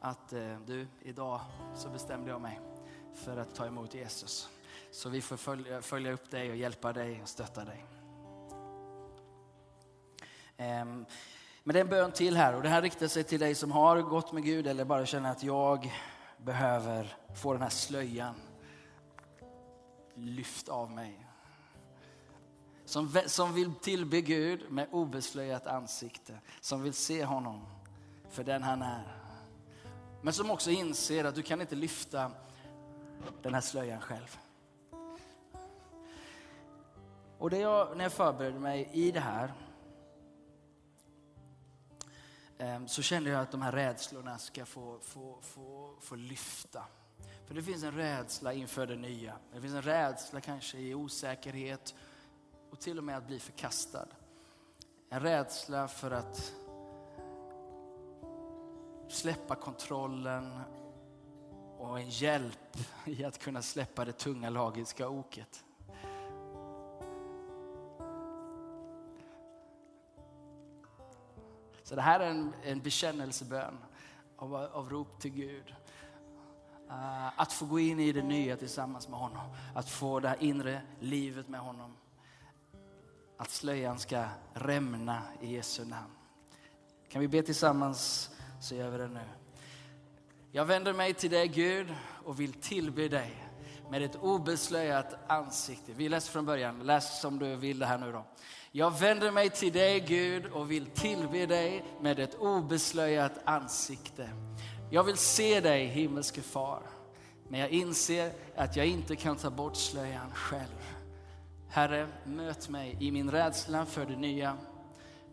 att 0.00 0.32
eh, 0.32 0.58
du, 0.66 0.86
idag 1.00 1.40
så 1.74 1.88
bestämde 1.88 2.30
jag 2.30 2.40
mig 2.40 2.60
för 3.14 3.36
att 3.36 3.54
ta 3.54 3.66
emot 3.66 3.94
Jesus. 3.94 4.48
Så 4.90 5.08
vi 5.08 5.20
får 5.20 5.36
följa, 5.36 5.82
följa 5.82 6.12
upp 6.12 6.30
dig 6.30 6.50
och 6.50 6.56
hjälpa 6.56 6.92
dig 6.92 7.22
och 7.22 7.28
stötta 7.28 7.64
dig. 7.64 7.84
Um, 10.58 11.06
men 11.64 11.74
det 11.74 11.78
är 11.78 11.84
en 11.84 11.88
bön 11.88 12.12
till 12.12 12.36
här 12.36 12.54
och 12.54 12.62
det 12.62 12.68
här 12.68 12.82
riktar 12.82 13.08
sig 13.08 13.24
till 13.24 13.40
dig 13.40 13.54
som 13.54 13.72
har 13.72 14.02
gått 14.02 14.32
med 14.32 14.44
Gud 14.44 14.66
eller 14.66 14.84
bara 14.84 15.06
känner 15.06 15.30
att 15.30 15.42
jag 15.42 15.92
behöver 16.38 17.16
få 17.34 17.52
den 17.52 17.62
här 17.62 17.68
slöjan 17.68 18.34
lyft 20.14 20.68
av 20.68 20.90
mig. 20.90 21.26
Som, 22.84 23.20
som 23.26 23.54
vill 23.54 23.74
tillbe 23.74 24.20
Gud 24.20 24.70
med 24.70 24.88
obeslöjat 24.90 25.66
ansikte, 25.66 26.40
som 26.60 26.82
vill 26.82 26.94
se 26.94 27.24
honom 27.24 27.66
för 28.30 28.44
den 28.44 28.62
han 28.62 28.82
är. 28.82 29.25
Men 30.22 30.32
som 30.32 30.50
också 30.50 30.70
inser 30.70 31.24
att 31.24 31.34
du 31.34 31.42
kan 31.42 31.60
inte 31.60 31.74
lyfta 31.74 32.30
den 33.42 33.54
här 33.54 33.60
slöjan 33.60 34.00
själv. 34.00 34.38
Och 37.38 37.50
det 37.50 37.58
jag, 37.58 37.96
när 37.96 38.04
jag 38.04 38.12
förberedde 38.12 38.58
mig 38.58 38.90
i 38.92 39.10
det 39.10 39.20
här 39.20 39.54
ehm, 42.58 42.88
så 42.88 43.02
kände 43.02 43.30
jag 43.30 43.40
att 43.40 43.50
de 43.50 43.62
här 43.62 43.72
rädslorna 43.72 44.38
ska 44.38 44.66
få, 44.66 44.98
få, 45.02 45.38
få, 45.42 45.94
få 46.00 46.14
lyfta. 46.14 46.84
För 47.46 47.54
det 47.54 47.62
finns 47.62 47.82
en 47.82 47.92
rädsla 47.92 48.52
inför 48.52 48.86
det 48.86 48.96
nya. 48.96 49.36
Det 49.52 49.60
finns 49.60 49.74
en 49.74 49.82
rädsla 49.82 50.40
kanske 50.40 50.78
i 50.78 50.94
osäkerhet 50.94 51.94
och 52.70 52.80
till 52.80 52.98
och 52.98 53.04
med 53.04 53.16
att 53.16 53.26
bli 53.26 53.40
förkastad. 53.40 54.06
En 55.08 55.20
rädsla 55.20 55.88
för 55.88 56.10
att 56.10 56.52
släppa 59.08 59.54
kontrollen 59.54 60.60
och 61.78 62.00
en 62.00 62.08
hjälp 62.08 62.76
i 63.04 63.24
att 63.24 63.38
kunna 63.38 63.62
släppa 63.62 64.04
det 64.04 64.12
tunga 64.12 64.50
lagiska 64.50 65.08
oket. 65.08 65.64
Så 71.82 71.94
det 71.94 72.02
här 72.02 72.20
är 72.20 72.30
en, 72.30 72.52
en 72.62 72.80
bekännelsebön 72.80 73.78
av, 74.36 74.54
av 74.54 74.90
rop 74.90 75.20
till 75.20 75.30
Gud. 75.30 75.74
Uh, 76.88 77.40
att 77.40 77.52
få 77.52 77.66
gå 77.66 77.78
in 77.78 78.00
i 78.00 78.12
det 78.12 78.22
nya 78.22 78.56
tillsammans 78.56 79.08
med 79.08 79.18
honom. 79.18 79.56
Att 79.74 79.88
få 79.88 80.20
det 80.20 80.28
här 80.28 80.42
inre 80.42 80.82
livet 81.00 81.48
med 81.48 81.60
honom. 81.60 81.96
Att 83.36 83.50
slöjan 83.50 83.98
ska 83.98 84.24
rämna 84.54 85.22
i 85.40 85.54
Jesu 85.54 85.84
namn. 85.84 86.12
Kan 87.08 87.20
vi 87.20 87.28
be 87.28 87.42
tillsammans 87.42 88.30
så 88.60 88.74
gör 88.74 88.90
vi 88.90 88.98
det 88.98 89.08
nu. 89.08 89.20
Jag 90.52 90.64
vänder 90.64 90.92
mig 90.92 91.14
till 91.14 91.30
dig 91.30 91.48
Gud 91.48 91.94
och 92.24 92.40
vill 92.40 92.52
tillbe 92.52 93.08
dig 93.08 93.46
med 93.90 94.02
ett 94.02 94.16
obeslöjat 94.16 95.14
ansikte. 95.26 95.92
Vi 95.92 96.08
läser 96.08 96.32
från 96.32 96.46
början, 96.46 96.86
läs 96.86 97.20
som 97.20 97.38
du 97.38 97.56
vill 97.56 97.78
det 97.78 97.86
här 97.86 97.98
nu 97.98 98.12
då. 98.12 98.24
Jag 98.72 98.98
vänder 98.98 99.30
mig 99.30 99.50
till 99.50 99.72
dig 99.72 100.00
Gud 100.00 100.46
och 100.46 100.70
vill 100.70 100.86
tillbe 100.86 101.46
dig 101.46 101.84
med 102.00 102.18
ett 102.18 102.34
obeslöjat 102.34 103.32
ansikte. 103.44 104.30
Jag 104.90 105.04
vill 105.04 105.16
se 105.16 105.60
dig 105.60 105.86
himmelske 105.86 106.42
far, 106.42 106.82
men 107.48 107.60
jag 107.60 107.70
inser 107.70 108.32
att 108.56 108.76
jag 108.76 108.86
inte 108.86 109.16
kan 109.16 109.36
ta 109.36 109.50
bort 109.50 109.76
slöjan 109.76 110.30
själv. 110.34 110.96
Herre, 111.68 112.08
möt 112.24 112.68
mig 112.68 112.96
i 113.00 113.10
min 113.10 113.30
rädsla 113.30 113.86
för 113.86 114.06
det 114.06 114.16
nya. 114.16 114.56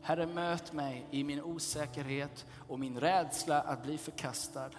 Herre, 0.05 0.25
möt 0.25 0.73
mig 0.73 1.05
i 1.11 1.23
min 1.23 1.41
osäkerhet 1.41 2.45
och 2.67 2.79
min 2.79 2.99
rädsla 2.99 3.61
att 3.61 3.83
bli 3.83 3.97
förkastad. 3.97 4.69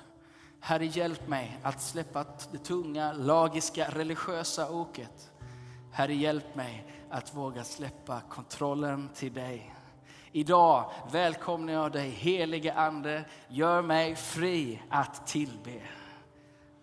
Herre, 0.60 0.86
hjälp 0.86 1.28
mig 1.28 1.58
att 1.62 1.82
släppa 1.82 2.24
det 2.52 2.58
tunga, 2.58 3.12
lagiska, 3.12 3.88
religiösa 3.90 4.70
oket. 4.70 5.32
Herre, 5.92 6.14
hjälp 6.14 6.54
mig 6.54 6.86
att 7.10 7.34
våga 7.34 7.64
släppa 7.64 8.20
kontrollen 8.20 9.08
till 9.14 9.32
dig. 9.32 9.74
Idag 10.32 10.90
välkomnar 11.12 11.72
jag 11.72 11.92
dig, 11.92 12.10
helige 12.10 12.74
Ande. 12.74 13.24
Gör 13.48 13.82
mig 13.82 14.16
fri 14.16 14.82
att 14.88 15.26
tillbe. 15.26 15.82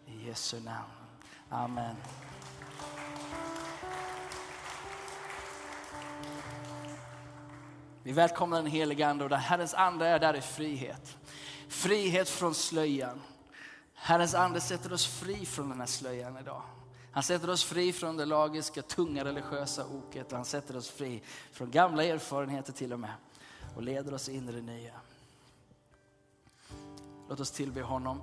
I 0.06 0.28
Jesu 0.28 0.60
namn. 0.60 0.92
Amen. 1.50 1.96
Vi 8.04 8.12
välkomnar 8.12 8.58
den 8.58 8.72
helige 8.72 9.08
Ande 9.08 9.24
och 9.24 9.30
där 9.30 9.38
Herrens 9.38 9.74
Ande 9.74 10.08
är, 10.08 10.20
där 10.20 10.34
är 10.34 10.41
frihet. 10.41 11.18
Frihet 11.68 12.30
från 12.30 12.56
slöjan. 12.56 13.22
Herrens 13.93 14.36
Ande 14.36 14.62
sätter 14.62 14.93
oss 14.93 15.06
fri 15.06 15.45
från 15.45 15.70
den 15.70 15.80
här 15.80 15.88
slöjan 15.88 16.38
idag. 16.38 16.62
Han 17.12 17.24
sätter 17.24 17.49
oss 17.49 17.64
fri 17.64 17.93
från 17.93 18.18
det 18.18 18.26
lagiska, 18.26 18.82
tunga 18.82 19.26
religiösa 19.26 19.86
oket. 19.88 20.32
Han 20.32 20.45
sätter 20.45 20.78
oss 20.78 20.89
fri 20.89 21.22
från 21.52 21.72
gamla 21.72 22.04
erfarenheter 22.04 22.74
till 22.74 22.93
och 22.93 22.99
med 22.99 23.14
och 23.76 23.82
leder 23.82 24.14
oss 24.14 24.30
in 24.30 24.49
i 24.49 24.52
det 24.52 24.62
nya. 24.62 24.93
Låt 27.30 27.39
oss 27.39 27.52
tillbe 27.52 27.82
honom. 27.82 28.22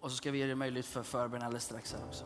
Och 0.00 0.10
så 0.10 0.16
ska 0.16 0.30
vi 0.30 0.38
ge 0.38 0.46
det 0.46 0.54
möjligt 0.54 0.86
för 0.86 1.02
förbön 1.02 1.42
alldeles 1.42 1.64
strax 1.64 1.92
här 1.92 2.04
också. 2.06 2.24